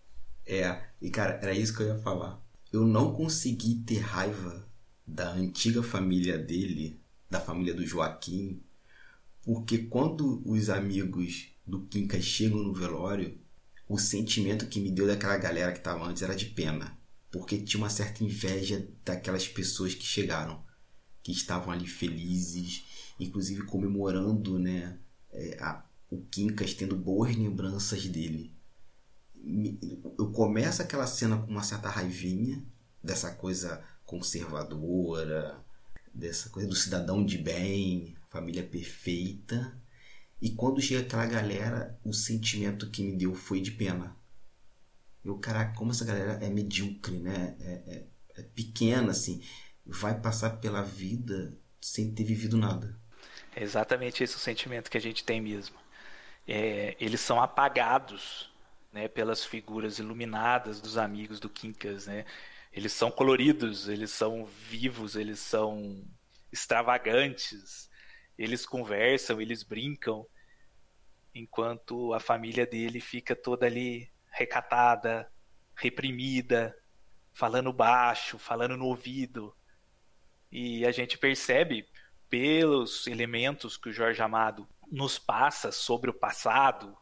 É, 0.47 0.89
e 1.01 1.11
cara, 1.11 1.39
era 1.43 1.53
isso 1.53 1.77
que 1.77 1.83
eu 1.83 1.89
ia 1.89 1.99
falar. 1.99 2.43
Eu 2.73 2.87
não 2.87 3.15
consegui 3.15 3.77
ter 3.87 3.99
raiva 3.99 4.69
da 5.07 5.31
antiga 5.31 5.83
família 5.83 6.39
dele, 6.39 7.01
da 7.31 7.41
família 7.41 7.73
do 7.73 7.87
Joaquim, 7.87 8.63
porque 9.43 9.79
quando 9.79 10.43
os 10.45 10.69
amigos 10.69 11.49
do 11.67 11.87
Quincas 11.87 12.25
chegam 12.25 12.59
no 12.59 12.75
velório, 12.75 13.41
o 13.89 13.99
sentimento 13.99 14.67
que 14.67 14.81
me 14.81 14.91
deu 14.91 15.07
daquela 15.07 15.39
galera 15.39 15.73
que 15.73 15.79
estava 15.79 16.07
antes 16.07 16.23
era 16.23 16.37
de 16.37 16.47
pena, 16.47 16.99
porque 17.31 17.59
tinha 17.59 17.83
uma 17.83 17.89
certa 17.89 18.23
inveja 18.23 18.87
daquelas 19.05 19.49
pessoas 19.49 19.95
que 19.95 20.05
chegaram, 20.05 20.63
que 21.33 21.39
estavam 21.39 21.73
ali 21.73 21.87
felizes, 21.87 22.85
inclusive 23.21 23.63
comemorando, 23.65 24.59
né, 24.59 24.99
é, 25.33 25.59
a, 25.61 25.85
o 26.11 26.23
Quincas 26.31 26.75
tendo 26.75 26.97
boas 26.97 27.37
lembranças 27.37 28.07
dele 28.07 28.53
eu 30.19 30.31
começo 30.33 30.83
aquela 30.83 31.07
cena 31.07 31.39
com 31.39 31.51
uma 31.51 31.63
certa 31.63 31.89
raivinha 31.89 32.63
dessa 33.03 33.31
coisa 33.33 33.83
conservadora, 34.05 35.63
dessa 36.13 36.49
coisa 36.51 36.69
do 36.69 36.75
cidadão 36.75 37.25
de 37.25 37.39
bem, 37.39 38.17
família 38.29 38.63
perfeita. 38.63 39.77
E 40.41 40.51
quando 40.51 40.81
chega 40.81 41.01
aquela 41.01 41.27
galera, 41.27 41.99
o 42.05 42.13
sentimento 42.13 42.91
que 42.91 43.03
me 43.03 43.17
deu 43.17 43.35
foi 43.35 43.61
de 43.61 43.73
pena. 43.73 44.17
Eu, 45.25 45.39
caraca, 45.39 45.77
como 45.77 45.91
essa 45.91 46.05
galera 46.05 46.33
é 46.45 46.49
medíocre, 46.49 47.19
né? 47.19 47.57
É, 47.61 47.73
é, 47.87 48.07
é 48.37 48.43
pequena, 48.43 49.11
assim. 49.11 49.43
Vai 49.89 50.21
passar 50.21 50.61
pela 50.61 50.83
vida 50.83 51.57
sem 51.81 52.15
ter 52.15 52.25
vivido 52.25 52.57
nada. 52.57 52.95
É 53.57 53.63
exatamente 53.63 54.23
esse 54.23 54.37
o 54.37 54.39
sentimento 54.39 54.91
que 54.91 54.99
a 54.99 55.01
gente 55.01 55.25
tem 55.25 55.41
mesmo. 55.41 55.77
É, 56.47 56.97
eles 57.01 57.21
são 57.21 57.41
apagados 57.41 58.53
né, 58.93 59.09
pelas 59.09 59.45
figuras 59.45 59.99
iluminadas 59.99 60.81
dos 60.81 60.97
amigos 60.97 61.41
do 61.41 61.49
Quincas, 61.49 62.07
né? 62.07 62.25
Eles 62.73 62.93
são 62.93 63.11
coloridos, 63.11 63.89
eles 63.89 64.11
são 64.11 64.45
vivos, 64.45 65.17
eles 65.17 65.41
são 65.41 66.05
extravagantes, 66.53 67.91
eles 68.37 68.65
conversam, 68.65 69.41
eles 69.41 69.63
brincam, 69.63 70.27
enquanto 71.35 72.13
a 72.15 72.21
família 72.21 72.67
dele 72.67 73.01
fica 73.01 73.35
toda 73.35 73.67
ali 73.67 74.11
recatada, 74.31 75.31
reprimida, 75.75 76.77
falando 77.33 77.73
baixo, 77.73 78.39
falando 78.39 78.77
no 78.77 78.87
ouvido. 78.87 79.55
E 80.51 80.87
a 80.87 80.93
gente 80.93 81.19
percebe 81.19 81.87
pelos 82.29 83.07
elementos 83.07 83.77
que 83.77 83.89
o 83.89 83.93
Jorge 83.93 84.23
Amado 84.23 84.69
nos 84.91 85.19
passa 85.19 85.71
sobre 85.71 86.11
o 86.11 86.15
passado 86.15 86.97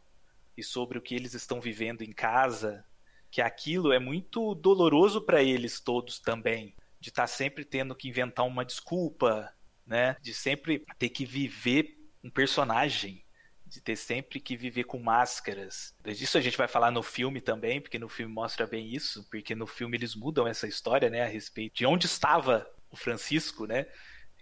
e 0.57 0.63
sobre 0.63 0.99
o 0.99 1.03
que 1.03 1.15
eles 1.15 1.35
estão 1.35 1.61
vivendo 1.61 2.03
em 2.03 2.13
casa, 2.13 2.85
que 3.31 3.41
aquilo 3.41 3.93
é 3.93 3.99
muito 3.99 4.55
doloroso 4.55 5.21
para 5.21 5.43
eles 5.43 5.81
todos 5.81 6.19
também, 6.19 6.75
de 6.99 7.11
estar 7.11 7.25
tá 7.25 7.27
sempre 7.27 7.65
tendo 7.65 7.95
que 7.95 8.09
inventar 8.09 8.47
uma 8.47 8.65
desculpa, 8.65 9.53
né? 9.87 10.17
De 10.21 10.33
sempre 10.33 10.85
ter 10.99 11.11
que 11.11 11.25
viver 11.25 11.97
um 12.25 12.31
personagem, 12.31 13.23
de 13.67 13.81
ter 13.81 13.97
sempre 13.97 14.41
que 14.41 14.57
viver 14.57 14.85
com 14.85 14.99
máscaras. 14.99 15.95
Disso 16.05 16.39
a 16.39 16.41
gente 16.41 16.57
vai 16.57 16.69
falar 16.69 16.91
no 16.91 17.03
filme 17.03 17.41
também, 17.41 17.81
porque 17.81 17.99
no 17.99 18.09
filme 18.09 18.33
mostra 18.33 18.67
bem 18.67 18.93
isso, 18.93 19.27
porque 19.31 19.55
no 19.55 19.67
filme 19.67 19.97
eles 19.97 20.15
mudam 20.15 20.47
essa 20.47 20.67
história, 20.67 21.11
né, 21.11 21.23
a 21.23 21.29
respeito 21.29 21.77
de 21.77 21.87
onde 21.87 22.07
estava 22.07 22.69
Francisco, 22.97 23.67
né? 23.67 23.87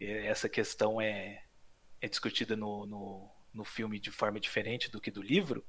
essa 0.00 0.48
questão 0.48 1.00
é, 1.00 1.42
é 2.00 2.08
discutida 2.08 2.56
no, 2.56 2.86
no, 2.86 3.30
no 3.52 3.64
filme 3.64 3.98
de 3.98 4.10
forma 4.10 4.40
diferente 4.40 4.90
do 4.90 5.00
que 5.00 5.10
do 5.10 5.22
livro. 5.22 5.64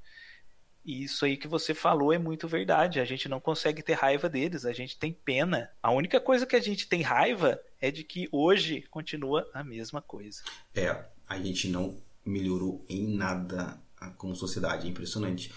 E 0.84 1.04
isso 1.04 1.26
aí 1.26 1.36
que 1.36 1.48
você 1.48 1.74
falou 1.74 2.14
é 2.14 2.18
muito 2.20 2.48
verdade. 2.48 3.00
A 3.00 3.06
gente 3.06 3.28
não 3.28 3.40
consegue 3.40 3.82
ter 3.82 3.94
raiva 3.94 4.30
deles, 4.30 4.66
a 4.66 4.72
gente 4.72 5.00
tem 5.00 5.12
pena. 5.12 5.72
A 5.82 5.92
única 5.92 6.20
coisa 6.20 6.46
que 6.46 6.56
a 6.56 6.62
gente 6.62 6.88
tem 6.88 7.02
raiva 7.02 7.60
é 7.82 7.90
de 7.90 8.04
que 8.04 8.30
hoje 8.32 8.84
continua 8.92 9.50
a 9.54 9.64
mesma 9.64 10.02
coisa. 10.02 10.44
É, 10.76 11.06
a 11.28 11.40
gente 11.40 11.70
não 11.70 12.00
melhorou 12.24 12.86
em 12.88 13.16
nada 13.16 13.82
como 14.18 14.36
sociedade, 14.36 14.86
é 14.86 14.90
impressionante. 14.90 15.52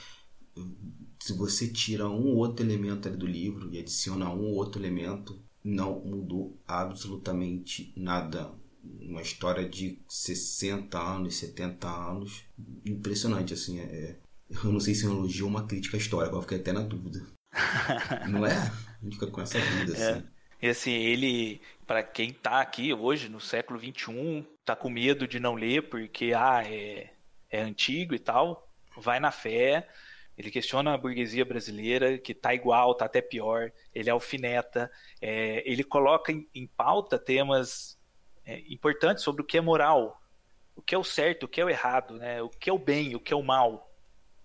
Se 1.21 1.35
você 1.35 1.71
tira 1.71 2.09
um 2.09 2.29
ou 2.29 2.37
outro 2.37 2.65
elemento 2.65 3.07
ali 3.07 3.17
do 3.17 3.27
livro 3.27 3.71
e 3.73 3.79
adiciona 3.79 4.31
um 4.31 4.47
ou 4.47 4.55
outro 4.55 4.81
elemento, 4.81 5.39
não 5.69 6.01
mudou 6.01 6.59
absolutamente 6.67 7.93
nada. 7.97 8.51
Uma 9.01 9.21
história 9.21 9.69
de 9.69 9.99
60 10.09 10.99
anos, 10.99 11.37
70 11.37 11.89
anos, 11.89 12.45
impressionante, 12.87 13.53
assim, 13.53 13.81
é, 13.81 14.17
eu 14.65 14.73
não 14.73 14.81
sei 14.81 14.95
se 14.95 15.05
é 15.05 15.09
um 15.09 15.19
elogio 15.19 15.45
ou 15.45 15.51
uma 15.51 15.67
crítica 15.67 15.97
à 15.97 16.01
história, 16.01 16.29
agora 16.29 16.43
fiquei 16.43 16.59
até 16.59 16.73
na 16.73 16.81
dúvida. 16.81 17.27
não 18.29 18.47
é? 18.47 18.55
A 18.55 19.05
gente 19.05 19.15
fica 19.15 19.27
com 19.27 19.43
essa 19.43 19.59
dúvida, 19.59 19.97
é. 19.97 20.11
assim. 20.11 20.27
E 20.61 20.69
assim, 20.69 20.93
ele, 20.93 21.61
para 21.87 22.03
quem 22.03 22.33
tá 22.33 22.61
aqui 22.61 22.93
hoje, 22.93 23.29
no 23.29 23.41
século 23.41 23.79
XXI, 23.79 24.45
tá 24.65 24.75
com 24.75 24.91
medo 24.91 25.29
de 25.29 25.39
não 25.39 25.55
ler 25.55 25.89
porque, 25.89 26.33
ah, 26.35 26.63
é, 26.65 27.11
é 27.51 27.61
antigo 27.61 28.15
e 28.15 28.19
tal, 28.19 28.69
vai 28.97 29.21
na 29.21 29.31
fé, 29.31 29.89
ele 30.39 30.53
questiona 30.53 30.95
a 30.95 30.97
burguesia 30.97 31.45
brasileira, 31.45 32.17
que 32.17 32.33
tá 32.33 32.55
igual, 32.55 32.95
tá 32.95 33.07
até 33.07 33.21
pior, 33.21 33.73
ele 33.93 34.09
alfineta, 34.09 34.89
é, 35.21 35.69
ele 35.69 35.83
coloca 35.83 36.31
em, 36.31 36.49
em 36.55 36.65
pauta 36.65 37.19
temas 37.19 37.99
é, 38.47 38.61
importantes 38.69 39.25
sobre 39.25 39.43
o 39.43 39.45
que 39.45 39.59
é 39.59 39.61
moral, 39.61 40.23
o 40.77 40.81
que 40.81 40.95
é 40.95 40.99
o 40.99 41.03
certo, 41.03 41.43
o 41.43 41.49
que 41.49 41.61
é 41.61 41.65
o 41.65 41.69
errado, 41.69 42.15
né? 42.15 42.41
o 42.41 42.49
que 42.49 42.71
é 42.71 42.73
o 42.73 42.79
bem, 42.79 43.17
o 43.17 43.21
que 43.21 43.33
é 43.35 43.37
o 43.37 43.43
mal. 43.43 43.93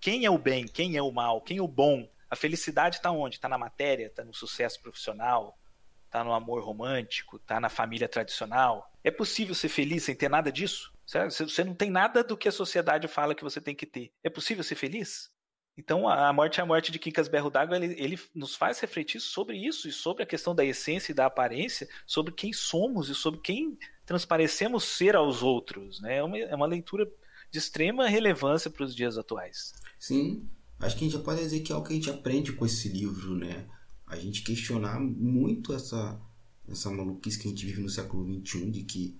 Quem 0.02 0.26
é 0.26 0.32
o 0.32 0.38
bem, 0.38 0.66
quem 0.66 0.98
é 0.98 1.02
o 1.02 1.12
mal, 1.12 1.40
quem 1.42 1.60
é 1.60 1.62
o 1.62 1.68
bom? 1.68 2.10
A 2.28 2.36
felicidade 2.36 2.96
está 2.96 3.12
onde? 3.12 3.36
Está 3.36 3.48
na 3.48 3.60
matéria, 3.60 4.08
está 4.08 4.24
no 4.24 4.34
sucesso 4.34 4.82
profissional, 4.82 5.60
está 6.08 6.24
no 6.24 6.34
amor 6.34 6.64
romântico, 6.64 7.38
está 7.38 7.60
na 7.60 7.70
família 7.70 8.10
tradicional. 8.10 8.92
É 9.04 9.12
possível 9.12 9.54
ser 9.54 9.70
feliz 9.70 10.04
sem 10.04 10.16
ter 10.16 10.28
nada 10.28 10.52
disso? 10.52 10.92
Você 11.06 11.64
não 11.64 11.76
tem 11.76 11.92
nada 11.92 12.24
do 12.24 12.36
que 12.36 12.48
a 12.48 12.52
sociedade 12.52 13.08
fala 13.08 13.36
que 13.36 13.44
você 13.44 13.62
tem 13.62 13.76
que 13.76 13.86
ter. 13.86 14.12
É 14.24 14.30
possível 14.30 14.64
ser 14.64 14.76
feliz? 14.76 15.33
Então, 15.78 16.08
a 16.08 16.32
morte 16.32 16.60
é 16.60 16.64
a 16.64 16.66
morte 16.66 16.92
de 16.92 17.00
Quincas 17.00 17.28
Berro 17.28 17.50
d'Água, 17.50 17.76
ele, 17.78 17.96
ele, 17.98 18.20
nos 18.36 18.56
faz 18.56 18.80
refletir 18.80 19.20
sobre 19.20 19.58
isso 19.58 19.88
e 19.88 19.92
sobre 19.92 20.22
a 20.22 20.26
questão 20.26 20.54
da 20.54 20.64
essência 20.64 21.12
e 21.12 21.16
da 21.16 21.26
aparência, 21.26 21.90
sobre 22.06 22.32
quem 22.32 22.54
somos 22.54 23.10
e 23.10 23.16
sobre 23.16 23.40
quem 23.40 23.78
transparecemos 24.06 24.84
ser 24.84 25.16
aos 25.16 25.42
outros. 25.42 26.00
Né? 26.00 26.18
É, 26.18 26.24
uma, 26.24 26.38
é 26.38 26.56
uma 26.56 26.68
leitura 26.68 27.12
de 27.52 27.58
extrema 27.58 28.08
relevância 28.08 28.70
para 28.70 28.84
os 28.84 28.96
dias 28.96 29.18
atuais. 29.18 29.74
Sim, 29.98 30.48
acho 30.80 30.96
que 30.96 31.06
a 31.06 31.08
gente 31.08 31.18
já 31.18 31.24
pode 31.24 31.42
dizer 31.42 31.62
que 31.62 31.72
é 31.72 31.76
algo 31.76 31.88
que 31.88 31.94
a 31.94 31.96
gente 31.96 32.10
aprende 32.10 32.54
com 32.54 32.66
esse 32.66 32.90
livro, 32.90 33.36
né? 33.36 33.66
A 34.06 34.16
gente 34.16 34.44
questionar 34.44 35.00
muito 35.00 35.74
essa, 35.74 36.20
essa 36.68 36.92
maluquice 36.92 37.40
que 37.40 37.48
a 37.48 37.50
gente 37.52 37.66
vive 37.66 37.82
no 37.82 37.90
século 37.90 38.26
XXI, 38.26 38.70
de 38.70 38.84
que 38.84 39.20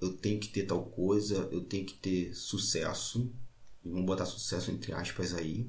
eu 0.00 0.16
tenho 0.16 0.38
que 0.38 0.48
ter 0.48 0.66
tal 0.66 0.84
coisa, 0.84 1.48
eu 1.52 1.62
tenho 1.62 1.84
que 1.84 1.94
ter 1.94 2.34
sucesso, 2.34 3.32
e 3.84 3.88
vamos 3.88 4.06
botar 4.06 4.26
sucesso 4.26 4.70
entre 4.70 4.92
aspas 4.92 5.34
aí, 5.34 5.68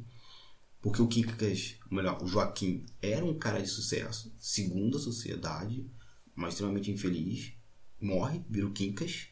porque 0.82 1.02
o 1.02 1.08
Quincas, 1.08 1.76
melhor, 1.90 2.22
o 2.24 2.28
Joaquim 2.28 2.86
era 3.02 3.24
um 3.24 3.38
cara 3.38 3.62
de 3.62 3.68
sucesso, 3.68 4.34
segundo 4.40 4.98
a 4.98 5.02
sociedade, 5.02 5.86
mas 6.34 6.54
extremamente 6.54 6.90
infeliz, 6.90 7.54
morre, 8.00 8.44
vira 8.50 8.66
o 8.66 8.72
Quincas 8.72 9.28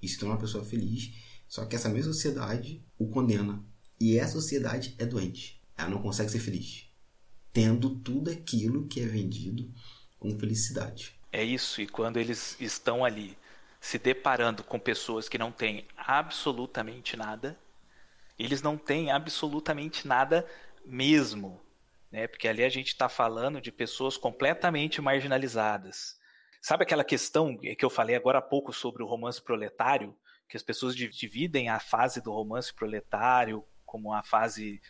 e 0.00 0.08
se 0.08 0.18
torna 0.18 0.34
uma 0.34 0.40
pessoa 0.40 0.64
feliz, 0.64 1.12
só 1.48 1.64
que 1.64 1.74
essa 1.74 1.88
mesma 1.88 2.12
sociedade 2.12 2.84
o 2.96 3.08
condena 3.08 3.64
e 4.00 4.16
essa 4.18 4.34
sociedade 4.34 4.94
é 4.98 5.04
doente. 5.04 5.60
Ela 5.76 5.90
não 5.90 6.00
consegue 6.00 6.30
ser 6.30 6.38
feliz, 6.38 6.88
tendo 7.52 7.96
tudo 7.96 8.30
aquilo 8.30 8.86
que 8.86 9.00
é 9.00 9.06
vendido 9.06 9.68
com 10.18 10.38
felicidade. 10.38 11.18
É 11.32 11.42
isso, 11.42 11.80
e 11.80 11.86
quando 11.88 12.18
eles 12.18 12.56
estão 12.60 13.04
ali 13.04 13.36
se 13.80 13.98
deparando 13.98 14.62
com 14.62 14.78
pessoas 14.78 15.28
que 15.28 15.36
não 15.36 15.50
têm 15.50 15.84
absolutamente 15.96 17.16
nada, 17.16 17.58
eles 18.38 18.62
não 18.62 18.76
têm 18.76 19.10
absolutamente 19.10 20.06
nada 20.06 20.46
mesmo. 20.84 21.60
Né? 22.10 22.26
Porque 22.26 22.48
ali 22.48 22.64
a 22.64 22.68
gente 22.68 22.88
está 22.88 23.08
falando 23.08 23.60
de 23.60 23.72
pessoas 23.72 24.16
completamente 24.16 25.00
marginalizadas. 25.00 26.18
Sabe 26.60 26.84
aquela 26.84 27.04
questão 27.04 27.56
que 27.56 27.84
eu 27.84 27.90
falei 27.90 28.16
agora 28.16 28.38
há 28.38 28.42
pouco 28.42 28.72
sobre 28.72 29.02
o 29.02 29.06
romance 29.06 29.42
proletário? 29.42 30.16
Que 30.48 30.56
as 30.56 30.62
pessoas 30.62 30.94
dividem 30.94 31.68
a 31.68 31.78
fase 31.78 32.22
do 32.22 32.32
romance 32.32 32.72
proletário 32.72 33.64
como 33.84 34.12
a 34.12 34.22
fase 34.22 34.80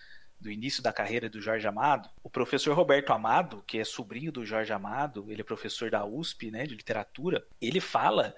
do 0.41 0.51
início 0.51 0.83
da 0.83 0.93
carreira 0.93 1.29
do 1.29 1.41
Jorge 1.41 1.67
Amado, 1.67 2.11
o 2.23 2.29
professor 2.29 2.77
Roberto 2.77 3.13
Amado, 3.13 3.65
que 3.67 3.79
é 3.79 3.85
sobrinho 3.85 4.31
do 4.31 4.45
Jorge 4.45 4.73
Amado, 4.73 5.31
ele 5.31 5.41
é 5.41 5.45
professor 5.45 5.91
da 5.91 6.05
USP, 6.05 6.51
né, 6.51 6.67
de 6.67 6.75
literatura, 6.75 7.47
ele 7.61 7.81
fala 7.81 8.35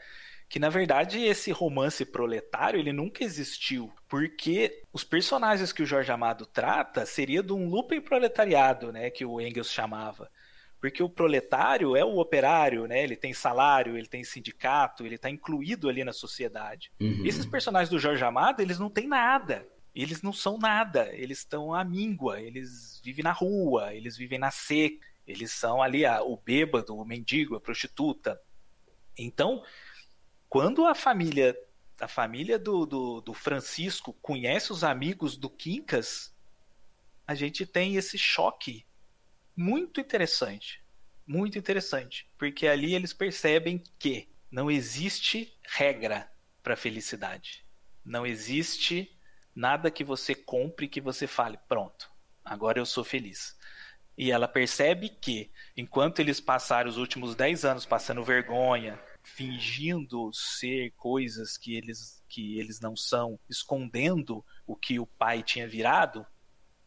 que 0.48 0.58
na 0.58 0.68
verdade 0.68 1.20
esse 1.20 1.50
romance 1.50 2.04
proletário 2.04 2.78
ele 2.78 2.92
nunca 2.92 3.24
existiu, 3.24 3.92
porque 4.08 4.82
os 4.92 5.02
personagens 5.04 5.72
que 5.72 5.82
o 5.82 5.86
Jorge 5.86 6.12
Amado 6.12 6.46
trata 6.46 7.04
seria 7.04 7.42
de 7.42 7.52
um 7.52 7.68
lupen 7.68 8.00
proletariado, 8.00 8.92
né, 8.92 9.10
que 9.10 9.24
o 9.24 9.40
Engels 9.40 9.72
chamava. 9.72 10.30
Porque 10.80 11.02
o 11.02 11.08
proletário 11.08 11.96
é 11.96 12.04
o 12.04 12.18
operário, 12.18 12.86
né? 12.86 13.02
Ele 13.02 13.16
tem 13.16 13.32
salário, 13.32 13.96
ele 13.96 14.06
tem 14.06 14.22
sindicato, 14.22 15.06
ele 15.06 15.14
está 15.14 15.28
incluído 15.28 15.88
ali 15.88 16.04
na 16.04 16.12
sociedade. 16.12 16.92
Uhum. 17.00 17.24
Esses 17.24 17.46
personagens 17.46 17.88
do 17.88 17.98
Jorge 17.98 18.22
Amado, 18.22 18.60
eles 18.60 18.78
não 18.78 18.90
têm 18.90 19.08
nada 19.08 19.66
eles 19.96 20.20
não 20.20 20.32
são 20.32 20.58
nada, 20.58 21.08
eles 21.14 21.38
estão 21.38 21.72
à 21.72 21.82
míngua, 21.82 22.38
eles 22.38 23.00
vivem 23.02 23.24
na 23.24 23.32
rua, 23.32 23.94
eles 23.94 24.14
vivem 24.14 24.38
na 24.38 24.50
seca, 24.50 25.06
eles 25.26 25.50
são 25.52 25.82
ali 25.82 26.04
a, 26.04 26.22
o 26.22 26.36
bêbado, 26.36 26.94
o 26.94 27.04
mendigo, 27.04 27.56
a 27.56 27.60
prostituta. 27.60 28.38
Então, 29.18 29.62
quando 30.56 30.86
a 30.86 30.94
família 30.94 31.54
a 32.00 32.08
família 32.08 32.58
do, 32.58 32.86
do, 32.86 33.20
do 33.20 33.34
Francisco 33.34 34.14
conhece 34.22 34.72
os 34.72 34.84
amigos 34.84 35.36
do 35.36 35.48
Quincas, 35.50 36.34
a 37.26 37.34
gente 37.34 37.64
tem 37.64 37.96
esse 37.96 38.18
choque 38.18 38.84
muito 39.56 40.00
interessante. 40.00 40.82
Muito 41.26 41.58
interessante. 41.58 42.26
Porque 42.36 42.66
ali 42.66 42.94
eles 42.94 43.14
percebem 43.14 43.82
que 43.98 44.28
não 44.50 44.70
existe 44.70 45.54
regra 45.62 46.30
para 46.62 46.76
felicidade. 46.76 47.64
Não 48.04 48.26
existe 48.26 49.10
Nada 49.56 49.90
que 49.90 50.04
você 50.04 50.34
compre 50.34 50.86
que 50.86 51.00
você 51.00 51.26
fale, 51.26 51.58
pronto, 51.66 52.10
agora 52.44 52.78
eu 52.78 52.84
sou 52.84 53.02
feliz. 53.02 53.56
E 54.14 54.30
ela 54.30 54.46
percebe 54.46 55.08
que, 55.08 55.50
enquanto 55.74 56.20
eles 56.20 56.40
passaram 56.40 56.90
os 56.90 56.98
últimos 56.98 57.34
10 57.34 57.64
anos 57.64 57.86
passando 57.86 58.22
vergonha, 58.22 59.00
fingindo 59.26 60.30
ser 60.32 60.92
coisas 60.92 61.58
que 61.58 61.74
eles, 61.74 62.22
que 62.28 62.58
eles 62.58 62.80
não 62.80 62.96
são, 62.96 63.38
escondendo 63.50 64.44
o 64.64 64.76
que 64.76 65.00
o 65.00 65.06
pai 65.06 65.42
tinha 65.42 65.68
virado, 65.68 66.24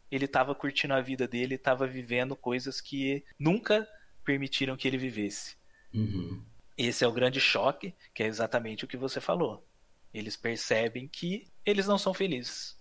ele 0.10 0.26
estava 0.26 0.56
curtindo 0.56 0.94
a 0.94 1.02
vida 1.02 1.28
dele, 1.28 1.56
estava 1.56 1.86
vivendo 1.86 2.36
coisas 2.36 2.80
que 2.80 3.24
nunca 3.38 3.88
permitiram 4.24 4.78
que 4.78 4.88
ele 4.88 4.98
vivesse. 4.98 5.58
Uhum. 5.94 6.42
Esse 6.78 7.04
é 7.04 7.08
o 7.08 7.12
grande 7.12 7.42
choque, 7.42 7.94
que 8.14 8.24
é 8.24 8.28
exatamente 8.28 8.86
o 8.86 8.88
que 8.88 8.98
você 8.98 9.20
falou. 9.20 9.68
Eles 10.14 10.38
percebem 10.38 11.08
que 11.08 11.46
eles 11.66 11.88
não 11.88 11.98
são 11.98 12.14
felizes. 12.14 12.80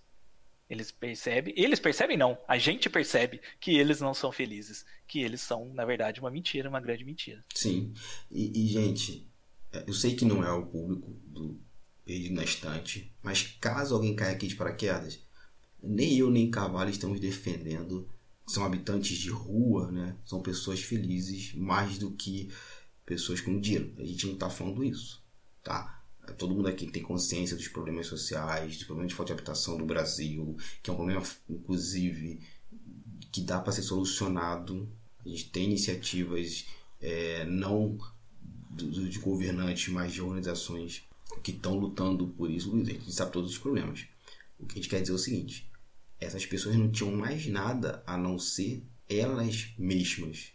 Eles 0.71 0.93
percebem, 0.93 1.53
eles 1.57 1.81
percebem 1.81 2.17
não, 2.17 2.39
a 2.47 2.59
gente 2.59 2.89
percebe 2.89 3.41
que 3.59 3.77
eles 3.77 4.01
não 4.01 4.15
são 4.15 4.31
felizes, 4.31 4.85
que 5.07 5.21
eles 5.21 5.41
são, 5.41 5.73
na 5.73 5.85
verdade, 5.85 6.21
uma 6.21 6.31
mentira, 6.31 6.69
uma 6.69 6.81
grande 6.81 7.05
mentira. 7.05 7.45
Sim. 7.55 7.93
E, 8.31 8.53
e 8.55 8.67
gente, 8.69 9.28
eu 9.73 9.95
sei 9.95 10.15
que 10.15 10.25
não 10.25 10.45
é 10.45 10.53
o 10.53 10.67
público 10.67 11.11
do 11.27 11.59
Perdido 12.05 12.35
na 12.35 12.45
Estante, 12.45 13.13
mas 13.23 13.43
caso 13.61 13.95
alguém 13.95 14.17
caia 14.17 14.33
aqui 14.33 14.47
de 14.47 14.57
paraquedas, 14.57 15.21
nem 15.83 16.17
eu 16.17 16.31
nem 16.31 16.51
Cavalo 16.51 16.91
estamos 16.91 17.21
defendendo. 17.21 18.09
São 18.47 18.65
habitantes 18.65 19.19
de 19.19 19.29
rua, 19.29 19.93
né? 19.93 20.17
São 20.25 20.41
pessoas 20.41 20.81
felizes 20.81 21.55
mais 21.55 21.99
do 21.99 22.11
que 22.13 22.51
pessoas 23.05 23.43
com 23.43 23.61
dinheiro. 23.61 23.93
A 23.99 24.05
gente 24.05 24.27
não 24.27 24.35
está 24.35 24.49
falando 24.49 24.83
isso, 24.83 25.23
tá? 25.63 26.03
Todo 26.39 26.55
mundo 26.55 26.69
aqui 26.69 26.87
tem 26.87 27.03
consciência 27.03 27.57
dos 27.57 27.69
problemas 27.69 28.07
sociais, 28.07 28.77
dos 28.77 28.85
problemas 28.85 29.11
de 29.11 29.15
falta 29.15 29.35
de 29.35 29.39
habitação 29.39 29.77
do 29.77 29.85
Brasil, 29.85 30.57
que 30.83 30.89
é 30.89 30.93
um 30.93 30.97
problema, 30.97 31.23
inclusive, 31.49 32.41
que 33.31 33.43
dá 33.43 33.61
para 33.61 33.73
ser 33.73 33.83
solucionado. 33.83 34.91
A 35.25 35.29
gente 35.29 35.51
tem 35.51 35.65
iniciativas 35.65 36.67
é, 37.01 37.45
não 37.45 37.99
de 38.87 39.19
governantes, 39.19 39.89
mas 39.93 40.13
de 40.13 40.23
organizações 40.23 41.03
que 41.43 41.51
estão 41.51 41.79
lutando 41.79 42.29
por 42.29 42.51
isso. 42.51 42.75
A 42.75 42.85
gente 42.85 43.13
sabe 43.13 43.33
todos 43.33 43.53
os 43.53 43.59
problemas. 43.59 44.07
O 44.59 44.67
que 44.67 44.73
a 44.73 44.77
gente 44.77 44.89
quer 44.89 45.01
dizer 45.01 45.13
é 45.13 45.17
o 45.17 45.19
seguinte: 45.19 45.71
essas 46.21 46.45
pessoas 46.45 46.77
não 46.77 46.91
tinham 46.91 47.13
mais 47.13 47.47
nada 47.47 48.03
a 48.07 48.17
não 48.17 48.39
ser 48.39 48.83
elas 49.09 49.73
mesmas. 49.79 50.53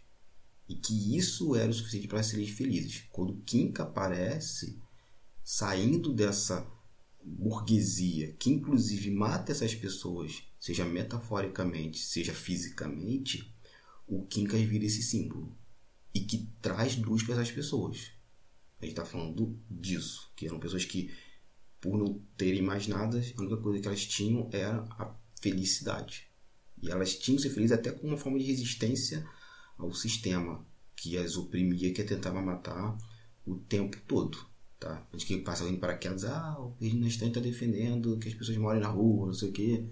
E 0.68 0.74
que 0.74 1.16
isso 1.16 1.54
era 1.54 1.70
o 1.70 1.74
suficiente 1.74 2.08
para 2.08 2.22
serem 2.22 2.46
felizes. 2.46 3.04
Quando 3.12 3.42
Kinka 3.44 3.82
aparece 3.82 4.78
saindo 5.42 6.12
dessa 6.12 6.66
burguesia, 7.22 8.32
que 8.38 8.50
inclusive 8.50 9.10
mata 9.10 9.52
essas 9.52 9.74
pessoas, 9.74 10.42
seja 10.58 10.84
metaforicamente, 10.84 11.98
seja 11.98 12.32
fisicamente, 12.32 13.54
o 14.06 14.24
Kinkas 14.26 14.62
vira 14.62 14.84
esse 14.84 15.02
símbolo. 15.02 15.54
E 16.14 16.20
que 16.20 16.48
traz 16.62 16.96
luz 16.96 17.22
para 17.22 17.34
essas 17.34 17.50
pessoas. 17.50 18.10
A 18.80 18.84
gente 18.84 18.92
está 18.92 19.04
falando 19.04 19.58
disso, 19.70 20.30
que 20.36 20.46
eram 20.46 20.58
pessoas 20.58 20.84
que 20.84 21.12
por 21.80 21.98
não 21.98 22.18
terem 22.36 22.62
mais 22.62 22.86
nada, 22.86 23.18
a 23.18 23.40
única 23.40 23.58
coisa 23.58 23.78
que 23.78 23.86
elas 23.86 24.06
tinham 24.06 24.48
era 24.50 24.78
a 24.98 25.14
felicidade. 25.40 26.26
E 26.82 26.90
elas 26.90 27.14
tinham 27.14 27.36
que 27.36 27.42
ser 27.42 27.50
felizes 27.50 27.76
até 27.76 27.92
com 27.92 28.06
uma 28.06 28.16
forma 28.16 28.38
de 28.38 28.46
resistência 28.46 29.26
ao 29.76 29.92
sistema 29.92 30.66
que 30.96 31.18
as 31.18 31.36
oprimia, 31.36 31.92
que 31.92 32.02
tentava 32.02 32.40
matar 32.40 32.96
o 33.46 33.56
tempo 33.56 33.98
todo. 34.08 34.38
Tá? 34.80 35.06
Antes 35.12 35.26
que 35.26 35.36
passa 35.38 35.62
alguém 35.62 35.78
para 35.78 35.88
paraquedas, 35.88 36.24
ah, 36.24 36.56
o 36.58 36.70
Perdido 36.72 37.06
está 37.06 37.40
defendendo 37.40 38.18
que 38.18 38.28
as 38.28 38.34
pessoas 38.34 38.56
morem 38.56 38.80
na 38.80 38.88
rua, 38.88 39.26
não 39.26 39.34
sei 39.34 39.50
o 39.50 39.52
quê. 39.52 39.84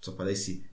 Só 0.00 0.12
parece 0.12 0.64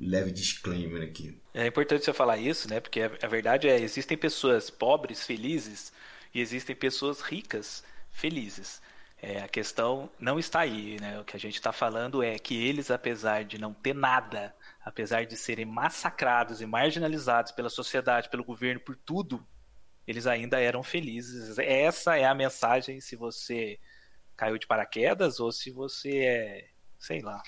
leve 0.00 0.30
disclaimer 0.30 1.02
aqui. 1.02 1.40
É 1.52 1.66
importante 1.66 2.04
você 2.04 2.12
falar 2.12 2.38
isso, 2.38 2.68
né? 2.68 2.80
Porque 2.80 3.00
a 3.00 3.26
verdade 3.26 3.68
é, 3.68 3.80
existem 3.80 4.16
pessoas 4.16 4.70
pobres, 4.70 5.24
felizes, 5.24 5.92
existem 6.40 6.74
pessoas 6.74 7.20
ricas, 7.20 7.84
felizes. 8.10 8.80
É, 9.20 9.42
a 9.42 9.48
questão 9.48 10.08
não 10.18 10.38
está 10.38 10.60
aí, 10.60 10.98
né? 11.00 11.18
O 11.20 11.24
que 11.24 11.36
a 11.36 11.40
gente 11.40 11.56
está 11.56 11.72
falando 11.72 12.22
é 12.22 12.38
que 12.38 12.54
eles, 12.54 12.90
apesar 12.90 13.44
de 13.44 13.58
não 13.58 13.74
ter 13.74 13.94
nada, 13.94 14.54
apesar 14.84 15.26
de 15.26 15.36
serem 15.36 15.64
massacrados 15.64 16.60
e 16.60 16.66
marginalizados 16.66 17.50
pela 17.50 17.68
sociedade, 17.68 18.28
pelo 18.28 18.44
governo, 18.44 18.80
por 18.80 18.94
tudo, 18.96 19.44
eles 20.06 20.26
ainda 20.26 20.60
eram 20.60 20.82
felizes. 20.82 21.58
Essa 21.58 22.16
é 22.16 22.24
a 22.24 22.34
mensagem 22.34 23.00
se 23.00 23.16
você 23.16 23.78
caiu 24.36 24.56
de 24.56 24.66
paraquedas 24.66 25.40
ou 25.40 25.50
se 25.50 25.70
você 25.72 26.18
é, 26.18 26.68
sei 26.98 27.20
lá. 27.20 27.42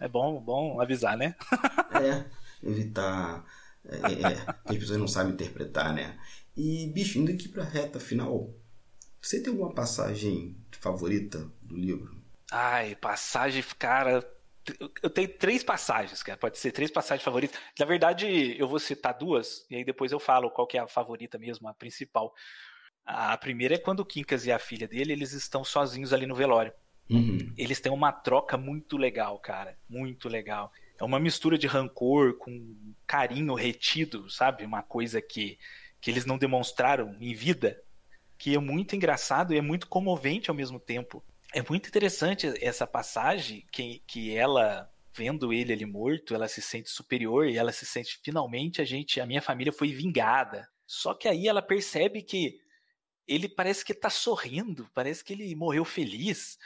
É 0.00 0.08
bom, 0.08 0.40
bom 0.40 0.80
avisar, 0.80 1.16
né? 1.16 1.34
é, 1.94 2.24
evitar 2.62 3.44
é, 3.84 3.96
é, 3.96 4.34
que 4.66 4.72
as 4.72 4.78
pessoas 4.78 4.98
não 4.98 5.08
sabem 5.08 5.32
interpretar, 5.32 5.94
né? 5.94 6.18
E, 6.58 6.88
bicho, 6.88 7.20
indo 7.20 7.30
aqui 7.30 7.48
pra 7.48 7.62
reta 7.62 8.00
final, 8.00 8.52
você 9.22 9.40
tem 9.40 9.52
alguma 9.52 9.72
passagem 9.72 10.56
favorita 10.72 11.48
do 11.62 11.76
livro? 11.76 12.20
Ai, 12.50 12.96
passagem, 12.96 13.62
cara. 13.78 14.28
Eu 15.00 15.08
tenho 15.08 15.28
três 15.38 15.62
passagens, 15.62 16.20
cara. 16.20 16.36
Pode 16.36 16.58
ser 16.58 16.72
três 16.72 16.90
passagens 16.90 17.24
favoritas. 17.24 17.56
Na 17.78 17.86
verdade, 17.86 18.56
eu 18.58 18.66
vou 18.66 18.80
citar 18.80 19.16
duas, 19.16 19.64
e 19.70 19.76
aí 19.76 19.84
depois 19.84 20.10
eu 20.10 20.18
falo 20.18 20.50
qual 20.50 20.66
que 20.66 20.76
é 20.76 20.80
a 20.80 20.88
favorita 20.88 21.38
mesmo, 21.38 21.68
a 21.68 21.74
principal. 21.74 22.34
A 23.06 23.38
primeira 23.38 23.76
é 23.76 23.78
quando 23.78 24.00
o 24.00 24.04
Quincas 24.04 24.44
e 24.44 24.50
a 24.50 24.58
filha 24.58 24.88
dele, 24.88 25.12
eles 25.12 25.32
estão 25.32 25.62
sozinhos 25.62 26.12
ali 26.12 26.26
no 26.26 26.34
velório. 26.34 26.72
Uhum. 27.08 27.52
Eles 27.56 27.80
têm 27.80 27.92
uma 27.92 28.10
troca 28.10 28.56
muito 28.56 28.96
legal, 28.96 29.38
cara. 29.38 29.78
Muito 29.88 30.28
legal. 30.28 30.72
É 31.00 31.04
uma 31.04 31.20
mistura 31.20 31.56
de 31.56 31.68
rancor 31.68 32.36
com 32.36 32.76
carinho 33.06 33.54
retido, 33.54 34.28
sabe? 34.28 34.64
Uma 34.64 34.82
coisa 34.82 35.22
que, 35.22 35.56
que 36.00 36.10
eles 36.10 36.24
não 36.24 36.38
demonstraram 36.38 37.16
em 37.20 37.34
vida 37.34 37.82
que 38.38 38.54
é 38.54 38.58
muito 38.58 38.94
engraçado 38.94 39.52
e 39.52 39.58
é 39.58 39.60
muito 39.60 39.88
comovente 39.88 40.48
ao 40.48 40.56
mesmo 40.56 40.78
tempo. 40.78 41.22
É 41.52 41.60
muito 41.68 41.88
interessante 41.88 42.46
essa 42.64 42.86
passagem 42.86 43.66
que, 43.72 44.00
que 44.06 44.34
ela 44.34 44.88
vendo 45.12 45.52
ele 45.52 45.72
ali 45.72 45.84
morto, 45.84 46.32
ela 46.32 46.46
se 46.46 46.62
sente 46.62 46.88
superior 46.88 47.48
e 47.48 47.56
ela 47.56 47.72
se 47.72 47.84
sente 47.84 48.20
finalmente 48.22 48.80
a 48.80 48.84
gente, 48.84 49.20
a 49.20 49.26
minha 49.26 49.42
família 49.42 49.72
foi 49.72 49.88
vingada. 49.88 50.68
Só 50.86 51.12
que 51.12 51.26
aí 51.26 51.48
ela 51.48 51.60
percebe 51.60 52.22
que 52.22 52.60
ele 53.26 53.48
parece 53.48 53.84
que 53.84 53.92
tá 53.92 54.08
sorrindo, 54.08 54.88
parece 54.94 55.24
que 55.24 55.32
ele 55.32 55.52
morreu 55.56 55.84
feliz. 55.84 56.56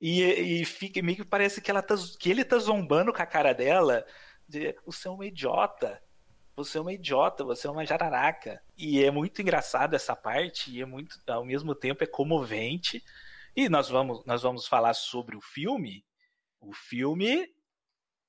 E, 0.00 0.22
e 0.22 0.64
fica 0.64 1.00
meio 1.00 1.18
que 1.18 1.24
parece 1.24 1.60
que 1.60 1.70
ela 1.70 1.82
tá, 1.82 1.94
que 2.18 2.28
ele 2.28 2.44
tá 2.44 2.58
zombando 2.58 3.12
com 3.12 3.22
a 3.22 3.26
cara 3.26 3.52
dela, 3.52 4.04
de, 4.48 4.74
você 4.84 5.06
é 5.06 5.10
uma 5.10 5.26
idiota 5.26 6.02
você 6.64 6.78
é 6.78 6.80
uma 6.80 6.92
idiota, 6.92 7.44
você 7.44 7.66
é 7.66 7.70
uma 7.70 7.84
jararaca. 7.84 8.62
E 8.76 9.02
é 9.02 9.10
muito 9.10 9.40
engraçado 9.40 9.94
essa 9.94 10.14
parte, 10.14 10.70
e 10.70 10.80
é 10.82 10.86
muito, 10.86 11.18
ao 11.26 11.44
mesmo 11.44 11.74
tempo, 11.74 12.04
é 12.04 12.06
comovente. 12.06 13.02
E 13.56 13.68
nós 13.68 13.88
vamos, 13.88 14.24
nós 14.24 14.42
vamos 14.42 14.66
falar 14.66 14.94
sobre 14.94 15.36
o 15.36 15.40
filme. 15.40 16.04
O 16.60 16.72
filme 16.72 17.52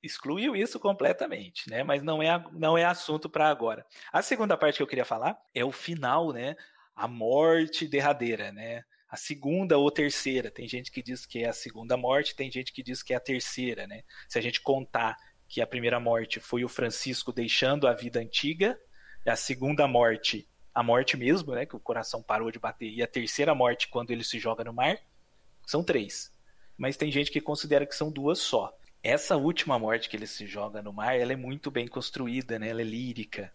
excluiu 0.01 0.55
isso 0.55 0.79
completamente, 0.79 1.69
né? 1.69 1.84
Mas 1.84 2.01
não 2.01 2.23
é, 2.23 2.43
não 2.53 2.77
é 2.77 2.86
assunto 2.86 3.29
para 3.29 3.49
agora. 3.49 3.86
A 4.11 4.21
segunda 4.21 4.57
parte 4.57 4.77
que 4.77 4.84
eu 4.84 4.88
queria 4.88 5.05
falar 5.05 5.39
é 5.53 5.63
o 5.63 5.71
final, 5.71 6.32
né? 6.32 6.55
A 6.95 7.07
morte 7.07 7.88
derradeira, 7.88 8.51
né? 8.51 8.84
A 9.07 9.17
segunda 9.17 9.77
ou 9.77 9.91
terceira. 9.91 10.49
Tem 10.49 10.67
gente 10.67 10.91
que 10.91 11.03
diz 11.03 11.25
que 11.25 11.43
é 11.43 11.49
a 11.49 11.53
segunda 11.53 11.97
morte, 11.97 12.36
tem 12.36 12.51
gente 12.51 12.71
que 12.71 12.82
diz 12.82 13.03
que 13.03 13.13
é 13.13 13.17
a 13.17 13.19
terceira, 13.19 13.86
né? 13.86 14.03
Se 14.27 14.39
a 14.39 14.41
gente 14.41 14.61
contar 14.61 15.17
que 15.51 15.59
a 15.59 15.67
primeira 15.67 15.99
morte 15.99 16.39
foi 16.39 16.63
o 16.63 16.69
Francisco 16.69 17.33
deixando 17.33 17.85
a 17.85 17.93
vida 17.93 18.21
antiga, 18.21 18.79
a 19.27 19.35
segunda 19.35 19.85
morte, 19.85 20.47
a 20.73 20.81
morte 20.81 21.17
mesmo, 21.17 21.53
né, 21.53 21.65
que 21.65 21.75
o 21.75 21.79
coração 21.79 22.23
parou 22.23 22.49
de 22.49 22.57
bater, 22.57 22.89
e 22.89 23.03
a 23.03 23.07
terceira 23.07 23.53
morte 23.53 23.89
quando 23.89 24.11
ele 24.11 24.23
se 24.23 24.39
joga 24.39 24.63
no 24.63 24.71
mar, 24.71 24.97
são 25.67 25.83
três. 25.83 26.31
Mas 26.77 26.95
tem 26.95 27.11
gente 27.11 27.29
que 27.29 27.41
considera 27.41 27.85
que 27.85 27.93
são 27.93 28.09
duas 28.09 28.39
só. 28.39 28.73
Essa 29.03 29.35
última 29.35 29.77
morte 29.77 30.07
que 30.07 30.15
ele 30.15 30.25
se 30.25 30.47
joga 30.47 30.81
no 30.81 30.93
mar, 30.93 31.19
ela 31.19 31.33
é 31.33 31.35
muito 31.35 31.69
bem 31.69 31.85
construída, 31.85 32.57
né? 32.57 32.69
Ela 32.69 32.79
é 32.79 32.85
lírica, 32.85 33.51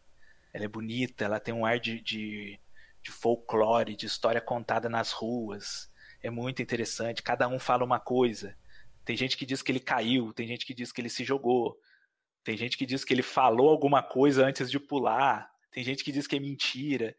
ela 0.53 0.67
é 0.67 0.69
bonita, 0.69 1.25
ela 1.25 1.41
tem 1.41 1.55
um 1.55 1.65
ar 1.65 1.81
de, 1.81 1.99
de, 1.99 2.61
de 3.03 3.11
folclore, 3.11 3.97
de 3.97 4.05
história 4.05 4.41
contada 4.41 4.87
nas 4.91 5.13
ruas. 5.13 5.91
É 6.23 6.29
muito 6.29 6.61
interessante. 6.61 7.23
Cada 7.23 7.49
um 7.49 7.59
fala 7.59 7.85
uma 7.85 7.99
coisa. 7.99 8.55
Tem 9.03 9.17
gente 9.17 9.35
que 9.37 9.47
diz 9.47 9.63
que 9.63 9.73
ele 9.73 9.81
caiu, 9.81 10.33
tem 10.35 10.47
gente 10.47 10.67
que 10.67 10.75
diz 10.75 10.93
que 10.93 11.01
ele 11.01 11.09
se 11.09 11.25
jogou, 11.25 11.81
tem 12.47 12.57
gente 12.57 12.79
que 12.79 12.87
diz 12.87 13.05
que 13.05 13.13
ele 13.13 13.25
falou 13.25 13.69
alguma 13.69 14.05
coisa 14.05 14.47
antes 14.47 14.71
de 14.71 14.79
pular, 14.79 15.51
tem 15.73 15.83
gente 15.83 16.05
que 16.05 16.13
diz 16.13 16.29
que 16.29 16.37
é 16.37 16.39
mentira. 16.39 17.13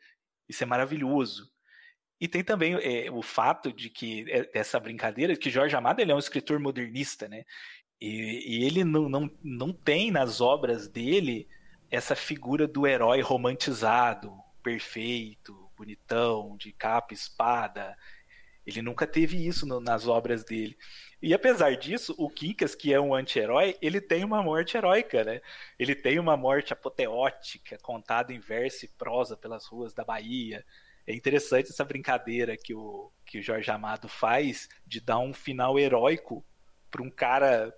Isso 0.47 0.63
é 0.63 0.65
maravilhoso. 0.65 1.51
E 2.17 2.30
tem 2.30 2.41
também 2.41 2.75
é, 2.75 3.11
o 3.11 3.21
fato 3.21 3.73
de 3.73 3.89
que 3.89 4.25
é, 4.32 4.49
essa 4.53 4.80
brincadeira, 4.80 5.36
que 5.36 5.49
Jorge 5.49 5.75
Amado 5.75 5.99
ele 5.99 6.13
é 6.13 6.15
um 6.15 6.19
escritor 6.19 6.61
modernista, 6.61 7.28
né? 7.28 7.43
E, 7.99 8.61
e 8.61 8.63
ele 8.63 8.86
não, 8.86 9.09
não, 9.09 9.30
não 9.43 9.73
tem 9.73 10.11
nas 10.11 10.39
obras 10.39 10.88
dele 10.88 11.45
essa 11.91 12.15
figura 12.15 12.65
do 12.65 12.88
herói 12.88 13.19
romantizado, 13.19 14.34
perfeito, 14.63 15.69
bonitão, 15.75 16.55
de 16.55 16.71
capa, 16.71 17.13
espada. 17.13 17.97
Ele 18.65 18.82
nunca 18.82 19.05
teve 19.05 19.45
isso 19.45 19.65
no, 19.65 19.82
nas 19.82 20.07
obras 20.07 20.45
dele. 20.45 20.78
E 21.22 21.34
apesar 21.34 21.76
disso, 21.76 22.13
o 22.18 22.30
Quincas, 22.30 22.76
que 22.76 22.93
é 22.93 22.99
um 22.99 23.13
anti-herói, 23.13 23.76
ele 23.82 23.99
tem 23.99 24.24
uma 24.24 24.43
morte 24.43 24.78
heróica, 24.78 25.24
né? 25.24 25.41
Ele 25.80 25.95
tem 25.95 26.20
uma 26.20 26.38
morte 26.38 26.74
apoteótica, 26.74 27.78
contada 27.80 28.32
em 28.32 28.39
verso 28.39 28.86
e 28.86 28.88
prosa 28.88 29.36
pelas 29.36 29.65
ruas 29.65 29.93
da 29.93 30.03
Bahia. 30.03 30.63
É 31.07 31.15
interessante 31.15 31.72
essa 31.72 31.84
brincadeira 31.84 32.55
que 32.55 32.74
o, 32.74 33.11
que 33.26 33.39
o 33.39 33.41
Jorge 33.41 33.72
Amado 33.72 34.07
faz 34.07 34.70
de 34.86 35.01
dar 35.01 35.18
um 35.18 35.34
final 35.34 35.80
heróico 35.80 36.45
para 36.91 37.01
um 37.01 37.09
cara 37.09 37.74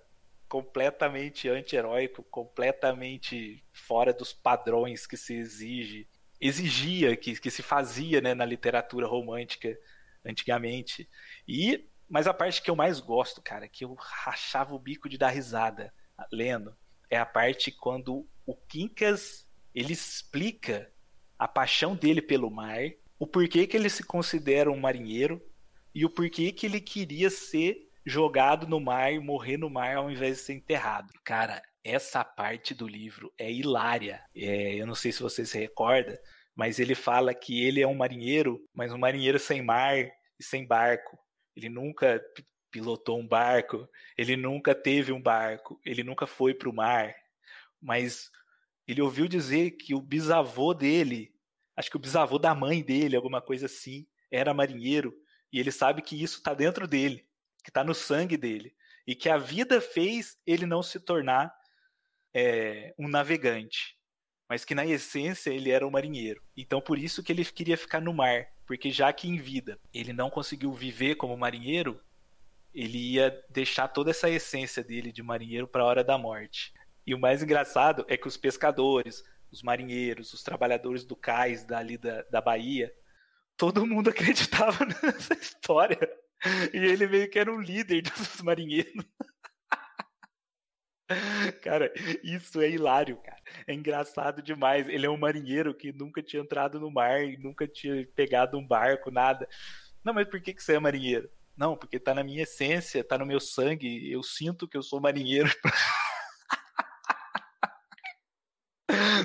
completamente 0.46 1.48
anti-heróico, 1.48 2.24
completamente 2.24 3.64
fora 3.72 4.12
dos 4.12 4.32
padrões 4.32 5.06
que 5.06 5.16
se 5.16 5.34
exige, 5.34 6.08
exigia, 6.40 7.16
que, 7.16 7.38
que 7.38 7.50
se 7.50 7.62
fazia 7.62 8.20
né, 8.20 8.34
na 8.34 8.44
literatura 8.44 9.06
romântica 9.06 9.78
antigamente. 10.24 11.08
E 11.46 11.88
mas 12.10 12.26
a 12.26 12.34
parte 12.34 12.60
que 12.60 12.68
eu 12.68 12.74
mais 12.74 12.98
gosto, 12.98 13.40
cara, 13.40 13.68
que 13.68 13.84
eu 13.84 13.94
rachava 13.94 14.74
o 14.74 14.78
bico 14.78 15.08
de 15.08 15.16
dar 15.16 15.30
risada 15.30 15.94
lendo, 16.32 16.76
é 17.08 17.16
a 17.16 17.24
parte 17.24 17.70
quando 17.70 18.28
o 18.44 18.54
Quincas 18.54 19.48
ele 19.72 19.92
explica 19.92 20.92
a 21.38 21.46
paixão 21.46 21.94
dele 21.94 22.20
pelo 22.20 22.50
mar, 22.50 22.80
o 23.18 23.26
porquê 23.26 23.66
que 23.66 23.76
ele 23.76 23.88
se 23.88 24.02
considera 24.02 24.70
um 24.70 24.80
marinheiro 24.80 25.40
e 25.94 26.04
o 26.04 26.10
porquê 26.10 26.50
que 26.50 26.66
ele 26.66 26.80
queria 26.80 27.30
ser 27.30 27.88
jogado 28.04 28.66
no 28.66 28.80
mar 28.80 29.12
morrer 29.20 29.56
no 29.56 29.70
mar 29.70 29.96
ao 29.96 30.10
invés 30.10 30.38
de 30.38 30.42
ser 30.42 30.54
enterrado. 30.54 31.12
Cara, 31.24 31.62
essa 31.84 32.24
parte 32.24 32.74
do 32.74 32.88
livro 32.88 33.32
é 33.38 33.50
hilária. 33.50 34.22
É, 34.34 34.74
eu 34.74 34.86
não 34.86 34.94
sei 34.94 35.12
se 35.12 35.22
você 35.22 35.46
se 35.46 35.58
recorda, 35.58 36.20
mas 36.54 36.78
ele 36.78 36.94
fala 36.94 37.32
que 37.32 37.64
ele 37.64 37.80
é 37.80 37.86
um 37.86 37.94
marinheiro, 37.94 38.60
mas 38.74 38.92
um 38.92 38.98
marinheiro 38.98 39.38
sem 39.38 39.62
mar 39.62 39.96
e 39.96 40.44
sem 40.44 40.66
barco. 40.66 41.18
Ele 41.56 41.68
nunca 41.68 42.22
pilotou 42.70 43.18
um 43.18 43.26
barco, 43.26 43.88
ele 44.16 44.36
nunca 44.36 44.74
teve 44.74 45.12
um 45.12 45.20
barco, 45.20 45.80
ele 45.84 46.02
nunca 46.04 46.26
foi 46.26 46.54
para 46.54 46.68
o 46.68 46.72
mar, 46.72 47.14
mas 47.80 48.30
ele 48.86 49.02
ouviu 49.02 49.26
dizer 49.26 49.72
que 49.72 49.94
o 49.94 50.00
bisavô 50.00 50.72
dele, 50.72 51.34
acho 51.76 51.90
que 51.90 51.96
o 51.96 52.00
bisavô 52.00 52.38
da 52.38 52.54
mãe 52.54 52.82
dele, 52.82 53.16
alguma 53.16 53.40
coisa 53.42 53.66
assim, 53.66 54.06
era 54.30 54.54
marinheiro, 54.54 55.14
e 55.52 55.58
ele 55.58 55.72
sabe 55.72 56.02
que 56.02 56.20
isso 56.20 56.38
está 56.38 56.54
dentro 56.54 56.86
dele, 56.86 57.26
que 57.64 57.70
está 57.70 57.82
no 57.82 57.94
sangue 57.94 58.36
dele, 58.36 58.74
e 59.06 59.14
que 59.14 59.28
a 59.28 59.36
vida 59.36 59.80
fez 59.80 60.38
ele 60.46 60.66
não 60.66 60.82
se 60.82 61.00
tornar 61.00 61.52
é, 62.32 62.94
um 62.98 63.08
navegante, 63.08 63.98
mas 64.50 64.64
que 64.64 64.74
na 64.74 64.84
essência 64.84 65.50
ele 65.50 65.70
era 65.70 65.86
um 65.86 65.90
marinheiro. 65.92 66.42
Então 66.56 66.80
por 66.80 66.98
isso 66.98 67.22
que 67.22 67.30
ele 67.30 67.44
queria 67.44 67.76
ficar 67.76 68.00
no 68.00 68.12
mar, 68.12 68.48
porque 68.66 68.90
já 68.90 69.12
que 69.12 69.28
em 69.28 69.36
vida 69.36 69.78
ele 69.94 70.12
não 70.12 70.28
conseguiu 70.28 70.72
viver 70.72 71.14
como 71.14 71.36
marinheiro, 71.36 72.00
ele 72.74 73.12
ia 73.12 73.30
deixar 73.48 73.86
toda 73.86 74.10
essa 74.10 74.28
essência 74.28 74.82
dele 74.82 75.12
de 75.12 75.22
marinheiro 75.22 75.68
para 75.68 75.84
a 75.84 75.86
hora 75.86 76.02
da 76.02 76.18
morte. 76.18 76.74
E 77.06 77.14
o 77.14 77.18
mais 77.18 77.44
engraçado 77.44 78.04
é 78.08 78.16
que 78.16 78.26
os 78.26 78.36
pescadores, 78.36 79.22
os 79.52 79.62
marinheiros, 79.62 80.32
os 80.32 80.42
trabalhadores 80.42 81.04
do 81.04 81.14
cais 81.14 81.64
dali 81.64 81.96
da, 81.96 82.22
da 82.22 82.40
Bahia, 82.40 82.92
todo 83.56 83.86
mundo 83.86 84.10
acreditava 84.10 84.84
nessa 84.84 85.34
história. 85.34 86.10
E 86.74 86.76
ele 86.76 87.06
meio 87.06 87.30
que 87.30 87.38
era 87.38 87.52
um 87.52 87.60
líder 87.60 88.02
dos 88.02 88.42
marinheiros. 88.42 89.04
Cara, 91.62 91.92
isso 92.22 92.60
é 92.60 92.70
hilário, 92.70 93.16
cara. 93.16 93.39
É 93.66 93.74
engraçado 93.74 94.42
demais. 94.42 94.88
Ele 94.88 95.06
é 95.06 95.10
um 95.10 95.16
marinheiro 95.16 95.74
que 95.74 95.92
nunca 95.92 96.22
tinha 96.22 96.42
entrado 96.42 96.78
no 96.80 96.90
mar, 96.90 97.20
nunca 97.38 97.66
tinha 97.66 98.06
pegado 98.14 98.58
um 98.58 98.66
barco, 98.66 99.10
nada. 99.10 99.48
Não, 100.04 100.14
mas 100.14 100.28
por 100.28 100.40
que, 100.40 100.54
que 100.54 100.62
você 100.62 100.74
é 100.74 100.78
marinheiro? 100.78 101.28
Não, 101.56 101.76
porque 101.76 101.98
tá 101.98 102.14
na 102.14 102.24
minha 102.24 102.42
essência, 102.42 103.04
tá 103.04 103.18
no 103.18 103.26
meu 103.26 103.40
sangue. 103.40 104.10
Eu 104.10 104.22
sinto 104.22 104.66
que 104.66 104.76
eu 104.76 104.82
sou 104.82 105.00
marinheiro. 105.00 105.50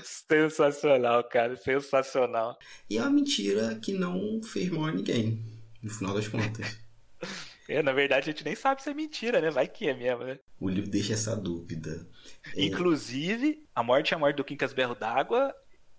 Sensacional, 0.04 1.24
cara, 1.24 1.56
sensacional. 1.56 2.58
E 2.90 2.98
é 2.98 3.02
uma 3.02 3.10
mentira 3.10 3.76
que 3.76 3.94
não 3.94 4.42
a 4.86 4.92
ninguém, 4.92 5.44
no 5.82 5.90
final 5.90 6.14
das 6.14 6.28
contas. 6.28 6.85
É, 7.68 7.82
na 7.82 7.92
verdade 7.92 8.30
a 8.30 8.34
gente 8.34 8.46
nem 8.46 8.56
sabe 8.56 8.82
se 8.82 8.90
é 8.90 8.94
mentira, 8.94 9.42
né? 9.42 9.50
Vai 9.50 9.68
que 9.68 9.88
é 9.88 9.94
mesmo, 9.94 10.24
né? 10.24 10.40
O 10.60 10.70
livro 10.70 10.90
deixa 10.90 11.14
essa 11.14 11.36
dúvida. 11.36 12.08
É. 12.56 12.64
Inclusive, 12.64 13.66
A 13.74 13.82
Morte 13.82 14.12
e 14.12 14.16
a 14.16 14.20
Morte 14.20 14.38
do 14.38 14.44
Quincas 14.44 14.74
Berro 14.74 14.96
d'Água, 14.96 15.54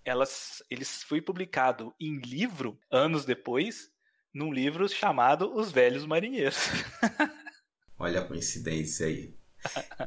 elas, 0.05 0.63
eles 0.69 1.03
foi 1.03 1.21
publicado 1.21 1.93
em 1.99 2.17
livro 2.19 2.79
anos 2.89 3.25
depois, 3.25 3.89
num 4.33 4.53
livro 4.53 4.87
chamado 4.87 5.53
Os 5.53 5.71
Velhos 5.71 6.05
Marinheiros. 6.05 6.57
Olha 7.99 8.21
a 8.21 8.25
coincidência 8.25 9.07
aí. 9.07 9.35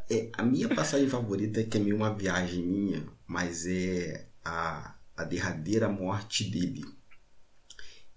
É, 0.08 0.30
a 0.32 0.42
minha 0.42 0.68
passagem 0.68 1.08
favorita 1.08 1.60
é 1.60 1.64
que 1.64 1.76
é 1.76 1.80
meio 1.80 1.96
uma 1.96 2.14
viagem 2.14 2.64
minha, 2.64 3.06
mas 3.26 3.66
é 3.66 4.28
a, 4.44 4.96
a 5.16 5.24
derradeira 5.24 5.88
morte 5.88 6.44
dele. 6.44 6.84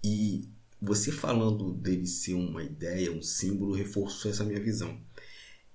E 0.02 0.53
você 0.84 1.10
falando 1.10 1.72
dele 1.72 2.06
ser 2.06 2.34
uma 2.34 2.62
ideia, 2.62 3.12
um 3.12 3.22
símbolo, 3.22 3.74
reforçou 3.74 4.30
essa 4.30 4.44
minha 4.44 4.60
visão. 4.60 4.98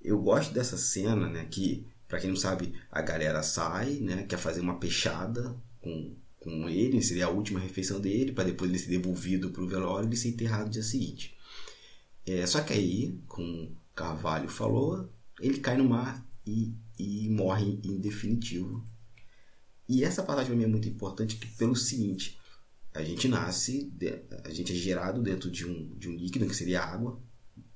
Eu 0.01 0.21
gosto 0.21 0.53
dessa 0.53 0.77
cena, 0.77 1.27
né? 1.27 1.45
Que, 1.49 1.85
para 2.07 2.19
quem 2.19 2.29
não 2.29 2.37
sabe, 2.37 2.73
a 2.91 3.01
galera 3.01 3.43
sai, 3.43 3.95
né? 3.95 4.23
Quer 4.23 4.37
fazer 4.37 4.61
uma 4.61 4.79
peixada 4.79 5.55
com, 5.81 6.15
com 6.39 6.69
ele, 6.69 7.01
seria 7.01 7.25
a 7.25 7.29
última 7.29 7.59
refeição 7.59 7.99
dele, 7.99 8.31
para 8.31 8.45
depois 8.45 8.69
ele 8.69 8.79
ser 8.79 8.89
devolvido 8.89 9.49
para 9.51 9.63
o 9.63 9.67
velório 9.67 10.11
e 10.11 10.17
ser 10.17 10.29
enterrado 10.29 10.65
no 10.65 10.71
dia 10.71 10.83
seguinte. 10.83 11.35
É, 12.25 12.45
só 12.45 12.61
que 12.61 12.73
aí, 12.73 13.19
como 13.27 13.75
Carvalho 13.95 14.47
falou, 14.47 15.09
ele 15.41 15.59
cai 15.59 15.77
no 15.77 15.89
mar 15.89 16.25
e, 16.45 16.73
e 16.97 17.27
morre 17.29 17.79
em 17.83 17.97
definitivo. 17.97 18.85
E 19.87 20.03
essa 20.03 20.21
passagem 20.21 20.51
para 20.51 20.57
mim 20.57 20.63
é 20.63 20.67
muito 20.67 20.87
importante 20.87 21.35
pelo 21.57 21.75
seguinte: 21.75 22.38
a 22.93 23.03
gente 23.03 23.27
nasce, 23.27 23.91
a 24.43 24.49
gente 24.49 24.71
é 24.71 24.75
gerado 24.75 25.21
dentro 25.21 25.49
de 25.49 25.65
um, 25.65 25.95
de 25.95 26.09
um 26.09 26.15
líquido 26.15 26.47
que 26.47 26.55
seria 26.55 26.81
água, 26.81 27.21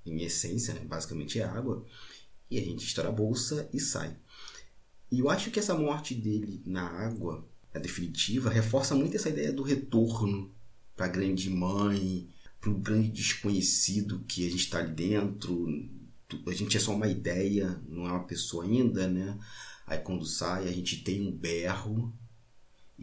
em 0.05 0.21
essência, 0.23 0.73
né? 0.73 0.81
basicamente 0.81 1.39
é 1.39 1.43
água, 1.43 1.85
e 2.49 2.57
a 2.57 2.61
gente 2.61 2.85
estoura 2.85 3.09
a 3.09 3.13
bolsa 3.13 3.69
e 3.73 3.79
sai. 3.79 4.17
E 5.11 5.19
eu 5.19 5.29
acho 5.29 5.51
que 5.51 5.59
essa 5.59 5.77
morte 5.77 6.15
dele 6.15 6.61
na 6.65 6.87
água, 6.87 7.47
a 7.73 7.79
definitiva, 7.79 8.49
reforça 8.49 8.95
muito 8.95 9.15
essa 9.15 9.29
ideia 9.29 9.53
do 9.53 9.63
retorno 9.63 10.51
para 10.95 11.05
a 11.05 11.09
grande 11.09 11.49
mãe, 11.49 12.27
para 12.59 12.69
o 12.71 12.79
grande 12.79 13.09
desconhecido 13.09 14.23
que 14.27 14.45
a 14.45 14.49
gente 14.49 14.61
está 14.61 14.79
ali 14.79 14.91
dentro, 14.91 15.67
a 16.47 16.53
gente 16.53 16.77
é 16.77 16.79
só 16.79 16.95
uma 16.95 17.07
ideia, 17.07 17.79
não 17.87 18.07
é 18.07 18.11
uma 18.11 18.23
pessoa 18.23 18.63
ainda, 18.63 19.07
né? 19.07 19.37
Aí 19.85 19.99
quando 19.99 20.25
sai, 20.25 20.67
a 20.67 20.71
gente 20.71 21.03
tem 21.03 21.27
um 21.27 21.31
berro, 21.31 22.13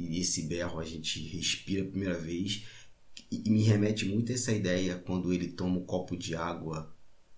e 0.02 0.20
esse 0.20 0.42
berro 0.42 0.78
a 0.78 0.84
gente 0.84 1.20
respira 1.28 1.82
a 1.82 1.88
primeira 1.88 2.18
vez, 2.18 2.64
e, 3.30 3.48
me 3.50 3.62
remete 3.62 4.04
muito 4.04 4.32
a 4.32 4.34
essa 4.34 4.52
ideia 4.52 4.98
quando 4.98 5.32
ele 5.32 5.48
toma 5.48 5.78
um 5.78 5.84
copo 5.84 6.16
de 6.16 6.34
água, 6.34 6.94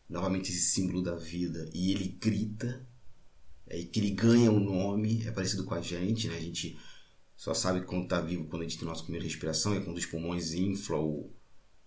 novamente 0.08 0.50
esse 0.50 0.70
símbolo 0.72 1.02
da 1.02 1.14
vida, 1.14 1.68
e 1.74 1.92
ele 1.92 2.08
grita, 2.08 2.86
é 3.66 3.82
que 3.82 4.00
ele 4.00 4.10
ganha 4.10 4.50
um 4.50 4.60
nome, 4.60 5.22
é 5.26 5.30
parecido 5.30 5.64
com 5.64 5.74
a 5.74 5.80
gente, 5.80 6.28
né? 6.28 6.36
A 6.36 6.40
gente 6.40 6.78
só 7.36 7.54
sabe 7.54 7.84
quando 7.84 8.04
está 8.04 8.20
vivo 8.20 8.44
quando 8.44 8.62
a 8.62 8.64
gente 8.64 8.78
tem 8.78 8.86
nossa 8.86 9.02
primeira 9.02 9.26
respiração, 9.26 9.74
é 9.74 9.80
quando 9.80 9.96
os 9.96 10.06
pulmões 10.06 10.52
inflam 10.52 11.00
o, 11.00 11.34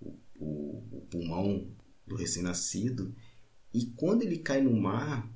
o, 0.01 0.83
o 0.91 1.07
pulmão 1.09 1.71
do 2.05 2.15
recém-nascido. 2.15 3.15
E 3.73 3.85
quando 3.95 4.23
ele 4.23 4.39
cai 4.39 4.61
no 4.61 4.75
mar, 4.75 5.31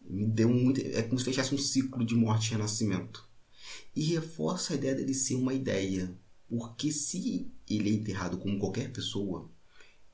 me 0.00 0.26
deu 0.26 0.48
muito. 0.48 0.80
É 0.80 1.02
como 1.02 1.18
se 1.18 1.24
fechasse 1.24 1.54
um 1.54 1.58
ciclo 1.58 2.04
de 2.04 2.14
morte 2.14 2.48
e 2.48 2.50
renascimento. 2.52 3.27
E 3.98 4.02
reforça 4.04 4.74
a 4.74 4.76
ideia 4.76 4.94
dele 4.94 5.12
ser 5.12 5.34
uma 5.34 5.52
ideia. 5.52 6.16
Porque 6.48 6.92
se 6.92 7.50
ele 7.68 7.90
é 7.90 7.92
enterrado 7.94 8.38
como 8.38 8.56
qualquer 8.56 8.92
pessoa, 8.92 9.50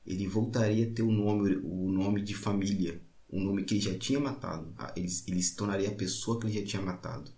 ele 0.03 0.27
voltaria 0.27 0.87
a 0.87 0.91
ter 0.91 1.03
o 1.03 1.11
nome, 1.11 1.57
o 1.57 1.91
nome 1.91 2.23
de 2.23 2.33
família, 2.33 2.99
o 3.29 3.39
nome 3.39 3.63
que 3.63 3.75
ele 3.75 3.81
já 3.81 3.95
tinha 3.95 4.19
matado. 4.19 4.73
Ah, 4.75 4.91
ele, 4.97 5.07
ele 5.27 5.43
se 5.43 5.55
tornaria 5.55 5.89
a 5.89 5.93
pessoa 5.93 6.39
que 6.39 6.47
ele 6.47 6.59
já 6.61 6.65
tinha 6.65 6.81
matado. 6.81 7.31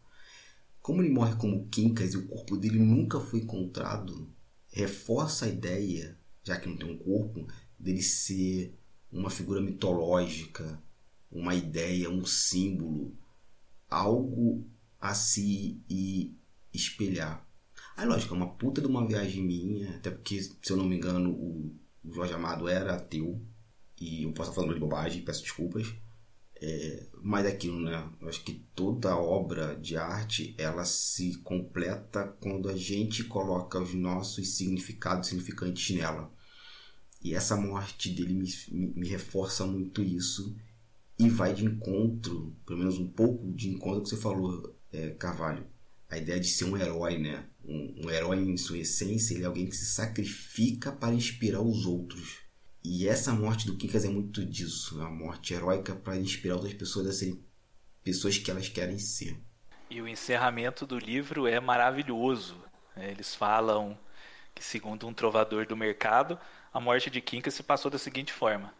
Como 0.81 1.01
ele 1.01 1.09
morre 1.09 1.35
como 1.35 1.67
Quincas 1.67 2.13
e 2.13 2.17
o 2.17 2.27
corpo 2.27 2.55
dele 2.55 2.79
nunca 2.79 3.19
foi 3.19 3.41
encontrado, 3.41 4.33
reforça 4.69 5.47
a 5.47 5.49
ideia, 5.49 6.17
já 6.45 6.57
que 6.57 6.69
não 6.69 6.77
tem 6.77 6.89
um 6.89 6.97
corpo, 6.97 7.45
dele 7.77 8.01
ser 8.01 8.73
uma 9.11 9.29
figura 9.29 9.59
mitológica, 9.59 10.81
uma 11.29 11.53
ideia, 11.53 12.09
um 12.09 12.25
símbolo, 12.25 13.13
algo 13.89 14.65
a 14.99 15.13
se 15.13 15.81
espelhar. 16.77 17.45
Aí, 17.95 18.05
lógico, 18.05 18.33
é 18.33 18.37
uma 18.37 18.53
puta 18.53 18.79
de 18.79 18.87
uma 18.87 19.07
viagem 19.07 19.43
minha, 19.43 19.95
até 19.95 20.11
porque, 20.11 20.41
se 20.41 20.57
eu 20.69 20.77
não 20.77 20.85
me 20.85 20.95
engano, 20.95 21.31
o 21.31 21.75
Jorge 22.13 22.33
Amado 22.33 22.67
era 22.67 22.95
ateu, 22.95 23.41
e 23.99 24.23
eu 24.23 24.31
posso 24.31 24.51
estar 24.51 24.61
falando 24.61 24.75
de 24.75 24.79
bobagem, 24.79 25.23
peço 25.23 25.41
desculpas. 25.41 25.93
É, 26.59 27.07
mas 27.21 27.45
é 27.45 27.49
aquilo, 27.49 27.79
né? 27.79 28.09
Eu 28.19 28.29
acho 28.29 28.43
que 28.43 28.65
toda 28.73 29.15
obra 29.15 29.75
de 29.75 29.95
arte 29.95 30.55
ela 30.57 30.85
se 30.85 31.37
completa 31.39 32.35
quando 32.39 32.67
a 32.69 32.75
gente 32.75 33.23
coloca 33.23 33.79
os 33.79 33.93
nossos 33.93 34.55
significados 34.55 35.29
significantes 35.29 35.95
nela. 35.95 36.31
E 37.23 37.33
essa 37.33 37.55
morte 37.55 38.09
dele 38.09 38.33
me, 38.33 38.47
me, 38.71 38.93
me, 38.95 39.07
reforça 39.07 39.65
muito 39.65 40.03
isso 40.03 40.55
e 41.19 41.29
vai 41.29 41.53
de 41.53 41.65
encontro, 41.65 42.55
pelo 42.65 42.79
menos 42.79 42.97
um 42.97 43.07
pouco 43.07 43.51
de 43.53 43.69
encontro 43.69 44.03
que 44.03 44.09
você 44.09 44.17
falou, 44.17 44.75
é, 44.91 45.09
Carvalho. 45.11 45.65
A 46.09 46.17
ideia 46.17 46.39
de 46.39 46.47
ser 46.47 46.65
um 46.65 46.77
herói, 46.77 47.17
né? 47.17 47.45
um, 47.67 48.05
um 48.05 48.09
herói 48.09 48.37
em 48.37 48.55
sua 48.55 48.79
essência, 48.79 49.33
ele 49.33 49.43
é 49.43 49.45
alguém 49.45 49.67
que 49.67 49.75
se 49.75 49.85
sacrifica 49.85 50.91
para 50.91 51.13
inspirar 51.13 51.61
os 51.61 51.85
outros. 51.85 52.39
E 52.83 53.07
essa 53.07 53.33
morte 53.33 53.67
do 53.67 53.75
Kikas 53.75 54.05
é 54.05 54.09
muito 54.09 54.45
disso, 54.45 55.01
é 55.01 55.03
uma 55.03 55.11
morte 55.11 55.53
heróica 55.53 55.93
para 55.93 56.15
inspirar 56.15 56.55
outras 56.55 56.73
pessoas 56.73 57.07
a 57.07 57.11
serem 57.11 57.43
pessoas 58.01 58.37
que 58.37 58.49
elas 58.49 58.69
querem 58.69 58.97
ser. 58.97 59.37
E 59.89 60.01
o 60.01 60.07
encerramento 60.07 60.85
do 60.85 60.97
livro 60.97 61.45
é 61.45 61.59
maravilhoso. 61.59 62.55
Eles 62.95 63.35
falam 63.35 63.99
que, 64.55 64.63
segundo 64.63 65.05
um 65.05 65.13
trovador 65.13 65.67
do 65.67 65.75
mercado, 65.75 66.39
a 66.73 66.79
morte 66.79 67.09
de 67.09 67.19
Quincas 67.19 67.53
se 67.53 67.63
passou 67.63 67.91
da 67.91 67.97
seguinte 67.97 68.31
forma: 68.31 68.73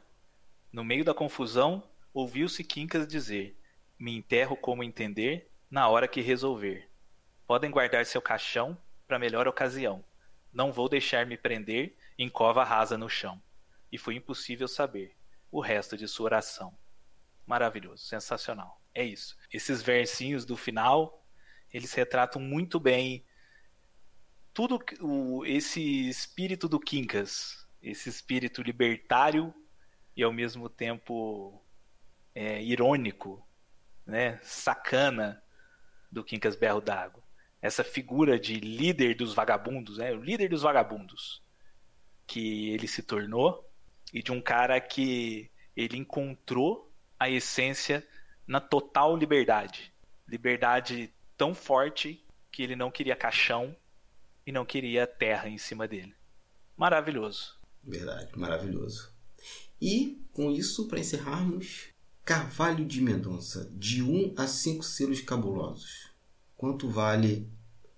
No 0.71 0.83
meio 0.85 1.03
da 1.03 1.13
confusão, 1.13 1.83
ouviu-se 2.13 2.63
Quincas 2.63 3.05
dizer: 3.05 3.57
Me 3.99 4.15
enterro 4.15 4.55
como 4.55 4.83
entender, 4.83 5.51
na 5.69 5.89
hora 5.89 6.07
que 6.07 6.21
resolver. 6.21 6.86
Podem 7.47 7.71
guardar 7.71 8.05
seu 8.05 8.21
caixão 8.21 8.77
para 9.07 9.17
melhor 9.17 9.47
ocasião. 9.47 10.03
Não 10.51 10.71
vou 10.71 10.89
deixar 10.89 11.25
me 11.25 11.37
prender 11.37 11.95
em 12.17 12.29
cova 12.29 12.63
rasa 12.63 12.97
no 12.97 13.09
chão. 13.09 13.41
E 13.89 13.97
foi 13.97 14.15
impossível 14.15 14.67
saber 14.67 15.15
o 15.49 15.61
resto 15.61 15.95
de 15.95 16.07
sua 16.07 16.25
oração. 16.25 16.77
Maravilhoso, 17.45 18.05
sensacional. 18.05 18.81
É 18.93 19.03
isso. 19.03 19.37
Esses 19.51 19.81
versinhos 19.81 20.43
do 20.43 20.57
final, 20.57 21.25
eles 21.73 21.93
retratam 21.93 22.41
muito 22.41 22.79
bem 22.79 23.25
tudo 24.53 24.83
o, 24.99 25.45
esse 25.45 26.09
espírito 26.09 26.67
do 26.67 26.79
Quincas, 26.79 27.65
esse 27.81 28.09
espírito 28.09 28.61
libertário 28.61 29.53
e 30.15 30.23
ao 30.23 30.33
mesmo 30.33 30.67
tempo 30.67 31.63
é, 32.33 32.61
irônico, 32.61 33.47
né, 34.05 34.39
sacana 34.41 35.41
do 36.11 36.23
Quincas 36.23 36.55
Berro 36.55 36.81
d'Água. 36.81 37.26
Essa 37.61 37.83
figura 37.83 38.39
de 38.39 38.59
líder 38.59 39.15
dos 39.15 39.33
vagabundos, 39.33 39.97
né, 39.97 40.11
o 40.13 40.21
líder 40.21 40.49
dos 40.49 40.61
vagabundos 40.61 41.41
que 42.25 42.69
ele 42.69 42.87
se 42.87 43.01
tornou 43.01 43.67
e 44.13 44.21
de 44.21 44.31
um 44.31 44.41
cara 44.41 44.79
que 44.79 45.49
ele 45.75 45.97
encontrou 45.97 46.91
a 47.19 47.29
essência 47.29 48.05
na 48.45 48.59
total 48.59 49.15
liberdade. 49.15 49.93
Liberdade 50.27 51.13
tão 51.37 51.55
forte 51.55 52.23
que 52.51 52.61
ele 52.61 52.75
não 52.75 52.91
queria 52.91 53.15
caixão 53.15 53.75
e 54.45 54.51
não 54.51 54.65
queria 54.65 55.07
terra 55.07 55.49
em 55.49 55.57
cima 55.57 55.87
dele. 55.87 56.15
Maravilhoso. 56.75 57.57
Verdade, 57.83 58.37
maravilhoso. 58.37 59.13
E 59.81 60.25
com 60.33 60.51
isso, 60.51 60.87
para 60.87 60.99
encerrarmos, 60.99 61.89
Carvalho 62.25 62.85
de 62.85 63.01
Mendonça, 63.01 63.69
de 63.73 64.01
1 64.03 64.33
a 64.37 64.47
5 64.47 64.83
selos 64.83 65.21
cabulosos. 65.21 66.06
Quanto 66.57 66.89
vale 66.89 67.47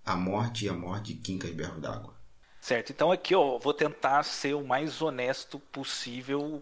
a 0.06 0.18
morte 0.18 0.66
e 0.66 0.70
a 0.70 0.74
morte 0.74 1.14
de 1.14 1.22
Quincas 1.22 1.52
Berro 1.52 1.80
d'Água? 1.80 2.14
Certo, 2.60 2.92
então 2.92 3.10
aqui 3.10 3.34
eu 3.34 3.58
vou 3.58 3.74
tentar 3.74 4.22
ser 4.24 4.54
o 4.54 4.68
mais 4.68 5.02
honesto 5.02 5.58
possível 5.58 6.62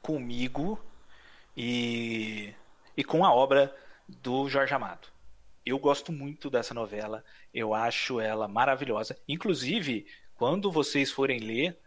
comigo 0.00 0.82
e, 1.54 2.54
e 2.96 3.04
com 3.04 3.26
a 3.26 3.32
obra 3.32 3.76
do 4.08 4.48
Jorge 4.48 4.72
Amado. 4.72 5.08
Eu 5.66 5.78
gosto 5.78 6.10
muito 6.10 6.48
dessa 6.48 6.72
novela, 6.72 7.22
eu 7.52 7.74
acho 7.74 8.20
ela 8.20 8.48
maravilhosa. 8.48 9.18
Inclusive, 9.28 10.06
quando 10.36 10.72
vocês 10.72 11.10
forem 11.10 11.40
ler 11.40 11.78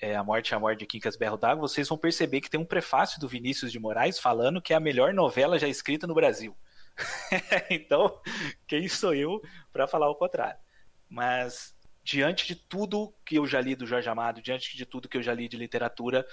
é, 0.00 0.16
A 0.16 0.24
Morte 0.24 0.50
e 0.50 0.54
a 0.54 0.58
Morte 0.58 0.78
de 0.80 0.86
Quincas 0.86 1.16
Berro 1.16 1.36
d'Água, 1.36 1.68
vocês 1.68 1.88
vão 1.88 1.98
perceber 1.98 2.40
que 2.40 2.50
tem 2.50 2.60
um 2.60 2.64
prefácio 2.64 3.20
do 3.20 3.28
Vinícius 3.28 3.70
de 3.70 3.78
Moraes 3.78 4.18
falando 4.18 4.62
que 4.62 4.72
é 4.72 4.76
a 4.76 4.80
melhor 4.80 5.12
novela 5.12 5.58
já 5.58 5.68
escrita 5.68 6.06
no 6.06 6.14
Brasil. 6.14 6.56
então, 7.70 8.20
quem 8.66 8.88
sou 8.88 9.14
eu 9.14 9.42
para 9.72 9.86
falar 9.86 10.08
o 10.10 10.14
contrário? 10.14 10.58
Mas, 11.08 11.74
diante 12.02 12.46
de 12.46 12.54
tudo 12.54 13.14
que 13.24 13.38
eu 13.38 13.46
já 13.46 13.60
li 13.60 13.74
do 13.74 13.86
Jorge 13.86 14.08
Amado, 14.08 14.42
diante 14.42 14.76
de 14.76 14.86
tudo 14.86 15.08
que 15.08 15.16
eu 15.16 15.22
já 15.22 15.34
li 15.34 15.48
de 15.48 15.56
literatura, 15.56 16.26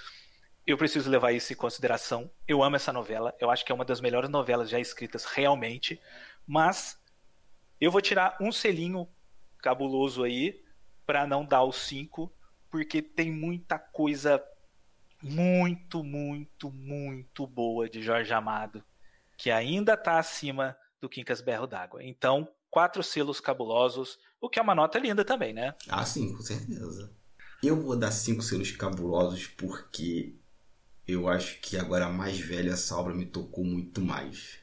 eu 0.66 0.76
preciso 0.76 1.10
levar 1.10 1.32
isso 1.32 1.52
em 1.52 1.56
consideração. 1.56 2.30
Eu 2.46 2.62
amo 2.62 2.76
essa 2.76 2.92
novela, 2.92 3.34
eu 3.40 3.50
acho 3.50 3.64
que 3.64 3.72
é 3.72 3.74
uma 3.74 3.84
das 3.84 4.00
melhores 4.00 4.30
novelas 4.30 4.70
já 4.70 4.78
escritas 4.78 5.24
realmente, 5.24 6.00
mas 6.46 7.00
eu 7.80 7.90
vou 7.90 8.00
tirar 8.00 8.36
um 8.40 8.52
selinho 8.52 9.08
cabuloso 9.58 10.22
aí 10.22 10.62
para 11.04 11.26
não 11.26 11.44
dar 11.44 11.64
os 11.64 11.76
cinco, 11.76 12.32
porque 12.70 13.02
tem 13.02 13.30
muita 13.30 13.78
coisa 13.78 14.42
muito, 15.20 16.02
muito, 16.02 16.70
muito 16.70 17.46
boa 17.46 17.88
de 17.88 18.02
Jorge 18.02 18.32
Amado 18.32 18.84
que 19.42 19.50
ainda 19.50 19.94
está 19.94 20.20
acima 20.20 20.76
do 21.00 21.08
Quincas 21.08 21.40
Berro 21.40 21.66
d'Água. 21.66 22.00
Então, 22.04 22.46
quatro 22.70 23.02
selos 23.02 23.40
cabulosos, 23.40 24.16
o 24.40 24.48
que 24.48 24.60
é 24.60 24.62
uma 24.62 24.72
nota 24.72 25.00
linda 25.00 25.24
também, 25.24 25.52
né? 25.52 25.74
Ah, 25.88 26.06
sim, 26.06 26.32
com 26.32 26.42
certeza. 26.42 27.12
Eu 27.60 27.82
vou 27.82 27.96
dar 27.96 28.12
cinco 28.12 28.40
selos 28.40 28.70
cabulosos 28.70 29.48
porque 29.48 30.36
eu 31.08 31.28
acho 31.28 31.60
que 31.60 31.76
agora 31.76 32.08
mais 32.08 32.38
velha 32.38 32.70
essa 32.70 32.96
obra 32.96 33.12
me 33.12 33.26
tocou 33.26 33.64
muito 33.64 34.00
mais. 34.00 34.60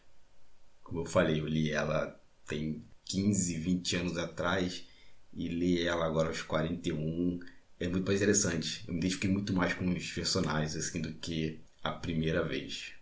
Como 0.81 1.01
eu 1.01 1.05
falei, 1.05 1.41
eu 1.41 1.45
li 1.45 1.71
ela 1.71 2.17
tem 2.47 2.81
15, 3.03 3.55
20 3.55 3.95
anos 3.97 4.17
atrás 4.17 4.85
e 5.33 5.49
li 5.49 5.85
ela 5.85 6.05
agora 6.05 6.29
aos 6.29 6.41
41. 6.41 7.37
É 7.77 7.89
muito 7.89 8.07
mais 8.07 8.21
interessante. 8.21 8.85
Eu 8.87 8.93
me 8.93 8.99
identifiquei 9.01 9.29
muito 9.29 9.51
mais 9.51 9.73
com 9.73 9.89
os 9.89 10.09
personagens 10.09 10.73
assim 10.77 11.01
do 11.01 11.13
que 11.15 11.59
a 11.83 11.91
primeira 11.91 12.47
vez. 12.47 12.97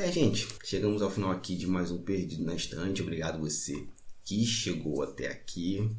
É, 0.00 0.10
gente, 0.10 0.48
chegamos 0.64 1.02
ao 1.02 1.10
final 1.10 1.30
aqui 1.30 1.54
de 1.54 1.66
mais 1.66 1.90
um 1.90 2.02
Perdido 2.02 2.42
na 2.42 2.54
Estante. 2.54 3.02
Obrigado 3.02 3.38
você 3.38 3.86
que 4.24 4.46
chegou 4.46 5.02
até 5.02 5.26
aqui. 5.26 5.94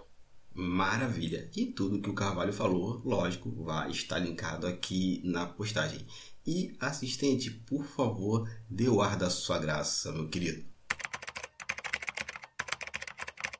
Maravilha. 0.55 1.51
E 1.55 1.67
tudo 1.67 2.01
que 2.01 2.09
o 2.09 2.15
Carvalho 2.15 2.53
falou, 2.53 3.03
lógico, 3.05 3.51
vai 3.63 3.91
estar 3.91 4.19
linkado 4.19 4.67
aqui 4.67 5.21
na 5.23 5.45
postagem. 5.45 6.07
E 6.47 6.75
assistente, 6.81 7.51
por 7.51 7.85
favor, 7.85 8.51
dê 8.71 8.89
o 8.89 9.03
ar 9.03 9.19
da 9.19 9.29
sua 9.29 9.59
graça, 9.59 10.11
meu 10.13 10.31
querido. 10.31 10.67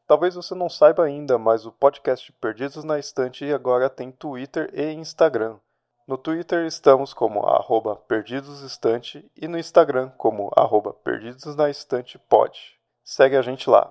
Talvez 0.07 0.35
você 0.35 0.55
não 0.55 0.71
saiba 0.71 1.05
ainda, 1.05 1.37
mas 1.37 1.67
o 1.67 1.73
podcast 1.73 2.33
Perdidos 2.33 2.83
na 2.83 2.99
Estante 2.99 3.45
agora 3.53 3.91
tem 3.91 4.11
Twitter 4.11 4.71
e 4.73 4.91
Instagram. 4.91 5.59
No 6.07 6.17
Twitter 6.17 6.65
estamos 6.65 7.13
como 7.13 7.45
arroba 7.45 7.95
perdidosestante 7.95 9.31
e 9.37 9.47
no 9.47 9.59
Instagram 9.59 10.09
como 10.17 10.51
arroba 10.57 10.95
perdidosnaestantepod. 10.95 12.78
Segue 13.11 13.39
a 13.39 13.41
gente 13.41 13.71
lá. 13.71 13.91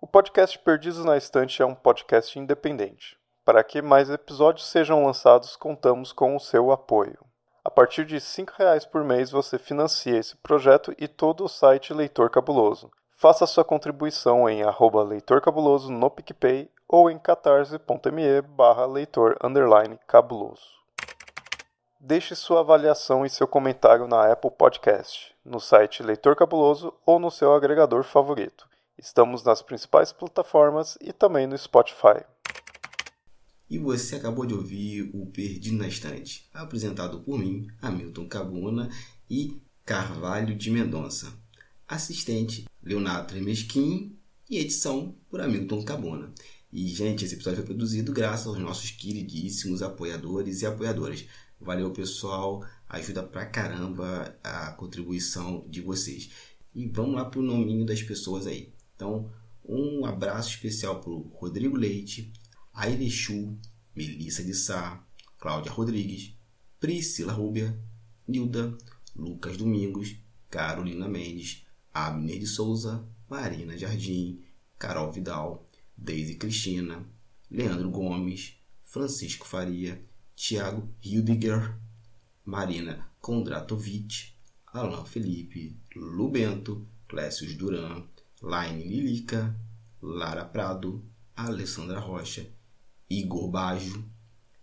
O 0.00 0.06
podcast 0.06 0.56
Perdidos 0.60 1.04
na 1.04 1.16
Estante 1.16 1.60
é 1.60 1.66
um 1.66 1.74
podcast 1.74 2.38
independente. 2.38 3.18
Para 3.44 3.64
que 3.64 3.82
mais 3.82 4.08
episódios 4.08 4.68
sejam 4.68 5.04
lançados, 5.04 5.56
contamos 5.56 6.12
com 6.12 6.36
o 6.36 6.38
seu 6.38 6.70
apoio. 6.70 7.18
A 7.64 7.68
partir 7.68 8.04
de 8.04 8.14
R$ 8.14 8.20
5,00 8.20 8.88
por 8.88 9.02
mês 9.02 9.32
você 9.32 9.58
financia 9.58 10.16
esse 10.16 10.36
projeto 10.36 10.94
e 10.96 11.08
todo 11.08 11.42
o 11.42 11.48
site 11.48 11.92
Leitor 11.92 12.30
Cabuloso. 12.30 12.92
Faça 13.16 13.44
sua 13.44 13.64
contribuição 13.64 14.48
em 14.48 14.62
arroba 14.62 15.02
Leitor 15.02 15.40
Cabuloso 15.40 15.90
no 15.90 16.08
PicPay 16.08 16.70
ou 16.88 17.10
em 17.10 17.18
catarse.me 17.18 18.40
barra 18.40 18.86
leitor 18.86 19.36
cabuloso. 20.06 20.75
Deixe 21.98 22.34
sua 22.34 22.60
avaliação 22.60 23.24
e 23.24 23.30
seu 23.30 23.48
comentário 23.48 24.06
na 24.06 24.30
Apple 24.30 24.50
Podcast, 24.50 25.34
no 25.42 25.58
site 25.58 26.02
Leitor 26.02 26.36
Cabuloso 26.36 26.92
ou 27.06 27.18
no 27.18 27.30
seu 27.30 27.54
agregador 27.54 28.04
favorito. 28.04 28.68
Estamos 28.98 29.42
nas 29.42 29.62
principais 29.62 30.12
plataformas 30.12 30.98
e 31.00 31.10
também 31.10 31.46
no 31.46 31.56
Spotify. 31.56 32.22
E 33.68 33.78
você 33.78 34.16
acabou 34.16 34.44
de 34.44 34.52
ouvir 34.52 35.10
o 35.14 35.26
Perdido 35.26 35.78
na 35.78 35.88
Estante, 35.88 36.48
apresentado 36.52 37.20
por 37.20 37.38
mim, 37.38 37.66
Hamilton 37.80 38.28
Cabuna 38.28 38.90
e 39.28 39.60
Carvalho 39.84 40.54
de 40.54 40.70
Mendonça. 40.70 41.32
Assistente, 41.88 42.66
Leonardo 42.82 43.28
Tremesquim 43.28 44.18
e 44.50 44.58
edição 44.58 45.16
por 45.30 45.40
Hamilton 45.40 45.82
Cabona. 45.82 46.32
E, 46.72 46.88
gente, 46.88 47.24
esse 47.24 47.34
episódio 47.34 47.58
foi 47.58 47.66
produzido 47.66 48.12
graças 48.12 48.46
aos 48.46 48.58
nossos 48.58 48.90
queridíssimos 48.90 49.82
apoiadores 49.82 50.60
e 50.60 50.66
apoiadoras. 50.66 51.24
Valeu, 51.60 51.90
pessoal. 51.90 52.64
Ajuda 52.88 53.22
pra 53.22 53.46
caramba 53.46 54.38
a 54.42 54.72
contribuição 54.72 55.66
de 55.68 55.80
vocês. 55.80 56.30
E 56.74 56.86
vamos 56.86 57.14
lá 57.14 57.24
pro 57.24 57.42
nominho 57.42 57.84
das 57.84 58.02
pessoas 58.02 58.46
aí. 58.46 58.72
Então, 58.94 59.30
um 59.64 60.04
abraço 60.04 60.50
especial 60.50 61.00
pro 61.00 61.30
Rodrigo 61.34 61.76
Leite, 61.76 62.32
Airechu, 62.72 63.58
Melissa 63.94 64.44
de 64.44 64.54
Sá, 64.54 65.02
Cláudia 65.38 65.72
Rodrigues, 65.72 66.34
Priscila 66.78 67.32
Rúbia, 67.32 67.76
Nilda, 68.28 68.76
Lucas 69.14 69.56
Domingos, 69.56 70.16
Carolina 70.50 71.08
Mendes, 71.08 71.66
Abner 71.92 72.38
de 72.38 72.46
Souza, 72.46 73.08
Marina 73.28 73.76
Jardim, 73.76 74.42
Carol 74.78 75.10
Vidal, 75.10 75.66
Deise 75.96 76.34
Cristina, 76.34 77.04
Leandro 77.50 77.90
Gomes, 77.90 78.54
Francisco 78.84 79.46
Faria, 79.46 80.00
Tiago 80.36 80.86
Hildiger, 81.02 81.80
Marina 82.44 83.10
Kondratovic, 83.22 84.34
Alain 84.66 85.06
Felipe, 85.06 85.80
Lubento, 85.96 86.86
Clécius 87.08 87.54
Duran, 87.54 88.04
Laine 88.42 88.84
Lilica, 88.84 89.58
Lara 90.02 90.44
Prado, 90.44 91.02
Alessandra 91.34 91.98
Rocha, 91.98 92.46
Igor 93.08 93.48
Bajo, 93.48 94.04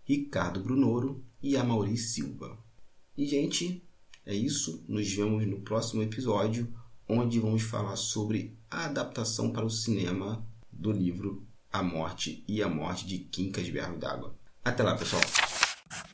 Ricardo 0.04 0.60
Brunoro 0.60 1.24
e 1.42 1.56
Amaury 1.56 1.96
Silva. 1.96 2.56
E, 3.18 3.26
gente, 3.26 3.82
é 4.24 4.32
isso. 4.32 4.84
Nos 4.88 5.12
vemos 5.12 5.44
no 5.44 5.60
próximo 5.60 6.02
episódio, 6.02 6.72
onde 7.08 7.40
vamos 7.40 7.62
falar 7.62 7.96
sobre 7.96 8.56
a 8.70 8.84
adaptação 8.84 9.52
para 9.52 9.66
o 9.66 9.70
cinema 9.70 10.46
do 10.70 10.92
livro 10.92 11.44
A 11.72 11.82
Morte 11.82 12.44
e 12.46 12.62
a 12.62 12.68
Morte 12.68 13.06
de 13.06 13.18
Quincas 13.18 13.68
Berro 13.68 13.98
d'Água. 13.98 14.38
Até 14.64 14.82
lá, 14.82 14.96
pessoal! 14.96 15.22